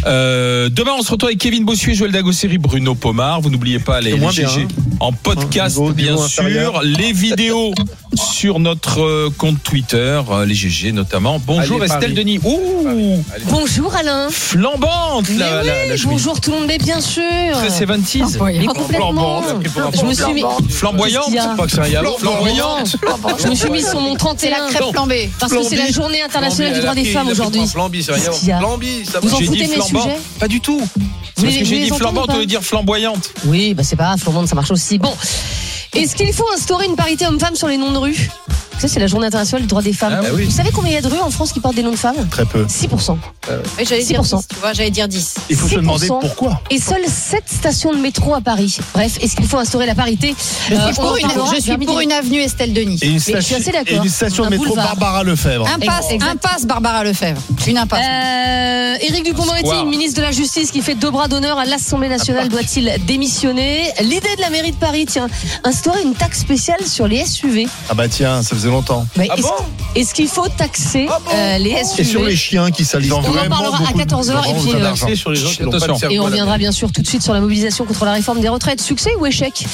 Euh, 0.04 0.68
demain, 0.68 0.92
on 0.98 1.02
se 1.02 1.10
retrouve 1.12 1.28
avec 1.28 1.38
Kevin 1.38 1.64
Bossuet, 1.64 1.94
Joël 1.94 2.10
Dagosseri, 2.12 2.58
Bruno 2.58 2.94
Pomar. 2.94 3.40
Vous 3.40 3.50
n'oubliez 3.50 3.78
pas 3.78 4.00
les, 4.00 4.18
GG 4.18 4.44
hein. 4.44 4.66
en 5.00 5.12
podcast, 5.12 5.76
Niveau- 5.78 5.92
bien 5.92 6.12
niveau 6.12 6.26
sûr. 6.26 6.42
inférieur. 6.42 6.82
Les 6.82 7.12
vidéos 7.12 7.72
sur 8.14 8.58
notre 8.58 9.00
euh, 9.00 9.30
compte 9.38 9.62
Twitter, 9.62 10.20
euh, 10.30 10.44
les 10.44 10.54
GG 10.54 10.90
notamment. 10.92 11.40
Bonjour 11.46 11.76
Allez, 11.76 11.86
Estelle 11.86 12.00
Paris. 12.00 12.14
Denis. 12.14 12.40
Ouh, 12.42 13.22
Bonjour 13.48 13.94
Alain. 13.94 14.28
flambante 14.30 15.28
la, 15.28 15.60
oui, 15.60 15.66
la, 15.66 15.86
la 15.86 15.96
chemise. 15.96 16.04
bonjour 16.06 16.40
tout 16.40 16.50
le 16.50 16.58
monde, 16.58 16.66
mais 16.66 16.78
bien 16.78 17.00
sûr. 17.00 17.22
Très 17.52 17.68
70s. 17.68 18.38
Mais 18.44 18.66
complètement. 18.66 19.42
Je 19.94 20.04
me 20.04 20.14
suis 20.14 20.34
mis, 20.34 20.42
Flamboyante. 20.68 21.32
Pas 21.56 21.66
que 23.34 23.42
je 23.42 23.48
me 23.48 23.54
suis 23.54 23.70
mis 23.70 23.82
sur 23.82 24.00
mon 24.00 24.16
C'est 24.36 24.50
la 24.50 24.56
31 24.56 24.68
crêpe 24.68 24.92
flambée. 24.92 25.30
parce 25.38 25.52
que 25.52 25.62
c'est 25.62 25.76
la 25.76 25.90
journée 25.90 26.22
internationale 26.22 26.74
du 26.74 26.80
droit 26.80 26.94
des 26.94 27.04
femmes 27.04 27.28
aujourd'hui. 27.28 27.66
Flambi, 27.68 28.02
ça 28.02 28.14
Vous 29.20 29.28
va. 29.28 29.36
en 29.36 29.38
foutez 29.38 29.68
flambant. 29.88 30.16
Pas 30.38 30.48
du 30.48 30.60
tout. 30.60 30.80
Vous 31.36 31.44
Parce 31.44 31.56
que 31.56 31.64
j'ai 31.64 31.84
dit 31.84 31.88
flambante, 31.90 32.30
on 32.30 32.38
veut 32.38 32.46
dire 32.46 32.62
flamboyante. 32.62 33.32
Oui, 33.46 33.74
bah 33.74 33.82
c'est 33.82 33.96
pas 33.96 34.14
grave, 34.16 34.34
monde, 34.34 34.46
ça 34.46 34.54
marche 34.54 34.70
aussi. 34.70 34.98
Bon, 34.98 35.14
est-ce 35.94 36.16
qu'il 36.16 36.32
faut 36.32 36.46
instaurer 36.54 36.86
une 36.86 36.96
parité 36.96 37.26
homme-femme 37.26 37.54
sur 37.54 37.68
les 37.68 37.76
noms 37.76 37.92
de 37.92 37.98
rue? 37.98 38.30
Sais, 38.82 38.88
c'est 38.88 39.00
la 39.00 39.06
journée 39.06 39.26
internationale 39.26 39.62
du 39.62 39.68
droit 39.68 39.82
des 39.82 39.92
femmes. 39.92 40.20
Ah 40.22 40.26
oui. 40.34 40.44
Vous 40.44 40.50
savez 40.50 40.70
combien 40.72 40.90
il 40.90 40.94
y 40.94 40.98
a 40.98 41.02
de 41.02 41.08
rues 41.08 41.20
en 41.20 41.30
France 41.30 41.52
qui 41.52 41.60
portent 41.60 41.74
des 41.76 41.82
noms 41.82 41.90
de 41.92 41.96
femmes? 41.96 42.28
Très 42.30 42.44
peu. 42.44 42.64
6%. 42.64 43.16
Oui, 43.78 43.84
j'allais 43.88 44.04
dire 44.04 44.20
6%. 44.22 44.36
10, 44.38 44.48
tu 44.48 44.56
vois, 44.60 44.72
j'allais 44.72 44.90
dire 44.90 45.08
10. 45.08 45.34
Il 45.50 45.56
faut 45.56 45.68
se 45.68 45.74
6%. 45.74 45.76
demander 45.78 46.06
pourquoi. 46.08 46.60
Et 46.70 46.78
seules 46.80 47.04
7 47.06 47.42
stations 47.46 47.92
de 47.92 47.98
métro 47.98 48.34
à 48.34 48.40
Paris. 48.40 48.76
Bref, 48.94 49.18
est-ce 49.20 49.34
qu'il 49.36 49.46
faut 49.46 49.58
instaurer 49.58 49.86
la 49.86 49.94
parité 49.94 50.34
Je 50.68 50.74
Euh, 50.74 50.92
suis 50.92 51.00
on 51.00 51.02
pour 51.06 51.16
une, 51.16 51.22
parlera 51.28 51.54
je 51.54 51.60
suis 51.60 51.70
vers 51.70 51.78
pour 51.78 51.94
midi. 51.96 52.04
une 52.04 52.12
avenue 52.12 52.40
Estelle 52.40 52.72
Denis. 52.72 52.98
Et 53.02 53.06
une 53.08 53.14
je 53.18 53.18
suis 53.22 53.32
station, 53.32 53.56
assez 53.58 53.72
d'accord. 53.72 53.94
et 54.02 54.06
une 54.06 54.08
station 54.08 54.44
de 54.44 54.50
métro 54.50 54.66
boulevard. 54.66 54.96
Barbara 54.96 55.24
Lefebvre. 55.24 55.66
Impasse, 55.68 56.06
impasse 56.20 56.66
Barbara 56.66 57.04
Lefebvre. 57.04 57.40
Une 57.66 57.78
impasse. 57.78 58.00
Euh, 58.04 58.96
Éric 59.00 59.24
Dupond-Moretti, 59.24 59.66
Square. 59.66 59.86
ministre 59.86 60.16
de 60.18 60.22
la 60.22 60.32
Justice, 60.32 60.70
qui 60.70 60.82
fait 60.82 60.94
deux 60.94 61.10
bras 61.10 61.28
d'honneur 61.28 61.58
à 61.58 61.64
l'Assemblée 61.64 62.08
nationale, 62.08 62.48
doit-il 62.48 62.92
démissionner? 63.06 63.90
L'idée 64.00 64.34
de 64.36 64.40
la 64.40 64.50
mairie 64.50 64.70
de 64.72 64.76
Paris, 64.76 65.06
tiens, 65.08 65.28
instaurer 65.64 66.02
une 66.02 66.14
taxe 66.14 66.40
spéciale 66.40 66.84
sur 66.86 67.06
les 67.06 67.24
SUV. 67.24 67.66
Ah 67.88 67.94
bah 67.94 68.08
tiens, 68.08 68.42
ça 68.42 68.54
faisait 68.54 68.68
longtemps. 68.72 69.06
Mais 69.16 69.28
Ah 69.30 69.34
est-ce, 69.34 69.42
bon 69.42 69.52
est-ce 69.94 70.14
qu'il 70.14 70.28
faut 70.28 70.48
taxer 70.48 71.06
euh, 71.34 71.58
les 71.58 71.84
SUV 71.84 72.00
Et 72.00 72.04
sur 72.04 72.22
les 72.22 72.36
chiens 72.36 72.70
qui 72.70 72.84
salissent. 72.84 73.12
On 73.12 73.18
en 73.18 73.22
parlera 73.22 73.76
à 73.76 73.80
beaucoup 73.80 73.92
de- 73.92 73.98
14 73.98 74.30
heures, 74.30 74.44
et 74.46 74.52
vraiment 74.52 74.62
puis, 74.62 74.72
euh, 75.12 75.16
sur 75.16 75.30
les 75.30 75.36
gens 75.36 75.48
qui 75.50 75.62
Attention. 75.62 76.10
Et 76.10 76.18
on 76.18 76.24
reviendra 76.24 76.58
bien 76.58 76.72
sûr 76.72 76.90
tout 76.90 77.02
de 77.02 77.06
suite 77.06 77.22
sur 77.22 77.32
la 77.34 77.40
mobilisation 77.40 77.84
contre 77.84 78.04
la 78.04 78.12
réforme 78.12 78.40
des 78.40 78.48
retraites. 78.48 78.80
Succès 78.80 79.14
ou 79.18 79.26
échec? 79.26 79.64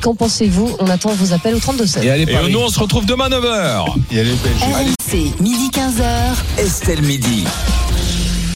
Qu'en 0.00 0.14
pensez-vous? 0.14 0.76
On 0.80 0.86
attend 0.88 1.10
vos 1.10 1.32
appels 1.32 1.54
au 1.54 1.58
32 1.60 1.86
Et 2.02 2.10
allez, 2.10 2.22
Et 2.24 2.50
nous, 2.52 2.60
on 2.60 2.68
se 2.68 2.78
retrouve 2.78 3.06
demain 3.06 3.28
9h. 3.28 3.86
Il 4.10 4.16
y 4.16 4.20
a 4.20 4.24
les 4.24 4.30
Belges. 4.32 4.62
RMC, 4.62 5.32
midi 5.40 5.70
15h. 5.72 6.62
Estelle 6.62 7.02
Midi. 7.02 7.44